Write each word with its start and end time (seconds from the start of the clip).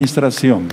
administración. 0.00 0.68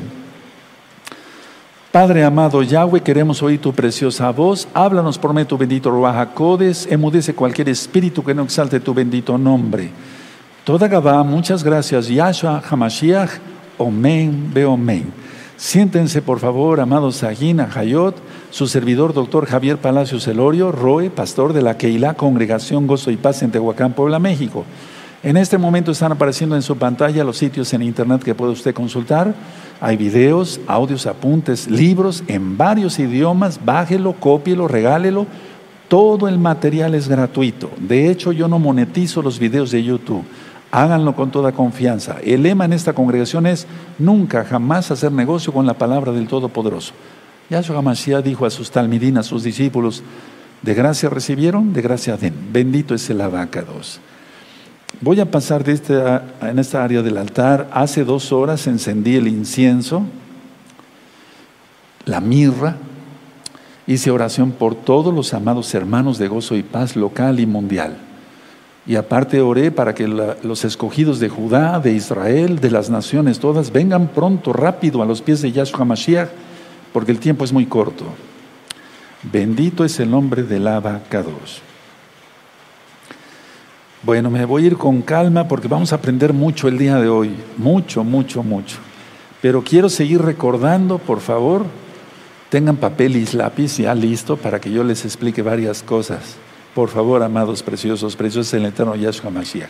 Padre 1.91 2.23
amado 2.23 2.61
Yahweh, 2.61 3.01
queremos 3.01 3.41
oír 3.41 3.59
tu 3.59 3.73
preciosa 3.73 4.29
voz. 4.31 4.67
Háblanos 4.71 5.17
por 5.17 5.33
medio 5.33 5.47
tu 5.47 5.57
bendito 5.57 5.89
Ruach 5.89 6.35
Codes. 6.35 6.87
Emudece 6.91 7.33
cualquier 7.33 7.69
espíritu 7.69 8.23
que 8.23 8.35
no 8.35 8.43
exalte 8.43 8.79
tu 8.79 8.93
bendito 8.93 9.35
nombre. 9.39 9.89
Toda 10.63 10.87
Gabá, 10.87 11.23
muchas 11.23 11.63
gracias. 11.63 12.07
Yahshua 12.07 12.61
Hamashiach, 12.69 13.31
Omen, 13.79 14.51
Beomen. 14.53 15.11
Siéntense, 15.57 16.21
por 16.21 16.37
favor, 16.37 16.79
amados 16.79 17.15
Sagina, 17.15 17.67
Hayot, 17.73 18.13
su 18.51 18.67
servidor, 18.67 19.15
doctor 19.15 19.47
Javier 19.47 19.79
Palacios 19.79 20.27
Elorio, 20.27 20.71
Roe, 20.71 21.09
pastor 21.09 21.53
de 21.53 21.63
la 21.63 21.79
Keilah, 21.79 22.13
Congregación 22.13 22.85
Gozo 22.85 23.09
y 23.09 23.17
Paz 23.17 23.41
en 23.41 23.49
Tehuacán, 23.49 23.93
Puebla, 23.93 24.19
México. 24.19 24.65
En 25.25 25.37
este 25.37 25.57
momento 25.57 25.91
están 25.91 26.11
apareciendo 26.11 26.55
en 26.55 26.61
su 26.61 26.77
pantalla 26.77 27.23
los 27.23 27.39
sitios 27.39 27.73
en 27.73 27.81
internet 27.81 28.21
que 28.21 28.35
puede 28.35 28.51
usted 28.51 28.75
consultar. 28.75 29.33
Hay 29.81 29.97
videos, 29.97 30.59
audios, 30.67 31.07
apuntes, 31.07 31.67
libros 31.67 32.23
en 32.27 32.59
varios 32.59 32.99
idiomas. 32.99 33.59
Bájelo, 33.65 34.13
cópielo, 34.13 34.67
regálelo. 34.67 35.25
Todo 35.87 36.27
el 36.27 36.37
material 36.37 36.93
es 36.93 37.07
gratuito. 37.07 37.71
De 37.79 38.11
hecho, 38.11 38.33
yo 38.33 38.47
no 38.47 38.59
monetizo 38.59 39.23
los 39.23 39.39
videos 39.39 39.71
de 39.71 39.83
YouTube. 39.83 40.23
Háganlo 40.69 41.15
con 41.15 41.31
toda 41.31 41.53
confianza. 41.53 42.17
El 42.23 42.43
lema 42.43 42.65
en 42.65 42.73
esta 42.73 42.93
congregación 42.93 43.47
es 43.47 43.65
nunca, 43.97 44.45
jamás 44.45 44.91
hacer 44.91 45.11
negocio 45.11 45.51
con 45.51 45.65
la 45.65 45.73
palabra 45.73 46.11
del 46.11 46.27
Todopoderoso. 46.27 46.93
Yahshua 47.49 47.79
Hamashiach 47.79 48.23
dijo 48.23 48.45
a 48.45 48.51
sus 48.51 48.69
talmidinas, 48.69 49.25
a 49.25 49.29
sus 49.29 49.41
discípulos, 49.41 50.03
de 50.61 50.75
gracia 50.75 51.09
recibieron, 51.09 51.73
de 51.73 51.81
gracia 51.81 52.15
den. 52.15 52.35
Bendito 52.53 52.93
es 52.93 53.09
el 53.09 53.21
abacados. 53.21 53.99
Voy 55.01 55.19
a 55.19 55.29
pasar 55.29 55.67
este, 55.69 56.01
en 56.41 56.59
esta 56.59 56.83
área 56.83 57.01
del 57.01 57.17
altar. 57.17 57.69
Hace 57.71 58.03
dos 58.05 58.31
horas 58.31 58.65
encendí 58.67 59.15
el 59.15 59.27
incienso, 59.27 60.03
la 62.05 62.21
mirra, 62.21 62.77
hice 63.87 64.11
oración 64.11 64.51
por 64.51 64.75
todos 64.75 65.13
los 65.13 65.33
amados 65.33 65.73
hermanos 65.73 66.17
de 66.17 66.27
gozo 66.27 66.55
y 66.55 66.63
paz 66.63 66.95
local 66.95 67.39
y 67.39 67.45
mundial. 67.45 67.97
Y 68.87 68.95
aparte 68.95 69.41
oré 69.41 69.71
para 69.71 69.95
que 69.95 70.07
los 70.07 70.63
escogidos 70.63 71.19
de 71.19 71.29
Judá, 71.29 71.79
de 71.79 71.93
Israel, 71.93 72.59
de 72.59 72.71
las 72.71 72.89
naciones 72.89 73.39
todas, 73.39 73.71
vengan 73.71 74.07
pronto, 74.09 74.53
rápido 74.53 75.01
a 75.01 75.05
los 75.05 75.21
pies 75.21 75.41
de 75.41 75.51
Yahshua 75.51 75.85
Mashiach, 75.85 76.29
porque 76.93 77.11
el 77.11 77.19
tiempo 77.19 77.43
es 77.43 77.51
muy 77.51 77.65
corto. 77.65 78.05
Bendito 79.23 79.83
es 79.83 79.99
el 79.99 80.11
nombre 80.11 80.43
del 80.43 80.67
Abacados. 80.67 81.61
Bueno, 84.05 84.29
me 84.29 84.45
voy 84.45 84.63
a 84.63 84.67
ir 84.67 84.77
con 84.77 85.01
calma 85.01 85.47
porque 85.47 85.67
vamos 85.67 85.91
a 85.91 85.95
aprender 85.95 86.31
mucho 86.31 86.67
el 86.67 86.77
día 86.77 86.97
de 86.97 87.09
hoy, 87.09 87.35
mucho, 87.57 88.03
mucho, 88.03 88.43
mucho. 88.43 88.77
Pero 89.41 89.63
quiero 89.63 89.89
seguir 89.89 90.21
recordando, 90.21 90.99
por 90.99 91.21
favor, 91.21 91.65
tengan 92.49 92.75
papel 92.75 93.15
y 93.15 93.25
lápiz 93.35 93.77
ya 93.77 93.95
listo 93.95 94.37
para 94.37 94.61
que 94.61 94.71
yo 94.71 94.83
les 94.83 95.05
explique 95.05 95.41
varias 95.41 95.81
cosas. 95.81 96.35
Por 96.75 96.89
favor, 96.89 97.23
amados 97.23 97.63
preciosos, 97.63 98.15
preciosos 98.15 98.53
el 98.53 98.65
eterno 98.65 98.95
Yahshua 98.95 99.31
Mashiach. 99.31 99.69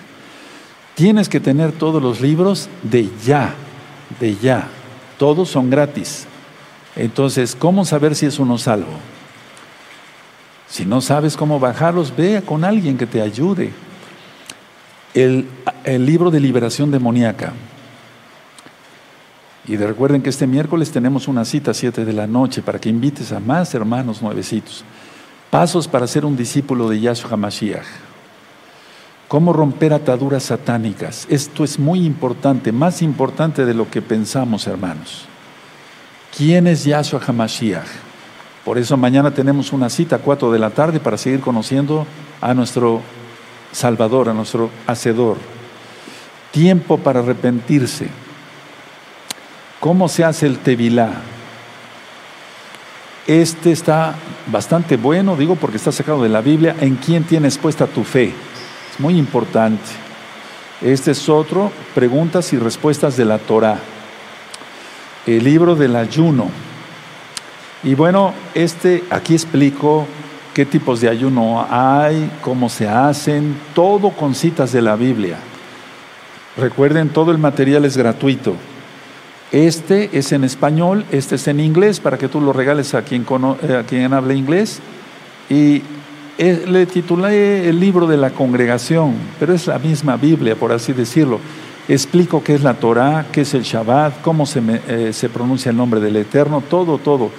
Tienes 0.95 1.30
que 1.30 1.39
tener 1.39 1.72
todos 1.72 2.03
los 2.03 2.20
libros 2.20 2.67
de 2.83 3.09
ya, 3.25 3.53
de 4.20 4.36
ya. 4.36 4.67
Todos 5.17 5.47
son 5.47 5.70
gratis. 5.70 6.27
Entonces, 6.97 7.55
¿cómo 7.58 7.86
saber 7.86 8.16
si 8.16 8.25
es 8.25 8.38
uno 8.38 8.58
salvo? 8.58 8.97
Si 10.67 10.86
no 10.86 10.99
sabes 10.99 11.38
cómo 11.38 11.58
bajarlos, 11.58 12.14
ve 12.14 12.44
con 12.45 12.66
alguien 12.66 12.97
que 12.97 13.08
te 13.08 13.22
ayude 13.22 13.84
el, 15.16 15.47
libro 16.05 16.30
de 16.30 16.39
liberación 16.39 16.91
demoníaca. 16.91 17.53
Y 19.67 19.77
recuerden 19.77 20.21
que 20.21 20.30
este 20.30 20.45
miércoles 20.45 20.91
tenemos 20.91 21.27
una 21.27 21.45
cita 21.45 21.71
a 21.71 21.73
7 21.73 22.05
de 22.05 22.13
la 22.13 22.27
noche 22.27 22.61
para 22.61 22.80
que 22.80 22.89
invites 22.89 23.31
a 23.31 23.39
más 23.39 23.73
hermanos 23.73 24.21
nuevecitos. 24.21 24.83
Pasos 25.49 25.88
para 25.88 26.05
ser 26.05 26.25
un 26.25 26.36
discípulo 26.36 26.89
de 26.89 26.99
Yahshua 26.99 27.38
Mashiach. 27.38 27.86
Cómo 29.27 29.54
romper 29.54 29.93
ataduras 29.93 30.43
satánicas. 30.43 31.25
Esto 31.30 31.64
es 31.64 31.80
muy 31.80 32.05
importante, 32.05 32.71
más 32.71 33.02
importante 33.02 33.65
de 33.65 33.73
lo 33.73 33.89
que 33.89 34.02
pensamos, 34.02 34.67
hermanos. 34.67 35.25
¿Quién 36.37 36.67
es 36.67 36.83
Yahshua 36.83 37.21
HaMashiach? 37.25 37.87
Por 38.65 38.77
eso 38.77 38.98
mañana 38.98 39.31
tenemos 39.31 39.71
una 39.71 39.89
cita 39.89 40.17
a 40.17 40.20
4 40.20 40.52
de 40.52 40.59
la 40.59 40.71
tarde 40.71 40.99
para 40.99 41.17
seguir 41.17 41.39
conociendo 41.39 42.05
a 42.42 42.54
nuestro 42.54 43.02
Salvador, 43.75 44.30
a 44.30 44.33
nuestro 44.33 44.69
Hacedor. 44.87 45.36
Tiempo 46.52 46.97
para 46.97 47.19
arrepentirse. 47.19 48.08
¿Cómo 49.81 50.08
se 50.08 50.23
hace 50.23 50.45
el 50.45 50.59
Tevilá? 50.59 51.11
Este 53.27 53.73
está 53.73 54.15
bastante 54.47 54.95
bueno, 54.95 55.36
digo 55.36 55.55
porque 55.55 55.75
está 55.75 55.91
sacado 55.91 56.23
de 56.23 56.30
la 56.30 56.39
Biblia. 56.39 56.77
¿En 56.80 56.95
quién 56.95 57.25
tienes 57.25 57.58
puesta 57.58 57.86
tu 57.86 58.05
fe? 58.05 58.33
Es 58.93 58.99
muy 58.99 59.17
importante. 59.17 59.83
Este 60.81 61.11
es 61.11 61.27
otro, 61.27 61.69
preguntas 61.93 62.53
y 62.53 62.57
respuestas 62.57 63.17
de 63.17 63.25
la 63.25 63.39
Torah. 63.39 63.80
El 65.27 65.43
libro 65.43 65.75
del 65.75 65.97
ayuno. 65.97 66.49
Y 67.83 67.93
bueno, 67.93 68.33
este 68.53 69.03
aquí 69.09 69.33
explico 69.33 70.07
qué 70.55 70.66
tipos 70.66 71.02
de 71.02 71.10
ayuno 71.10 71.67
hay, 71.70 72.32
cómo 72.42 72.70
se 72.70 72.88
hacen, 72.88 73.58
todo 73.73 74.11
con 74.11 74.33
citas 74.33 74.71
de 74.71 74.82
la 74.82 74.95
Biblia. 74.95 75.36
Recuerden, 76.55 77.10
todo 77.10 77.32
el 77.32 77.38
material 77.38 77.83
es 77.83 77.98
gratuito. 77.98 78.55
Este 79.52 80.17
es 80.17 80.32
en 80.32 80.45
español, 80.45 81.04
este 81.11 81.36
es 81.36 81.49
en 81.49 81.60
inglés, 81.60 81.99
para 81.99 82.17
que 82.17 82.30
tú 82.30 82.39
lo 82.39 82.54
regales 82.54 82.93
a 82.93 83.02
quien, 83.02 83.26
eh, 83.64 83.76
a 83.76 83.83
quien 83.83 84.14
hable 84.14 84.33
inglés. 84.33 84.80
Y 85.49 85.82
eh, 86.38 86.64
le 86.66 86.86
titulé 86.86 87.67
el 87.67 87.77
libro 87.77 88.08
de 88.08 88.16
la 88.16 88.30
congregación, 88.30 89.14
pero 89.37 89.54
es 89.54 89.67
la 89.67 89.77
misma 89.77 90.16
Biblia, 90.16 90.55
por 90.55 90.72
así 90.72 90.93
decirlo. 90.93 91.42
Explico 91.89 92.42
qué 92.42 92.55
es 92.55 92.64
la 92.64 92.76
Torah, 92.76 93.26
qué 93.30 93.42
es 93.42 93.54
el 93.55 93.64
Shabbat, 93.64 94.22
cómo 94.22 94.45
eh, 94.55 95.10
se 95.11 95.27
pronuncia 95.27 95.72
el 95.72 95.76
nombre 95.76 95.99
del 95.99 96.16
Eterno, 96.16 96.64
todo, 96.70 96.98
todo. 96.98 97.30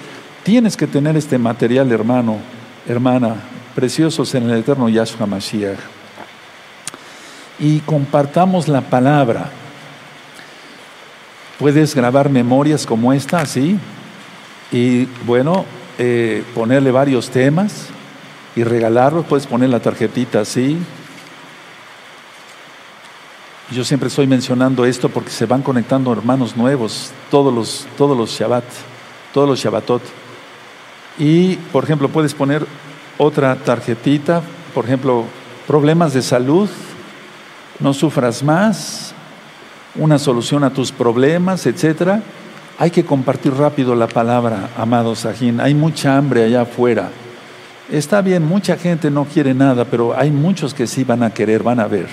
Tienes 0.43 0.77
que 0.77 0.85
tener 0.85 1.17
este 1.17 1.39
material, 1.39 1.91
hermano, 1.91 2.37
hermana, 2.87 3.35
preciosos 3.75 4.33
en 4.35 4.49
el 4.49 4.59
eterno 4.59 4.89
Yahshua 4.89 5.25
Mashiach. 5.25 5.77
Y 7.59 7.79
compartamos 7.79 8.67
la 8.67 8.81
palabra. 8.81 9.49
Puedes 11.59 11.95
grabar 11.95 12.29
memorias 12.29 12.85
como 12.85 13.13
esta, 13.13 13.39
así, 13.41 13.77
y 14.71 15.05
bueno, 15.25 15.65
eh, 15.97 16.43
ponerle 16.53 16.91
varios 16.91 17.29
temas 17.29 17.87
y 18.55 18.63
regalarlos. 18.63 19.25
Puedes 19.25 19.47
poner 19.47 19.69
la 19.69 19.79
tarjetita 19.79 20.41
así. 20.41 20.77
Yo 23.71 23.83
siempre 23.83 24.07
estoy 24.07 24.27
mencionando 24.27 24.85
esto 24.85 25.09
porque 25.09 25.29
se 25.29 25.45
van 25.45 25.61
conectando 25.61 26.13
hermanos 26.13 26.55
nuevos 26.55 27.11
todos 27.29 27.53
los, 27.53 27.87
todos 27.97 28.17
los 28.17 28.29
Shabbat, 28.29 28.63
todos 29.33 29.49
los 29.49 29.59
Shabbatot. 29.59 30.01
Y, 31.17 31.55
por 31.71 31.83
ejemplo, 31.83 32.09
puedes 32.09 32.33
poner 32.33 32.65
otra 33.17 33.55
tarjetita, 33.55 34.41
por 34.73 34.85
ejemplo, 34.85 35.25
problemas 35.65 36.13
de 36.13 36.21
salud, 36.21 36.69
no 37.79 37.93
sufras 37.93 38.43
más, 38.43 39.13
una 39.95 40.19
solución 40.19 40.63
a 40.63 40.69
tus 40.69 40.91
problemas, 40.91 41.65
etcétera. 41.65 42.21
Hay 42.79 42.91
que 42.91 43.03
compartir 43.03 43.53
rápido 43.53 43.95
la 43.95 44.07
palabra, 44.07 44.69
amado 44.77 45.15
Sajín. 45.15 45.59
Hay 45.59 45.73
mucha 45.73 46.17
hambre 46.17 46.43
allá 46.43 46.61
afuera. 46.61 47.09
Está 47.91 48.21
bien, 48.21 48.45
mucha 48.45 48.77
gente 48.77 49.09
no 49.09 49.25
quiere 49.25 49.53
nada, 49.53 49.85
pero 49.85 50.15
hay 50.15 50.29
muchos 50.29 50.73
que 50.73 50.85
sí 50.85 51.03
van 51.03 51.23
a 51.23 51.33
querer, 51.33 51.63
van 51.63 51.79
a 51.79 51.87
ver. 51.87 52.07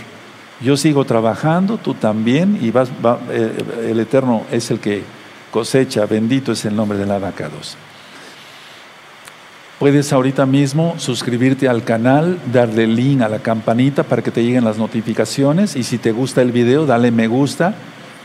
Yo 0.61 0.77
sigo 0.77 1.05
trabajando, 1.05 1.77
tú 1.77 1.95
también, 1.95 2.59
y 2.63 2.71
vas, 2.71 2.89
eh, 3.31 3.53
el 3.91 4.01
Eterno 4.01 4.45
es 4.51 4.71
el 4.71 4.79
que 4.79 5.03
cosecha. 5.51 6.07
Bendito 6.07 6.53
es 6.53 6.65
el 6.65 6.75
nombre 6.75 6.97
del 6.97 7.11
abacados. 7.11 7.77
Puedes 9.79 10.13
ahorita 10.13 10.47
mismo 10.47 10.95
suscribirte 10.99 11.69
al 11.69 11.83
canal, 11.83 12.39
darle 12.53 12.87
link 12.87 13.23
a 13.23 13.29
la 13.29 13.41
campanita 13.41 14.05
para 14.05 14.23
que 14.23 14.31
te 14.31 14.45
lleguen 14.45 14.65
las 14.65 14.79
notificaciones 14.79 15.75
y 15.75 15.83
si 15.83 15.99
te 15.99 16.13
gusta 16.13 16.43
el 16.43 16.53
video, 16.53 16.87
dale 16.87 17.11
me 17.11 17.27
gusta, 17.27 17.75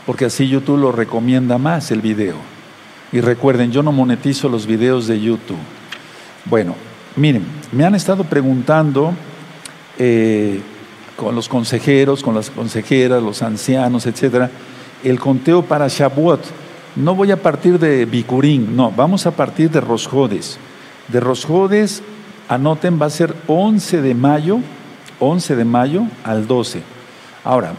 porque 0.06 0.26
así 0.26 0.46
YouTube 0.46 0.78
lo 0.78 0.92
recomienda 0.92 1.58
más 1.58 1.90
el 1.90 2.02
video. 2.02 2.36
Y 3.10 3.20
recuerden, 3.20 3.72
yo 3.72 3.82
no 3.82 3.90
monetizo 3.90 4.48
los 4.48 4.64
videos 4.64 5.08
de 5.08 5.20
YouTube. 5.20 5.58
Bueno, 6.44 6.76
miren, 7.16 7.44
me 7.72 7.84
han 7.84 7.96
estado 7.96 8.22
preguntando 8.22 9.12
eh, 9.98 10.60
con 11.16 11.34
los 11.34 11.48
consejeros, 11.48 12.22
con 12.22 12.36
las 12.36 12.48
consejeras, 12.48 13.20
los 13.20 13.42
ancianos, 13.42 14.06
etcétera, 14.06 14.48
el 15.02 15.18
conteo 15.18 15.62
para 15.62 15.88
Shavuot. 15.88 16.44
No 16.94 17.16
voy 17.16 17.32
a 17.32 17.42
partir 17.42 17.76
de 17.80 18.04
Bikurín, 18.04 18.76
no, 18.76 18.92
vamos 18.92 19.26
a 19.26 19.32
partir 19.32 19.68
de 19.68 19.80
Rosjodes 19.80 20.60
de 21.12 21.20
Rosjodes, 21.20 22.02
anoten, 22.48 23.00
va 23.00 23.06
a 23.06 23.10
ser 23.10 23.34
11 23.46 24.02
de 24.02 24.14
mayo, 24.14 24.58
11 25.18 25.56
de 25.56 25.64
mayo 25.64 26.04
al 26.24 26.46
12. 26.46 26.82
Ahora, 27.44 27.74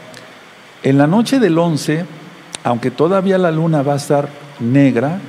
en 0.84 0.98
la 0.98 1.08
noche 1.08 1.40
del 1.40 1.58
11 1.58 2.06
aunque 2.64 2.92
todavía 2.92 3.38
la 3.38 3.52
luna 3.52 3.82
va 3.82 3.94
a 3.94 3.98
estar 3.98 4.30
negra, 4.60 5.20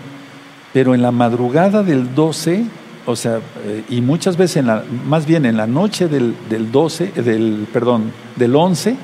pero 0.72 0.94
en 0.94 1.02
la 1.02 1.10
madrugada 1.10 1.82
del 1.82 2.14
12, 2.14 2.64
o 3.06 3.16
sea, 3.16 3.40
eh, 3.64 3.84
y 3.88 4.00
muchas 4.00 4.37
veces, 4.37 4.58
en 4.58 4.66
la, 4.66 4.84
más 5.06 5.26
bien 5.26 5.46
en 5.46 5.56
la 5.56 5.66
noche 5.66 6.08
del, 6.08 6.34
12, 6.70 7.12
del, 7.22 7.66
perdón, 7.72 8.12
del 8.37 8.55
11, 8.55 8.96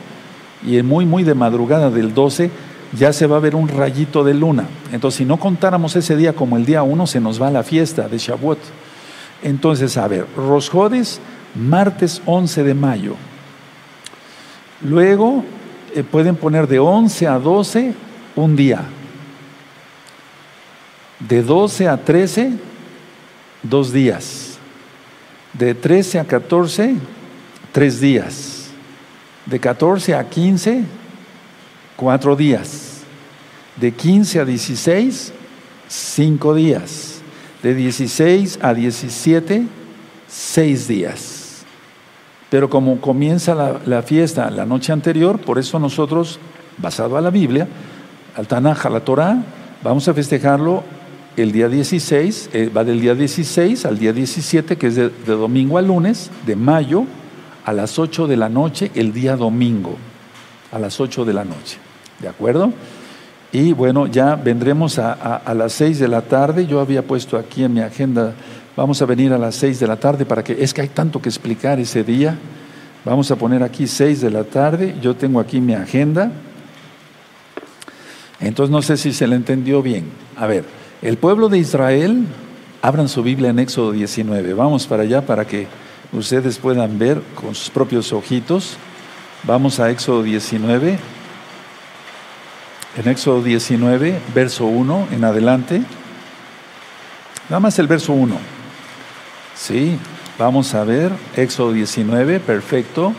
y 0.67 0.83
muy, 0.83 1.07
muy 1.07 1.25
de 1.25 1.35
madrugada 1.35 1.91
del 1.91 2.15
12, 2.15 2.51
ya 2.99 3.13
se 3.13 3.27
va 3.27 3.37
a 3.37 3.41
ver 3.41 3.55
un 3.55 3.69
rayito 3.69 4.25
de 4.25 4.35
luna. 4.35 4.65
Entonces, 4.93 5.19
si 5.19 5.25
no 5.25 5.39
contáramos 5.39 5.95
ese 5.97 6.17
día 6.17 6.33
como 6.33 6.57
el 6.57 6.65
día 6.65 6.83
1, 6.83 7.07
se 7.07 7.21
nos 7.21 7.41
va 7.41 7.51
la 7.51 7.63
fiesta 7.63 8.09
de 8.09 8.19
Shavuot. 8.19 8.59
Entonces, 9.43 9.97
a 9.97 10.09
ver, 10.09 10.27
Rosjodes, 10.37 11.21
martes 11.55 12.23
11 12.27 12.65
de 12.65 12.75
mayo. 12.75 13.17
Luego 14.83 15.45
eh, 15.95 16.03
pueden 16.03 16.37
poner 16.37 16.67
de 16.67 16.79
11 16.79 17.27
a 17.27 17.39
12 17.39 17.95
un 18.37 18.57
día. 18.57 18.83
De 21.21 21.43
12 21.43 21.89
a 21.89 21.97
13, 21.97 22.53
dos 23.63 23.93
días. 23.93 24.59
De 25.53 25.75
13 25.75 26.21
a 26.21 26.25
14, 26.25 26.97
tres 27.73 28.01
días. 28.01 28.71
De 29.47 29.59
14 29.59 30.15
a 30.15 30.29
15, 30.29 30.85
cuatro 31.97 32.37
días. 32.37 33.03
De 33.77 33.93
15 33.93 34.41
a 34.41 34.45
16, 34.45 35.33
cinco 35.89 36.55
días. 36.55 37.08
De 37.63 37.75
16 37.75 38.61
a 38.63 38.73
17, 38.73 39.67
seis 40.29 40.87
días. 40.87 41.65
Pero 42.51 42.71
como 42.71 43.01
comienza 43.01 43.81
la, 43.85 44.03
fiesta 44.03 44.51
la 44.51 44.65
noche 44.65 44.93
anterior, 44.93 45.39
por 45.39 45.59
eso 45.59 45.79
nosotros, 45.79 46.39
basado 46.79 47.17
a 47.17 47.21
la 47.21 47.31
Biblia, 47.31 47.69
al 48.37 48.47
Tanaj, 48.47 48.87
a 48.87 48.91
la 48.91 49.01
Torah, 49.01 49.43
vamos 49.83 50.09
a 50.09 50.15
festejarlo 50.15 50.83
el 51.37 51.53
día 51.53 51.69
16, 51.69 52.51
eh, 52.53 52.71
va 52.75 52.85
del 52.85 53.01
día 53.01 53.15
16 53.15 53.85
al 53.85 53.99
día 53.99 54.13
17, 54.13 54.77
que 54.77 54.87
es 54.87 54.97
de, 54.97 55.11
domingo 55.27 55.79
a 55.79 55.83
lunes, 55.83 56.31
de 56.47 56.57
mayo, 56.57 57.05
a 57.65 57.73
las 57.73 57.99
8 57.99 58.27
de 58.27 58.37
la 58.37 58.49
noche, 58.49 58.91
el 58.95 59.13
día 59.13 59.37
domingo, 59.37 59.97
a 60.73 60.79
las 60.79 61.01
8 61.01 61.27
de 61.27 61.35
la 61.35 61.45
noche. 61.45 61.79
¿De 62.19 62.29
acuerdo? 62.29 62.73
Y 63.51 63.73
bueno, 63.73 64.07
ya 64.07 64.37
vendremos 64.37 64.99
a, 64.99 65.37
a, 65.37 65.55
las 65.55 65.73
6 65.73 65.99
de 65.99 66.09
la 66.09 66.23
tarde. 66.23 66.67
Yo 66.67 66.81
había 66.81 67.03
puesto 67.03 67.39
aquí 67.39 67.65
en 67.65 67.75
mi 67.75 67.81
agenda, 67.81 68.35
vamos 68.77 69.01
a 69.01 69.07
venir 69.07 69.33
a 69.33 69.39
las 69.39 69.55
6 69.55 69.81
de 69.81 69.87
la 69.87 69.97
tarde 69.97 70.27
para 70.27 70.45
que, 70.45 70.63
es 70.63 70.75
que 70.75 70.83
hay 70.83 70.89
tanto 70.89 71.21
que 71.23 71.29
explicar 71.29 71.81
ese 71.81 72.05
día. 72.05 72.37
Vamos 73.05 73.31
a 73.31 73.37
poner 73.37 73.63
aquí 73.63 73.87
6 73.87 74.21
de 74.21 74.31
la 74.31 74.45
tarde. 74.45 74.97
Yo 75.01 75.17
tengo 75.17 75.41
aquí 75.41 75.61
mi 75.61 75.73
agenda. 75.73 76.31
Entonces 78.41 78.71
no 78.71 78.83
sé 78.83 78.97
si 78.97 79.13
se 79.13 79.27
le 79.27 79.37
entendió 79.37 79.83
bien. 79.83 80.11
A 80.37 80.47
ver, 80.47 80.65
el 81.01 81.17
pueblo 81.17 81.49
de 81.49 81.59
Israel, 81.59 82.27
abran 82.83 83.09
su 83.09 83.23
Biblia 83.23 83.51
en 83.51 83.59
Éxodo 83.59 83.93
19. 83.93 84.53
Vamos 84.55 84.87
para 84.87 85.05
allá 85.05 85.25
para 85.25 85.47
que 85.47 85.67
ustedes 86.13 86.59
puedan 86.59 86.99
ver 86.99 87.23
con 87.35 87.55
sus 87.55 87.71
propios 87.71 88.13
ojitos. 88.13 88.77
Vamos 89.45 89.81
a 89.81 89.91
Éxodo 89.91 90.23
19. 90.23 90.99
En 92.99 93.07
Éxodo 93.07 93.43
19, 93.43 94.21
verso 94.35 94.67
1 94.67 95.09
en 95.13 95.25
adelante. 95.25 95.81
Nada 97.49 97.61
más 97.61 97.79
el 97.79 97.87
verso 97.87 98.13
1. 98.13 98.37
Sí, 99.55 99.97
vamos 100.37 100.75
a 100.75 100.83
ver 100.83 101.13
Éxodo 101.37 101.73
19, 101.73 102.41
perfecto. 102.41 103.15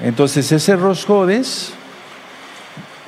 Entonces 0.00 0.50
ese 0.50 0.74
Rosjodes 0.74 1.72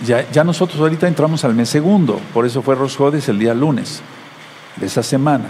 ya, 0.04 0.44
nosotros 0.44 0.80
ahorita 0.80 1.08
entramos 1.08 1.44
al 1.44 1.54
mes 1.54 1.68
segundo, 1.68 2.20
por 2.32 2.46
eso 2.46 2.62
fue 2.62 2.76
Rosjodes 2.76 3.28
el 3.28 3.40
día 3.40 3.54
lunes 3.54 4.02
de 4.76 4.86
esa 4.86 5.02
semana. 5.02 5.46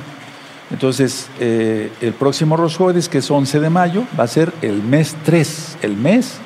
Entonces, 0.70 1.28
eh, 1.40 1.92
el 2.00 2.14
próximo 2.14 2.56
Rosjodes, 2.56 3.10
que 3.10 3.18
es 3.18 3.30
11 3.30 3.60
de 3.60 3.68
mayo, 3.68 4.04
va 4.18 4.24
a 4.24 4.28
ser 4.28 4.50
el 4.62 4.82
mes 4.82 5.14
3, 5.24 5.78
el 5.82 5.96
mes 5.96 6.38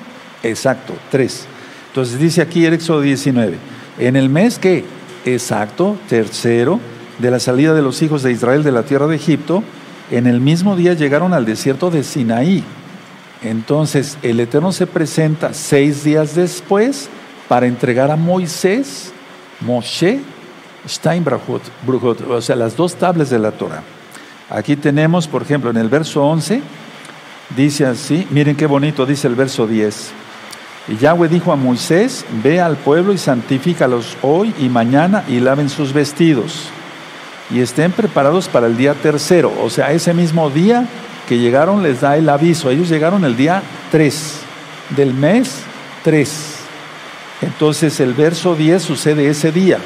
exacto, 0.43 0.95
3. 1.13 1.47
Entonces 1.89 2.19
dice 2.19 2.43
aquí 2.43 2.65
el 2.65 2.75
Éxodo 2.75 3.01
19, 3.01 3.57
en 3.99 4.17
el 4.17 4.29
mes 4.29 4.59
que, 4.59 4.85
exacto, 5.25 5.97
tercero, 6.09 6.81
de 7.19 7.31
la 7.31 7.41
salida 7.41 7.75
de 7.75 7.83
los 7.83 8.01
hijos 8.03 8.23
de 8.23 8.33
Israel 8.33 8.63
de 8.63 8.73
la 8.73 8.85
tierra 8.85 9.07
de 9.07 9.17
Egipto, 9.17 9.63
en 10.11 10.27
el 10.27 10.41
mismo 10.41 10.77
día 10.77 10.95
llegaron 10.95 11.35
al 11.35 11.45
desierto 11.45 11.91
de 11.91 12.05
Sinaí. 12.05 12.63
Entonces 13.43 14.19
el 14.23 14.41
Eterno 14.41 14.73
se 14.73 14.87
presenta 14.87 15.55
seis 15.55 16.05
días 16.05 16.35
después 16.35 17.09
para 17.49 17.67
entregar 17.67 18.11
a 18.11 18.17
Moisés, 18.17 19.13
Moshe, 19.61 20.21
Steinbrachot, 20.87 21.63
o 22.29 22.41
sea, 22.41 22.57
las 22.57 22.77
dos 22.77 22.95
tablas 22.95 23.31
de 23.31 23.39
la 23.39 23.53
Torah. 23.53 23.83
Aquí 24.51 24.77
tenemos, 24.77 25.29
por 25.29 25.43
ejemplo, 25.43 25.71
en 25.71 25.77
el 25.77 25.89
verso 25.89 26.25
11, 26.25 26.63
dice 27.57 27.87
así, 27.87 28.27
miren 28.31 28.57
qué 28.57 28.67
bonito, 28.67 29.05
dice 29.05 29.29
el 29.29 29.35
verso 29.35 29.67
10. 29.67 30.13
Y 30.89 30.97
Yahweh 30.97 31.29
dijo 31.29 31.53
a 31.53 31.57
Moisés, 31.57 32.25
ve 32.43 32.61
al 32.61 32.77
pueblo 32.77 33.13
y 33.13 33.19
santifícalos 33.19 34.17
hoy 34.23 34.55
y 34.59 34.71
mañana 34.71 35.23
y 35.29 35.39
laven 35.39 35.69
sus 35.69 35.93
vestidos. 35.93 36.71
Y 37.51 37.61
estén 37.61 37.93
preparados 37.93 38.49
para 38.49 38.67
el 38.67 38.77
día 38.77 38.95
tercero. 38.95 39.53
O 39.63 39.69
sea, 39.69 39.93
ese 39.93 40.15
mismo 40.15 40.49
día 40.49 40.87
que 41.29 41.39
llegaron 41.39 41.83
les 41.83 42.01
da 42.01 42.17
el 42.17 42.29
aviso. 42.29 42.71
Ellos 42.71 42.89
llegaron 42.89 43.25
el 43.25 43.37
día 43.37 43.63
3 43.91 44.41
del 44.97 45.13
mes 45.13 45.63
3. 46.05 46.57
Entonces 47.43 48.01
el 48.01 48.15
verso 48.15 48.55
10 48.55 48.83
sucede 48.83 49.29
ese 49.29 49.53
día, 49.53 49.79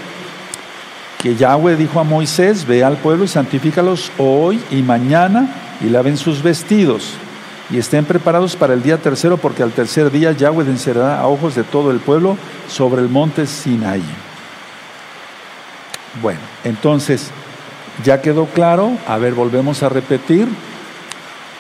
que 1.21 1.35
Yahweh 1.37 1.77
dijo 1.77 2.01
a 2.01 2.05
Moisés, 2.05 2.67
ve 2.67 2.83
al 2.83 2.97
pueblo 2.97 3.25
y 3.25 3.29
santifícalos 3.29 4.11
hoy 4.19 4.63
y 4.71 4.83
mañana 4.83 5.49
y 5.81 5.91
laven 5.91 6.17
sus 6.17 6.43
vestidos 6.43 7.15
y 7.73 7.79
estén 7.79 8.05
preparados 8.05 8.55
para 8.55 8.75
el 8.75 8.83
día 8.83 8.99
tercero, 8.99 9.39
porque 9.39 9.63
al 9.63 9.73
tercer 9.73 10.11
día 10.11 10.33
Yahweh 10.33 10.67
encerrará 10.67 11.21
a 11.21 11.27
ojos 11.27 11.55
de 11.55 11.65
todo 11.65 11.91
el 11.91 11.99
pueblo 11.99 12.37
sobre 12.69 13.01
el 13.01 13.09
monte 13.09 13.47
Sinaí. 13.47 14.05
Bueno, 16.21 16.41
entonces 16.65 17.31
ya 18.05 18.21
quedó 18.21 18.45
claro, 18.47 18.93
a 19.09 19.17
ver, 19.17 19.33
volvemos 19.33 19.83
a 19.83 19.89
repetir, 19.89 20.47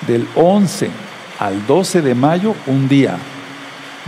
del 0.06 0.28
11 0.34 0.90
al 1.38 1.66
12 1.66 2.02
de 2.02 2.14
mayo, 2.14 2.54
un 2.66 2.88
día, 2.88 3.16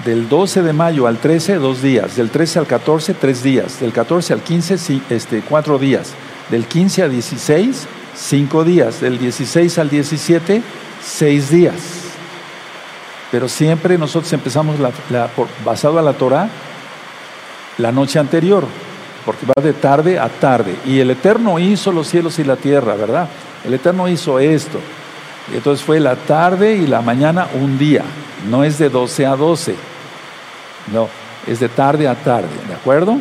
del 0.04 0.28
12 0.28 0.62
de 0.62 0.72
mayo 0.72 1.06
al 1.06 1.18
13, 1.18 1.54
dos 1.54 1.80
días. 1.80 2.16
Del 2.16 2.30
13 2.30 2.58
al 2.58 2.66
14, 2.66 3.14
tres 3.14 3.42
días. 3.42 3.80
Del 3.80 3.92
14 3.92 4.32
al 4.32 4.40
15, 4.40 5.00
este, 5.08 5.40
cuatro 5.48 5.78
días. 5.78 6.12
Del 6.50 6.66
15 6.66 7.04
al 7.04 7.12
16, 7.12 7.86
cinco 8.16 8.64
días. 8.64 9.00
Del 9.00 9.18
16 9.18 9.78
al 9.78 9.88
17, 9.88 10.62
seis 11.04 11.50
días. 11.50 11.74
Pero 13.30 13.48
siempre 13.48 13.98
nosotros 13.98 14.32
empezamos 14.32 14.76
la, 14.78 14.92
basado 15.64 15.98
a 15.98 16.02
la 16.02 16.12
Torah 16.12 16.48
la 17.78 17.90
noche 17.90 18.18
anterior, 18.18 18.64
porque 19.24 19.46
va 19.46 19.60
de 19.60 19.72
tarde 19.72 20.18
a 20.18 20.28
tarde. 20.28 20.76
Y 20.86 21.00
el 21.00 21.10
Eterno 21.10 21.58
hizo 21.58 21.90
los 21.90 22.06
cielos 22.06 22.38
y 22.38 22.44
la 22.44 22.56
tierra, 22.56 22.94
¿verdad? 22.94 23.28
El 23.64 23.74
Eterno 23.74 24.08
hizo 24.08 24.38
esto. 24.38 24.78
Y 25.52 25.56
entonces 25.56 25.84
fue 25.84 25.98
la 25.98 26.14
tarde 26.14 26.76
y 26.76 26.86
la 26.86 27.02
mañana 27.02 27.48
un 27.60 27.76
día. 27.76 28.02
No 28.48 28.62
es 28.62 28.78
de 28.78 28.88
12 28.88 29.26
a 29.26 29.36
12. 29.36 29.74
No, 30.92 31.08
es 31.46 31.60
de 31.60 31.68
tarde 31.68 32.06
a 32.06 32.14
tarde, 32.14 32.48
¿de 32.68 32.74
acuerdo? 32.74 33.16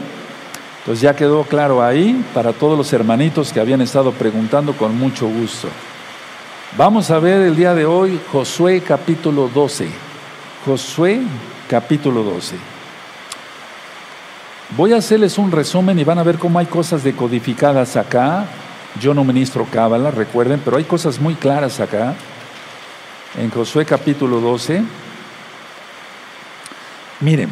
Entonces 0.80 1.02
ya 1.02 1.16
quedó 1.16 1.44
claro 1.44 1.82
ahí 1.82 2.24
para 2.34 2.52
todos 2.52 2.78
los 2.78 2.92
hermanitos 2.92 3.54
que 3.54 3.60
habían 3.60 3.82
estado 3.82 4.12
preguntando 4.12 4.74
con 4.74 4.98
mucho 4.98 5.28
gusto. 5.28 5.70
Vamos 6.76 7.12
a 7.12 7.20
ver 7.20 7.44
el 7.44 7.56
día 7.56 7.76
de 7.76 7.86
hoy 7.86 8.20
Josué 8.32 8.82
capítulo 8.82 9.48
12. 9.48 9.88
Josué 10.66 11.22
capítulo 11.70 12.24
12. 12.24 12.56
Voy 14.76 14.92
a 14.94 14.98
hacerles 14.98 15.38
un 15.38 15.52
resumen 15.52 16.00
y 16.00 16.04
van 16.04 16.18
a 16.18 16.24
ver 16.24 16.40
cómo 16.40 16.58
hay 16.58 16.66
cosas 16.66 17.04
decodificadas 17.04 17.96
acá. 17.96 18.48
Yo 19.00 19.14
no 19.14 19.24
ministro 19.24 19.68
cábala, 19.72 20.10
recuerden, 20.10 20.64
pero 20.66 20.78
hay 20.78 20.84
cosas 20.84 21.20
muy 21.20 21.36
claras 21.36 21.80
acá. 21.80 22.16
En 23.38 23.52
Josué 23.52 23.86
capítulo 23.86 24.42
12. 24.42 24.84
Miren, 27.20 27.52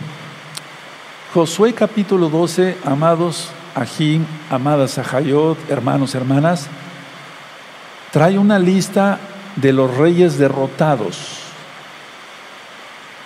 Josué 1.32 1.74
capítulo 1.74 2.28
12, 2.28 2.76
amados 2.84 3.52
Ajim, 3.76 4.26
amadas 4.50 4.98
Ajayot, 4.98 5.60
hermanos, 5.70 6.16
hermanas, 6.16 6.70
trae 8.12 8.38
una 8.38 8.60
lista 8.60 9.20
de 9.56 9.74
los 9.74 9.98
reyes 9.98 10.38
derrotados. 10.38 11.40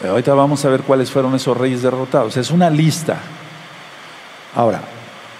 Ahorita 0.07 0.33
vamos 0.33 0.63
a 0.65 0.69
ver 0.69 0.81
cuáles 0.81 1.09
fueron 1.09 1.35
esos 1.35 1.57
reyes 1.57 1.81
derrotados. 1.81 2.37
Es 2.37 2.51
una 2.51 2.69
lista. 2.69 3.17
Ahora, 4.55 4.81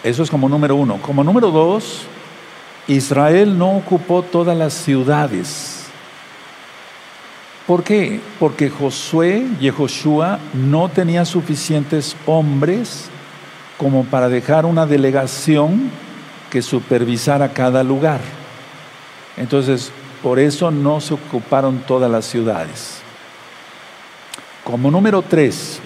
eso 0.03 0.23
es 0.23 0.29
como 0.29 0.49
número 0.49 0.75
uno. 0.75 0.99
Como 1.01 1.23
número 1.23 1.51
dos, 1.51 2.03
Israel 2.87 3.57
no 3.57 3.77
ocupó 3.77 4.23
todas 4.23 4.57
las 4.57 4.73
ciudades 4.73 5.85
¿Por 7.67 7.83
qué? 7.83 8.19
Porque 8.39 8.69
Josué, 8.69 9.43
Yehoshua, 9.59 10.37
no 10.53 10.89
tenía 10.89 11.25
suficientes 11.25 12.15
hombres 12.27 13.09
como 13.77 14.05
para 14.05 14.29
dejar 14.29 14.67
una 14.67 14.85
delegación 14.85 15.89
que 16.51 16.61
supervisara 16.61 17.53
cada 17.53 17.83
lugar. 17.83 18.21
Entonces, 19.38 19.92
por 20.24 20.39
eso 20.39 20.72
no 20.72 21.01
se 21.01 21.13
ocuparon 21.13 21.80
todas 21.80 22.10
las 22.10 22.25
ciudades. 22.25 23.00
Como 24.63 24.89
número 24.89 25.22
tres, 25.22 25.80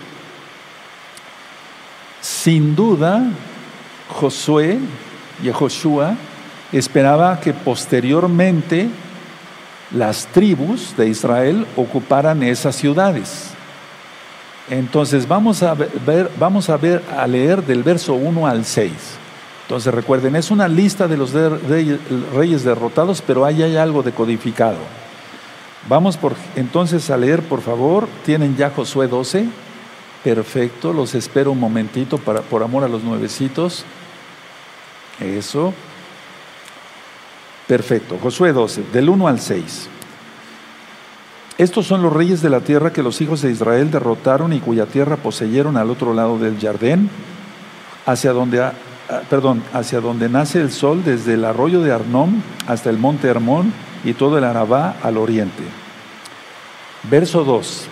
sin 2.22 2.76
duda, 2.76 3.24
Josué 4.08 4.80
y 5.44 5.52
Joshua 5.52 6.16
esperaba 6.72 7.40
que 7.40 7.54
posteriormente 7.54 8.90
las 9.92 10.28
tribus 10.28 10.96
de 10.96 11.10
Israel 11.10 11.66
ocuparan 11.76 12.44
esas 12.44 12.76
ciudades. 12.76 13.52
Entonces 14.70 15.28
vamos 15.28 15.64
a 15.64 15.74
ver, 15.74 16.32
vamos 16.38 16.70
a 16.70 16.78
ver 16.78 17.04
a 17.18 17.26
leer 17.26 17.64
del 17.66 17.84
verso 17.84 18.14
1 18.14 18.48
al 18.48 18.64
6. 18.64 18.92
Entonces 19.70 19.94
recuerden, 19.94 20.36
es 20.36 20.50
una 20.50 20.68
lista 20.68 21.08
de 21.08 21.16
los 21.16 21.32
reyes 22.34 22.64
derrotados, 22.64 23.22
pero 23.22 23.46
ahí 23.46 23.62
hay 23.62 23.78
algo 23.78 24.02
decodificado. 24.02 24.80
Vamos 25.88 26.18
por, 26.18 26.34
entonces 26.56 27.12
a 27.12 27.18
leer, 27.18 27.44
por 27.44 27.62
favor. 27.62 28.08
¿Tienen 28.26 28.58
ya 28.58 28.72
Josué 28.72 29.08
12? 29.08 29.46
Perfecto, 30.24 30.92
los 30.92 31.14
espero 31.14 31.52
un 31.52 31.60
momentito 31.60 32.18
para, 32.18 32.42
por 32.42 32.64
amor 32.64 32.84
a 32.84 32.88
los 32.88 33.04
nuevecitos. 33.04 33.86
Eso. 35.20 35.72
Perfecto, 37.68 38.18
Josué 38.20 38.54
12, 38.54 38.86
del 38.92 39.08
1 39.08 39.28
al 39.28 39.40
6. 39.40 39.88
Estos 41.60 41.86
son 41.86 42.02
los 42.02 42.12
reyes 42.12 42.42
de 42.42 42.50
la 42.50 42.62
tierra 42.62 42.92
que 42.92 43.04
los 43.04 43.22
hijos 43.22 43.44
de 43.44 43.52
Israel 43.52 43.92
derrotaron 43.92 44.52
y 44.52 44.62
cuya 44.62 44.88
tierra 44.88 45.18
poseyeron 45.18 45.78
al 45.78 45.92
otro 45.92 46.16
lado 46.16 46.40
del 46.40 46.60
Jardín, 46.60 47.12
hacia 48.08 48.34
donde, 48.34 48.72
perdón, 49.30 49.64
hacia 49.74 50.02
donde 50.02 50.30
nace 50.30 50.62
el 50.62 50.72
sol, 50.72 51.04
desde 51.04 51.34
el 51.34 51.46
arroyo 51.46 51.82
de 51.82 51.92
Arnón 51.92 52.44
hasta 52.68 52.90
el 52.90 52.98
monte 52.98 53.28
Hermón 53.28 53.74
y 54.04 54.14
todo 54.14 54.38
el 54.38 54.44
Arabá 54.44 54.96
al 55.02 55.18
oriente. 55.18 55.64
Verso 57.10 57.44
2. 57.44 57.88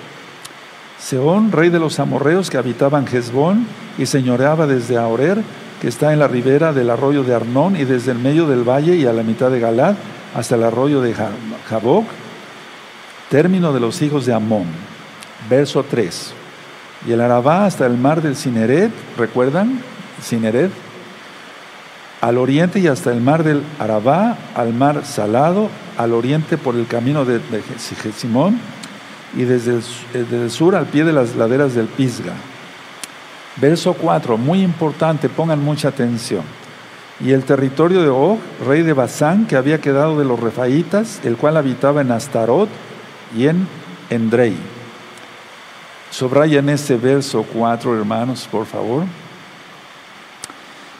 Seón, 0.99 1.51
rey 1.51 1.69
de 1.69 1.79
los 1.79 1.99
amorreos 1.99 2.49
que 2.49 2.57
habitaban 2.57 3.07
Hezbón 3.07 3.67
y 3.97 4.05
señoreaba 4.05 4.67
desde 4.67 4.97
Aorer, 4.97 5.41
que 5.81 5.87
está 5.87 6.11
en 6.11 6.19
la 6.19 6.27
ribera 6.27 6.73
del 6.73 6.89
arroyo 6.89 7.23
de 7.23 7.35
Arnón 7.35 7.75
y 7.75 7.85
desde 7.85 8.11
el 8.11 8.19
medio 8.19 8.47
del 8.47 8.67
valle 8.67 8.95
y 8.95 9.05
a 9.05 9.13
la 9.13 9.23
mitad 9.23 9.51
de 9.51 9.59
Galad 9.59 9.95
hasta 10.35 10.55
el 10.55 10.63
arroyo 10.63 11.01
de 11.01 11.15
Jaboc, 11.69 12.05
término 13.29 13.73
de 13.73 13.79
los 13.79 14.01
hijos 14.01 14.25
de 14.25 14.33
Amón. 14.33 14.65
Verso 15.49 15.83
3. 15.83 16.33
Y 17.07 17.11
el 17.11 17.21
Arabá 17.21 17.65
hasta 17.65 17.85
el 17.85 17.97
mar 17.97 18.21
del 18.21 18.35
Cineret, 18.35 18.91
¿recuerdan? 19.17 19.81
Cineret. 20.21 20.86
Al 22.27 22.37
oriente 22.37 22.81
y 22.81 22.87
hasta 22.87 23.13
el 23.13 23.21
mar 23.21 23.45
del 23.45 23.63
Arabá, 23.79 24.37
al 24.53 24.73
mar 24.73 25.05
Salado, 25.05 25.69
al 25.97 26.11
oriente 26.11 26.57
por 26.57 26.75
el 26.75 26.85
camino 26.85 27.23
de, 27.23 27.39
de 27.39 27.63
Simón 28.11 28.59
y 29.33 29.43
desde 29.43 29.75
el, 29.75 29.83
desde 30.11 30.43
el 30.43 30.51
sur 30.51 30.75
al 30.75 30.87
pie 30.87 31.05
de 31.05 31.13
las 31.13 31.37
laderas 31.37 31.73
del 31.73 31.85
Pisga 31.85 32.33
Verso 33.55 33.93
4, 33.93 34.37
muy 34.37 34.61
importante, 34.61 35.29
pongan 35.29 35.63
mucha 35.63 35.87
atención. 35.87 36.41
Y 37.21 37.31
el 37.31 37.45
territorio 37.45 38.01
de 38.01 38.09
Og, 38.09 38.39
rey 38.67 38.81
de 38.81 38.91
Basán, 38.91 39.45
que 39.47 39.55
había 39.55 39.79
quedado 39.79 40.19
de 40.19 40.25
los 40.25 40.37
refaítas, 40.37 41.21
el 41.23 41.37
cual 41.37 41.55
habitaba 41.55 42.01
en 42.01 42.11
Astarot 42.11 42.67
y 43.37 43.47
en 43.47 43.69
Endrei. 44.09 44.57
en 46.57 46.69
este 46.69 46.97
verso 46.97 47.45
4, 47.53 47.97
hermanos, 47.97 48.49
por 48.51 48.65
favor. 48.65 49.05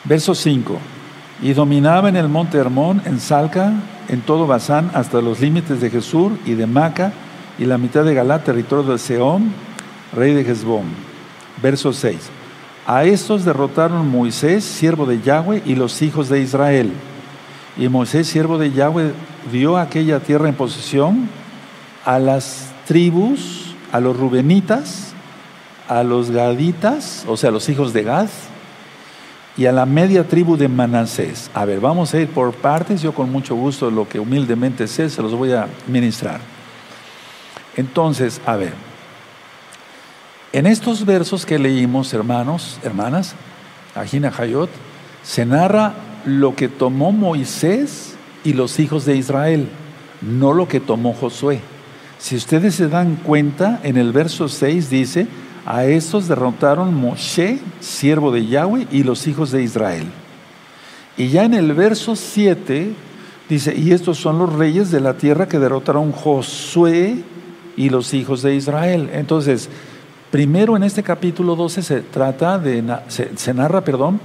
Verso 0.06 0.34
5. 0.34 0.80
Y 1.42 1.54
dominaba 1.54 2.10
en 2.10 2.16
el 2.16 2.30
monte 2.30 2.58
Hermón, 2.58 3.02
en 3.06 3.20
Salca, 3.20 3.74
en 4.08 4.22
todo 4.22 4.48
Basán, 4.48 4.90
hasta 4.94 5.22
los 5.22 5.40
límites 5.40 5.80
de 5.80 5.90
Jesús 5.90 6.34
y 6.46 6.54
de 6.54 6.66
Maca, 6.66 7.14
y 7.60 7.66
la 7.66 7.78
mitad 7.78 8.04
de 8.04 8.14
Galá, 8.14 8.44
territorio 8.44 8.92
de 8.92 8.98
Seón, 8.98 9.54
rey 10.14 10.34
de 10.34 10.42
Hezbón. 10.42 10.86
Verso 11.62 11.94
6. 11.94 12.18
A 12.86 13.04
estos 13.04 13.46
derrotaron 13.46 14.10
Moisés, 14.10 14.64
siervo 14.64 15.06
de 15.06 15.22
Yahweh, 15.22 15.62
y 15.66 15.76
los 15.76 16.02
hijos 16.02 16.30
de 16.30 16.40
Israel. 16.40 16.92
Y 17.78 17.88
Moisés, 17.90 18.28
siervo 18.28 18.58
de 18.58 18.72
Yahweh, 18.72 19.12
dio 19.52 19.78
aquella 19.78 20.20
tierra 20.20 20.50
en 20.50 20.56
posesión 20.56 21.30
a 22.06 22.20
las 22.20 22.72
tribus, 22.88 23.76
a 23.92 24.00
los 24.00 24.18
rubenitas, 24.18 25.14
a 25.88 26.04
los 26.04 26.32
gaditas, 26.32 27.26
o 27.28 27.38
sea, 27.38 27.52
los 27.52 27.70
hijos 27.70 27.94
de 27.94 28.04
Gad, 28.04 28.30
y 29.58 29.66
a 29.66 29.72
la 29.72 29.86
media 29.88 30.28
tribu 30.28 30.56
de 30.56 30.68
Manasés. 30.68 31.50
A 31.54 31.66
ver, 31.66 31.80
vamos 31.80 32.14
a 32.14 32.20
ir 32.20 32.30
por 32.30 32.54
partes. 32.54 33.02
Yo 33.02 33.14
con 33.14 33.32
mucho 33.32 33.56
gusto 33.56 33.90
lo 33.90 34.08
que 34.08 34.20
humildemente 34.20 34.88
sé 34.88 35.10
se 35.10 35.22
los 35.22 35.34
voy 35.34 35.52
a 35.52 35.68
ministrar. 35.88 36.40
Entonces, 37.76 38.40
a 38.46 38.56
ver, 38.56 38.74
en 40.54 40.68
estos 40.68 41.06
versos 41.06 41.46
que 41.46 41.60
leímos, 41.60 42.14
hermanos, 42.14 42.80
hermanas, 42.84 43.36
Ajina 43.96 44.32
Hayot, 44.38 44.70
se 45.24 45.46
narra 45.46 45.94
lo 46.26 46.56
que 46.56 46.70
tomó 46.70 47.12
Moisés 47.12 48.16
y 48.44 48.54
los 48.54 48.80
hijos 48.80 49.06
de 49.06 49.18
Israel, 49.18 49.68
no 50.22 50.54
lo 50.54 50.68
que 50.68 50.80
tomó 50.80 51.14
Josué. 51.14 51.62
Si 52.20 52.36
ustedes 52.36 52.76
se 52.76 52.88
dan 52.88 53.16
cuenta, 53.18 53.80
en 53.84 53.98
el 53.98 54.12
verso 54.12 54.48
6 54.48 54.90
dice, 54.90 55.28
a 55.68 55.86
estos 55.86 56.28
derrotaron 56.28 56.94
Moshe, 56.96 57.60
siervo 57.80 58.32
de 58.32 58.48
Yahweh, 58.48 58.88
y 58.92 59.04
los 59.04 59.28
hijos 59.28 59.52
de 59.52 59.62
Israel. 59.62 60.06
Y 61.18 61.28
ya 61.28 61.44
en 61.44 61.54
el 61.54 61.74
verso 61.74 62.16
7 62.16 62.94
dice, 63.50 63.76
y 63.76 63.92
estos 63.92 64.18
son 64.18 64.40
los 64.40 64.54
reyes 64.54 64.90
de 64.90 65.02
la 65.02 65.14
tierra 65.16 65.48
que 65.48 65.60
derrotaron 65.60 66.12
Josué 66.12 67.24
y 67.76 67.90
los 67.90 68.14
hijos 68.14 68.42
de 68.42 68.56
Israel. 68.56 69.10
Entonces, 69.14 69.70
Primero 70.32 70.76
en 70.76 70.84
este 70.84 71.04
capítulo 71.04 71.56
12 71.56 71.82
se 71.82 72.02
trata 72.02 72.60
de, 72.60 72.84
se, 73.08 73.54
narra, 73.54 73.82
perdón, 73.82 74.20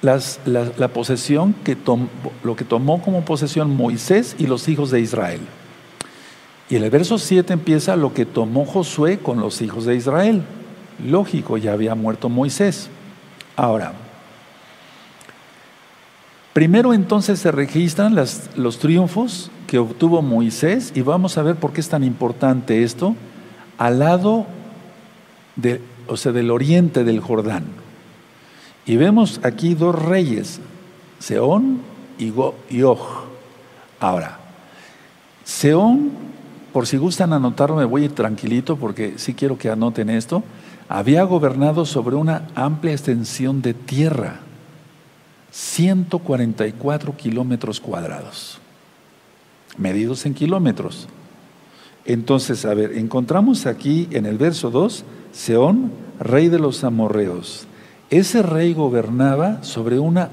la, 0.00 0.88
posesión 0.88 1.54
que 1.64 1.76
lo 2.42 2.56
que 2.56 2.64
tomó 2.64 3.02
como 3.02 3.22
posesión 3.22 3.76
Moisés 3.76 4.36
y 4.38 4.46
los 4.46 4.68
hijos 4.68 4.90
de 4.90 5.00
Israel. 5.00 5.40
Y 6.70 6.76
en 6.76 6.84
el 6.84 6.90
verso 6.90 7.18
7 7.18 7.52
empieza 7.52 7.96
lo 7.96 8.14
que 8.14 8.24
tomó 8.24 8.64
Josué 8.64 9.18
con 9.18 9.40
los 9.40 9.60
hijos 9.60 9.84
de 9.84 9.96
Israel. 9.96 10.42
Lógico, 11.04 11.58
ya 11.58 11.72
había 11.72 11.96
muerto 11.96 12.28
Moisés. 12.28 12.88
Ahora, 13.56 13.92
primero 16.52 16.94
entonces 16.94 17.40
se 17.40 17.50
registran 17.50 18.14
los 18.14 18.78
triunfos 18.78 19.50
que 19.66 19.78
obtuvo 19.78 20.22
Moisés 20.22 20.92
y 20.94 21.02
vamos 21.02 21.36
a 21.36 21.42
ver 21.42 21.56
por 21.56 21.72
qué 21.72 21.80
es 21.80 21.88
tan 21.88 22.04
importante 22.04 22.84
esto 22.84 23.16
al 23.76 23.98
lado 23.98 24.46
o 26.06 26.16
sea, 26.16 26.32
del 26.32 26.50
oriente 26.50 27.04
del 27.04 27.20
Jordán. 27.20 27.64
Y 28.86 28.96
vemos 28.96 29.40
aquí 29.42 29.74
dos 29.74 29.94
reyes, 29.94 30.60
Seón 31.18 31.80
y, 32.18 32.30
Og. 32.82 33.00
Ahora, 33.98 34.38
Seón, 35.44 36.29
por 36.72 36.86
si 36.86 36.96
gustan 36.96 37.32
anotarlo, 37.32 37.76
me 37.76 37.84
voy 37.84 38.08
tranquilito 38.08 38.76
porque 38.76 39.14
sí 39.16 39.34
quiero 39.34 39.58
que 39.58 39.70
anoten 39.70 40.10
esto, 40.10 40.42
había 40.88 41.22
gobernado 41.24 41.84
sobre 41.86 42.16
una 42.16 42.48
amplia 42.54 42.92
extensión 42.92 43.62
de 43.62 43.74
tierra, 43.74 44.40
144 45.50 47.16
kilómetros 47.16 47.80
cuadrados, 47.80 48.58
medidos 49.76 50.26
en 50.26 50.34
kilómetros. 50.34 51.08
Entonces, 52.04 52.64
a 52.64 52.74
ver, 52.74 52.92
encontramos 52.92 53.66
aquí 53.66 54.08
en 54.10 54.26
el 54.26 54.38
verso 54.38 54.70
2 54.70 55.04
Seón, 55.32 55.92
rey 56.18 56.48
de 56.48 56.58
los 56.58 56.82
amorreos. 56.82 57.66
Ese 58.10 58.42
rey 58.42 58.74
gobernaba 58.74 59.62
sobre 59.62 59.98
una 59.98 60.30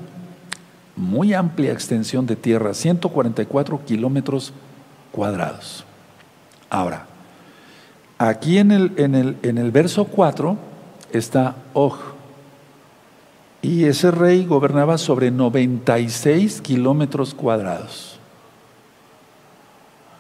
muy 0.96 1.34
amplia 1.34 1.72
extensión 1.72 2.26
de 2.26 2.36
tierra, 2.36 2.74
144 2.74 3.86
kilómetros 3.86 4.54
cuadrados. 5.12 5.87
Ahora, 6.70 7.06
aquí 8.18 8.58
en 8.58 8.72
el, 8.72 8.94
en 8.98 9.16
el, 9.16 9.38
en 9.44 9.58
el 9.58 9.72
verso 9.72 10.06
4 10.06 10.58
está 11.12 11.56
Og. 11.74 11.96
Y 13.62 13.86
ese 13.86 14.12
rey 14.12 14.46
gobernaba 14.46 14.98
sobre 14.98 15.32
96 15.32 16.62
kilómetros 16.62 17.34
cuadrados. 17.34 18.20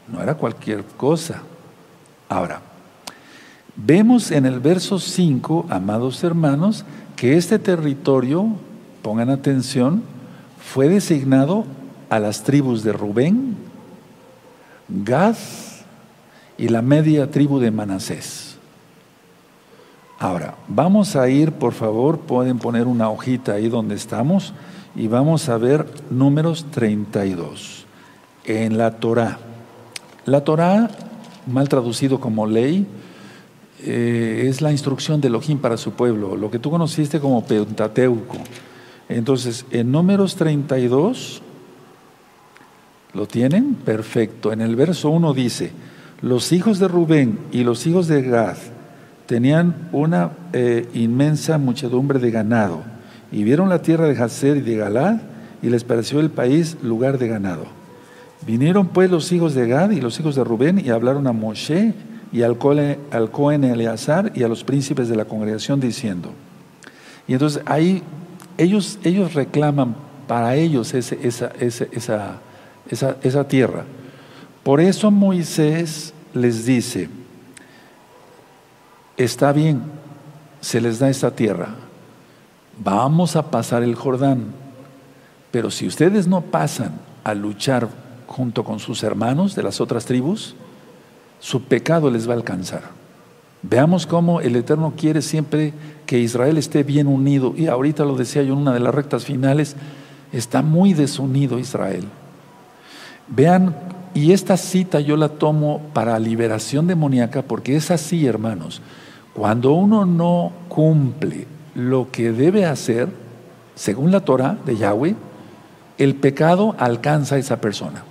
No 0.07 0.21
era 0.21 0.35
cualquier 0.35 0.83
cosa. 0.83 1.41
Ahora, 2.29 2.61
Vemos 3.79 4.31
en 4.31 4.47
el 4.47 4.59
verso 4.59 4.97
5, 4.97 5.67
amados 5.69 6.23
hermanos, 6.23 6.83
que 7.15 7.37
este 7.37 7.59
territorio, 7.59 8.47
pongan 9.03 9.29
atención, 9.29 10.01
fue 10.59 10.89
designado 10.89 11.63
a 12.09 12.17
las 12.17 12.43
tribus 12.43 12.83
de 12.83 12.91
Rubén, 12.91 13.55
Gad 14.89 15.35
y 16.57 16.69
la 16.69 16.81
media 16.81 17.29
tribu 17.29 17.59
de 17.59 17.71
Manasés. 17.71 18.57
Ahora, 20.19 20.55
vamos 20.67 21.15
a 21.15 21.29
ir, 21.29 21.51
por 21.51 21.73
favor, 21.73 22.19
pueden 22.19 22.57
poner 22.57 22.87
una 22.87 23.09
hojita 23.09 23.53
ahí 23.53 23.69
donde 23.69 23.95
estamos 23.95 24.53
y 24.95 25.07
vamos 25.07 25.47
a 25.47 25.57
ver 25.57 25.85
números 26.09 26.65
32 26.71 27.85
en 28.45 28.77
la 28.77 28.91
Torah. 28.99 29.37
La 30.25 30.43
Torah, 30.43 30.89
mal 31.45 31.69
traducido 31.69 32.19
como 32.19 32.47
ley, 32.47 32.87
eh, 33.83 34.45
es 34.49 34.61
la 34.61 34.71
instrucción 34.71 35.21
de 35.21 35.27
Elohim 35.27 35.59
para 35.59 35.77
su 35.77 35.91
pueblo, 35.91 36.35
lo 36.35 36.49
que 36.49 36.57
tú 36.57 36.71
conociste 36.71 37.19
como 37.19 37.45
Pentateuco. 37.45 38.37
Entonces, 39.09 39.65
en 39.69 39.91
números 39.91 40.35
32, 40.35 41.43
¿lo 43.13 43.27
tienen? 43.27 43.75
Perfecto. 43.75 44.51
En 44.51 44.61
el 44.61 44.75
verso 44.75 45.11
1 45.11 45.33
dice, 45.33 45.71
los 46.21 46.51
hijos 46.51 46.79
de 46.79 46.87
Rubén 46.87 47.37
y 47.51 47.63
los 47.63 47.85
hijos 47.85 48.07
de 48.07 48.23
Gad 48.23 48.57
tenían 49.27 49.89
una 49.91 50.31
eh, 50.53 50.87
inmensa 50.93 51.57
muchedumbre 51.57 52.17
de 52.19 52.31
ganado 52.31 52.81
y 53.31 53.43
vieron 53.43 53.69
la 53.69 53.81
tierra 53.81 54.07
de 54.07 54.17
Hazer 54.21 54.57
y 54.57 54.61
de 54.61 54.77
Galad 54.77 55.17
y 55.61 55.69
les 55.69 55.83
pareció 55.83 56.19
el 56.19 56.29
país 56.29 56.77
lugar 56.81 57.17
de 57.17 57.27
ganado. 57.27 57.65
Vinieron 58.45 58.87
pues 58.87 59.11
los 59.11 59.31
hijos 59.31 59.53
de 59.53 59.67
Gad 59.67 59.91
y 59.91 60.01
los 60.01 60.19
hijos 60.19 60.35
de 60.35 60.43
Rubén 60.43 60.81
y 60.83 60.89
hablaron 60.89 61.27
a 61.27 61.33
Moshe 61.33 61.93
y 62.31 62.41
al, 62.41 62.57
Cohen 62.57 63.63
Eleazar 63.63 64.31
y 64.33 64.43
a 64.43 64.47
los 64.47 64.63
príncipes 64.63 65.09
de 65.09 65.15
la 65.15 65.25
congregación 65.25 65.79
diciendo. 65.79 66.31
Y 67.27 67.33
entonces 67.33 67.61
ahí 67.65 68.01
ellos, 68.57 68.99
ellos 69.03 69.33
reclaman 69.33 69.95
para 70.27 70.55
ellos 70.55 70.93
esa, 70.93 71.15
esa, 71.59 72.39
esa 73.21 73.47
tierra. 73.47 73.83
Por 74.67 74.81
eso 74.81 75.09
Moisés 75.11 76.13
les 76.33 76.65
dice, 76.65 77.07
está 79.15 79.53
bien, 79.53 79.81
se 80.59 80.81
les 80.81 80.99
da 80.99 81.09
esta 81.09 81.31
tierra, 81.31 81.69
vamos 82.77 83.37
a 83.37 83.49
pasar 83.49 83.81
el 83.81 83.95
Jordán, 83.95 84.47
pero 85.51 85.71
si 85.71 85.87
ustedes 85.87 86.27
no 86.27 86.41
pasan 86.41 86.99
a 87.23 87.33
luchar 87.33 87.87
junto 88.27 88.65
con 88.65 88.79
sus 88.79 89.03
hermanos 89.03 89.55
de 89.55 89.63
las 89.63 89.79
otras 89.79 90.03
tribus, 90.03 90.53
su 91.39 91.63
pecado 91.63 92.11
les 92.11 92.27
va 92.27 92.33
a 92.33 92.35
alcanzar. 92.35 92.81
Veamos 93.61 94.05
cómo 94.05 94.41
el 94.41 94.53
Eterno 94.57 94.95
quiere 94.97 95.21
siempre 95.21 95.73
que 96.05 96.19
Israel 96.19 96.57
esté 96.57 96.83
bien 96.83 97.07
unido. 97.07 97.53
Y 97.55 97.67
ahorita 97.67 98.03
lo 98.03 98.17
decía 98.17 98.43
yo 98.43 98.51
en 98.51 98.59
una 98.59 98.73
de 98.73 98.81
las 98.81 98.93
rectas 98.93 99.23
finales, 99.23 99.77
está 100.33 100.61
muy 100.61 100.91
desunido 100.91 101.57
Israel. 101.57 102.03
Vean, 103.29 103.73
y 104.13 104.31
esta 104.31 104.57
cita 104.57 104.99
yo 104.99 105.17
la 105.17 105.29
tomo 105.29 105.81
para 105.93 106.17
liberación 106.19 106.87
demoníaca 106.87 107.41
porque 107.41 107.75
es 107.75 107.91
así, 107.91 108.25
hermanos. 108.25 108.81
Cuando 109.33 109.73
uno 109.73 110.05
no 110.05 110.51
cumple 110.67 111.45
lo 111.75 112.09
que 112.11 112.31
debe 112.31 112.65
hacer, 112.65 113.09
según 113.75 114.11
la 114.11 114.21
Torah 114.21 114.57
de 114.65 114.77
Yahweh, 114.77 115.15
el 115.97 116.15
pecado 116.15 116.75
alcanza 116.79 117.35
a 117.35 117.37
esa 117.37 117.61
persona. 117.61 118.03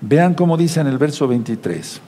Vean 0.00 0.34
cómo 0.34 0.56
dice 0.56 0.80
en 0.80 0.86
el 0.86 0.98
verso 0.98 1.26
23. 1.26 2.00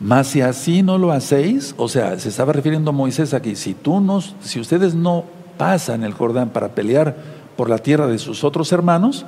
Mas 0.00 0.26
si 0.26 0.40
así 0.40 0.82
no 0.82 0.98
lo 0.98 1.12
hacéis, 1.12 1.74
o 1.76 1.88
sea, 1.88 2.18
se 2.18 2.28
estaba 2.28 2.52
refiriendo 2.52 2.92
Moisés 2.92 3.34
aquí, 3.34 3.54
si 3.54 3.74
tú 3.74 4.00
no, 4.00 4.20
si 4.20 4.58
ustedes 4.58 4.94
no 4.96 5.24
pasan 5.56 6.02
el 6.02 6.12
Jordán 6.12 6.48
para 6.48 6.70
pelear 6.70 7.14
por 7.56 7.70
la 7.70 7.78
tierra 7.78 8.08
de 8.08 8.18
sus 8.18 8.42
otros 8.42 8.72
hermanos, 8.72 9.24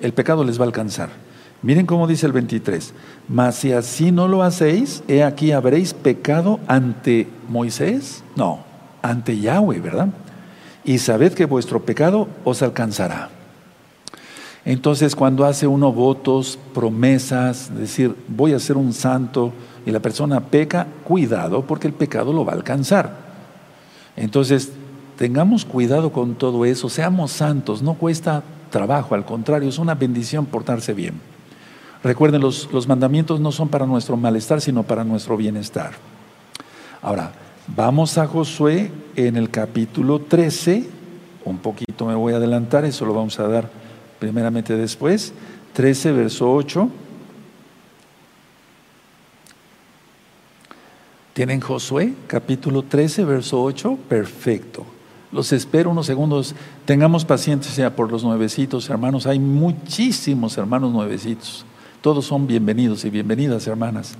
el 0.00 0.12
pecado 0.12 0.42
les 0.42 0.58
va 0.58 0.64
a 0.64 0.66
alcanzar. 0.66 1.10
Miren 1.62 1.86
cómo 1.86 2.08
dice 2.08 2.26
el 2.26 2.32
23, 2.32 2.92
mas 3.28 3.54
si 3.54 3.72
así 3.72 4.10
no 4.10 4.26
lo 4.26 4.42
hacéis, 4.42 5.04
he 5.06 5.22
aquí 5.22 5.52
habréis 5.52 5.94
pecado 5.94 6.58
ante 6.66 7.28
Moisés, 7.48 8.24
no, 8.34 8.64
ante 9.00 9.38
Yahweh, 9.38 9.78
¿verdad? 9.78 10.08
Y 10.84 10.98
sabed 10.98 11.34
que 11.34 11.44
vuestro 11.44 11.84
pecado 11.84 12.26
os 12.42 12.62
alcanzará. 12.62 13.30
Entonces, 14.64 15.14
cuando 15.14 15.44
hace 15.44 15.68
uno 15.68 15.92
votos, 15.92 16.58
promesas, 16.74 17.76
decir, 17.76 18.16
voy 18.26 18.54
a 18.54 18.58
ser 18.58 18.76
un 18.76 18.92
santo, 18.92 19.52
y 19.86 19.90
la 19.90 20.00
persona 20.00 20.40
peca, 20.40 20.86
cuidado 21.04 21.62
porque 21.62 21.86
el 21.86 21.92
pecado 21.92 22.32
lo 22.32 22.44
va 22.44 22.52
a 22.52 22.56
alcanzar. 22.56 23.16
Entonces, 24.16 24.72
tengamos 25.16 25.64
cuidado 25.64 26.12
con 26.12 26.34
todo 26.34 26.64
eso, 26.64 26.88
seamos 26.88 27.30
santos, 27.32 27.82
no 27.82 27.94
cuesta 27.94 28.42
trabajo, 28.70 29.14
al 29.14 29.24
contrario, 29.24 29.68
es 29.68 29.78
una 29.78 29.94
bendición 29.94 30.46
portarse 30.46 30.92
bien. 30.92 31.31
Recuerden, 32.02 32.40
los, 32.40 32.72
los 32.72 32.88
mandamientos 32.88 33.40
no 33.40 33.52
son 33.52 33.68
para 33.68 33.86
nuestro 33.86 34.16
malestar, 34.16 34.60
sino 34.60 34.82
para 34.82 35.04
nuestro 35.04 35.36
bienestar. 35.36 35.92
Ahora, 37.00 37.32
vamos 37.68 38.18
a 38.18 38.26
Josué 38.26 38.90
en 39.16 39.36
el 39.36 39.50
capítulo 39.50 40.20
13, 40.20 40.88
un 41.44 41.58
poquito 41.58 42.06
me 42.06 42.14
voy 42.14 42.32
a 42.32 42.36
adelantar, 42.36 42.84
eso 42.84 43.04
lo 43.04 43.14
vamos 43.14 43.38
a 43.38 43.46
dar 43.46 43.70
primeramente 44.18 44.76
después, 44.76 45.32
13, 45.72 46.12
verso 46.12 46.52
8. 46.52 46.88
¿Tienen 51.32 51.60
Josué, 51.60 52.14
capítulo 52.26 52.82
13, 52.82 53.24
verso 53.24 53.62
8? 53.62 53.98
Perfecto. 54.08 54.84
Los 55.32 55.50
espero 55.52 55.90
unos 55.90 56.06
segundos. 56.06 56.54
Tengamos 56.84 57.24
paciencia 57.24 57.96
por 57.96 58.12
los 58.12 58.22
nuevecitos, 58.22 58.90
hermanos. 58.90 59.26
Hay 59.26 59.38
muchísimos 59.38 60.58
hermanos 60.58 60.92
nuevecitos. 60.92 61.64
Todos 62.02 62.26
son 62.26 62.46
bienvenidos 62.46 63.04
y 63.04 63.10
bienvenidas, 63.10 63.66
hermanas. 63.66 64.16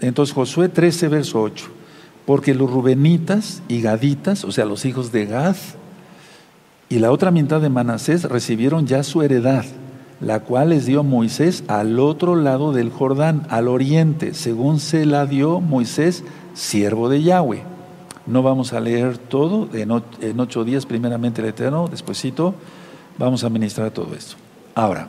Entonces, 0.00 0.34
Josué 0.34 0.68
13, 0.68 1.08
verso 1.08 1.40
8. 1.42 1.66
Porque 2.26 2.54
los 2.54 2.70
rubenitas 2.70 3.62
y 3.68 3.82
gaditas, 3.82 4.42
o 4.44 4.50
sea, 4.50 4.64
los 4.64 4.86
hijos 4.86 5.12
de 5.12 5.26
Gad, 5.26 5.56
y 6.88 6.98
la 6.98 7.12
otra 7.12 7.30
mitad 7.30 7.60
de 7.60 7.68
Manasés 7.68 8.24
recibieron 8.24 8.86
ya 8.86 9.02
su 9.04 9.22
heredad 9.22 9.64
la 10.20 10.40
cual 10.40 10.70
les 10.70 10.86
dio 10.86 11.02
Moisés 11.02 11.64
al 11.68 11.98
otro 11.98 12.36
lado 12.36 12.72
del 12.72 12.90
Jordán, 12.90 13.46
al 13.50 13.68
oriente, 13.68 14.32
según 14.32 14.80
se 14.80 15.04
la 15.04 15.26
dio 15.26 15.60
Moisés, 15.60 16.24
siervo 16.54 17.10
de 17.10 17.22
Yahweh. 17.22 17.62
No 18.26 18.42
vamos 18.42 18.72
a 18.72 18.80
leer 18.80 19.18
todo, 19.18 19.68
en 19.74 20.40
ocho 20.40 20.64
días 20.64 20.86
primeramente 20.86 21.42
el 21.42 21.48
Eterno, 21.48 21.88
despuesito 21.88 22.54
vamos 23.18 23.44
a 23.44 23.50
ministrar 23.50 23.90
todo 23.90 24.14
esto. 24.14 24.36
Ahora, 24.74 25.08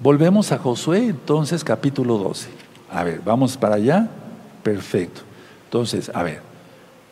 volvemos 0.00 0.52
a 0.52 0.58
Josué, 0.58 1.06
entonces 1.06 1.64
capítulo 1.64 2.18
12. 2.18 2.48
A 2.90 3.04
ver, 3.04 3.20
vamos 3.24 3.56
para 3.56 3.76
allá, 3.76 4.08
perfecto. 4.62 5.22
Entonces, 5.64 6.10
a 6.14 6.22
ver, 6.22 6.40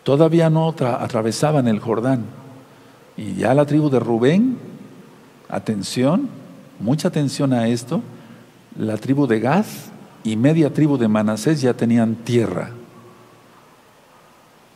todavía 0.04 0.50
no 0.50 0.68
atravesaban 0.68 1.68
el 1.68 1.80
Jordán 1.80 2.24
y 3.16 3.34
ya 3.34 3.54
la 3.54 3.66
tribu 3.66 3.90
de 3.90 4.00
Rubén, 4.00 4.58
atención, 5.48 6.28
mucha 6.78 7.08
atención 7.08 7.52
a 7.52 7.68
esto, 7.68 8.02
la 8.78 8.96
tribu 8.96 9.26
de 9.26 9.40
Gad 9.40 9.66
y 10.24 10.36
media 10.36 10.72
tribu 10.72 10.96
de 10.96 11.08
Manasés 11.08 11.60
ya 11.60 11.74
tenían 11.74 12.14
tierra. 12.14 12.70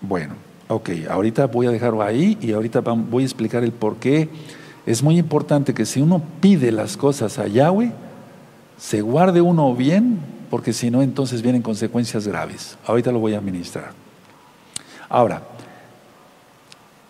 Bueno, 0.01 0.35
ok, 0.69 0.91
ahorita 1.09 1.47
voy 1.47 1.67
a 1.67 1.71
dejarlo 1.71 2.03
ahí 2.03 2.37
y 2.41 2.53
ahorita 2.53 2.81
voy 2.81 3.23
a 3.23 3.27
explicar 3.27 3.65
el 3.65 3.73
por 3.73 3.97
qué. 3.97 4.29
Es 4.87 5.03
muy 5.03 5.19
importante 5.19 5.75
que 5.75 5.85
si 5.85 6.01
uno 6.01 6.23
pide 6.41 6.71
las 6.71 6.97
cosas 6.97 7.41
a 7.41 7.49
Yahweh, 7.49 7.91
se 8.79 9.01
guarde 9.03 9.41
uno 9.41 9.75
bien, 9.75 10.21
porque 10.49 10.73
si 10.73 10.93
no, 10.93 11.03
entonces 11.03 11.43
vienen 11.43 11.61
consecuencias 11.61 12.29
graves. 12.29 12.79
Ahorita 12.87 13.11
lo 13.11 13.19
voy 13.19 13.35
a 13.35 13.39
administrar. 13.39 13.91
Ahora, 15.09 15.43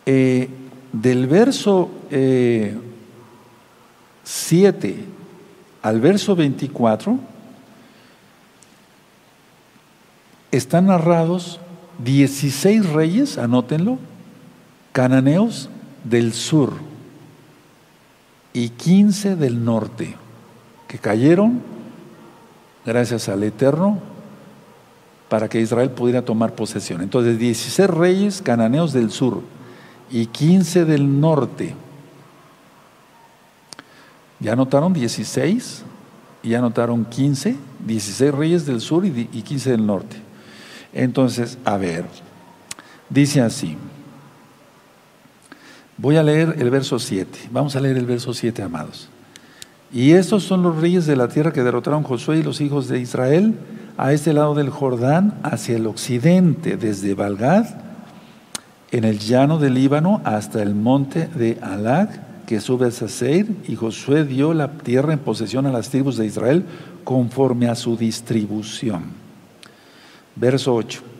eh, 0.07 0.49
del 0.91 1.27
verso 1.27 1.91
eh, 2.11 2.75
7 4.25 5.05
al 5.83 6.01
verso 6.01 6.35
24 6.35 7.19
están 10.51 10.87
narrados 10.87 11.61
16 11.99 12.89
reyes, 12.91 13.37
anótenlo, 13.37 13.99
cananeos 14.93 15.69
del 16.05 16.33
sur 16.33 16.96
y 18.57 18.71
15 18.71 19.37
del 19.37 19.67
norte, 19.67 20.15
que 20.89 20.99
cayeron 20.99 21.61
gracias 22.87 23.29
al 23.29 23.43
Eterno 23.43 23.99
para 25.29 25.47
que 25.51 25.61
Israel 25.61 25.91
pudiera 25.91 26.23
tomar 26.23 26.55
posesión. 26.55 27.03
Entonces, 27.03 27.39
16 27.39 27.91
reyes 27.91 28.41
cananeos 28.41 28.95
del 28.95 29.11
sur 29.11 29.43
y 30.11 30.25
15 30.25 30.87
del 30.87 31.21
norte 31.21 31.75
ya 34.41 34.55
anotaron 34.55 34.95
16 34.95 35.83
y 36.43 36.49
ya 36.49 36.59
anotaron 36.59 37.05
15, 37.05 37.57
16 37.87 38.35
reyes 38.35 38.65
del 38.65 38.81
sur 38.81 39.05
y 39.05 39.27
15 39.27 39.71
del 39.73 39.85
norte. 39.85 40.17
Entonces, 40.95 41.59
a 41.67 41.77
ver, 41.77 42.07
dice 43.11 43.43
así. 43.43 43.77
Voy 45.99 46.17
a 46.17 46.23
leer 46.23 46.57
el 46.59 46.71
verso 46.71 46.99
7. 46.99 47.49
Vamos 47.51 47.75
a 47.75 47.81
leer 47.81 47.97
el 47.97 48.05
verso 48.05 48.35
7, 48.35 48.63
amados. 48.63 49.09
Y 49.93 50.13
estos 50.13 50.43
son 50.43 50.63
los 50.63 50.77
reyes 50.77 51.07
de 51.07 51.17
la 51.17 51.29
tierra 51.29 51.53
que 51.53 51.63
derrotaron 51.63 52.03
Josué 52.03 52.39
y 52.39 52.43
los 52.43 52.61
hijos 52.61 52.89
de 52.89 53.01
Israel 53.01 53.55
a 53.97 54.13
este 54.13 54.35
lado 54.35 54.55
del 54.55 54.69
Jordán, 54.69 55.39
hacia 55.43 55.77
el 55.77 55.87
occidente, 55.87 56.77
desde 56.77 57.15
Balgad, 57.15 57.67
en 58.91 59.05
el 59.05 59.19
llano 59.19 59.59
del 59.59 59.73
Líbano, 59.73 60.21
hasta 60.25 60.63
el 60.63 60.75
monte 60.75 61.29
de 61.29 61.59
Alag, 61.63 62.45
que 62.45 62.61
sube 62.61 62.89
a 62.89 62.91
Saseir, 62.91 63.57
y 63.67 63.75
Josué 63.75 64.25
dio 64.25 64.53
la 64.53 64.73
tierra 64.73 65.15
en 65.15 65.19
posesión 65.19 65.67
a 65.67 65.73
las 65.73 65.89
tribus 65.89 66.19
de 66.19 66.27
Israel 66.27 66.65
conforme 67.05 67.69
a 67.69 67.75
su 67.75 67.97
distribución. 67.97 69.05
Verso 70.35 70.75
8. 70.75 71.16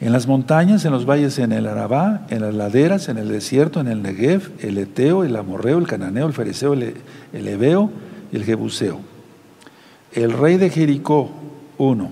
En 0.00 0.12
las 0.12 0.26
montañas, 0.26 0.84
en 0.84 0.92
los 0.92 1.06
valles, 1.06 1.38
en 1.38 1.52
el 1.52 1.66
Arabá, 1.66 2.26
en 2.28 2.42
las 2.42 2.54
laderas, 2.54 3.08
en 3.08 3.16
el 3.16 3.28
desierto, 3.28 3.80
en 3.80 3.88
el 3.88 4.02
Negev, 4.02 4.50
el 4.60 4.76
Eteo, 4.78 5.24
el 5.24 5.36
Amorreo, 5.36 5.78
el 5.78 5.86
Cananeo, 5.86 6.26
el 6.26 6.32
Fereceo, 6.32 6.72
el, 6.72 6.94
el 7.32 7.48
Ebeo 7.48 7.90
y 8.32 8.36
el 8.36 8.44
Jebuseo. 8.44 9.00
El 10.12 10.32
rey 10.32 10.56
de 10.56 10.70
Jericó, 10.70 11.30
uno. 11.78 12.10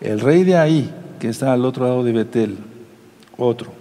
El 0.00 0.20
rey 0.20 0.44
de 0.44 0.56
ahí, 0.56 0.92
que 1.18 1.28
está 1.28 1.52
al 1.52 1.64
otro 1.64 1.84
lado 1.84 2.04
de 2.04 2.12
Betel, 2.12 2.58
otro. 3.36 3.72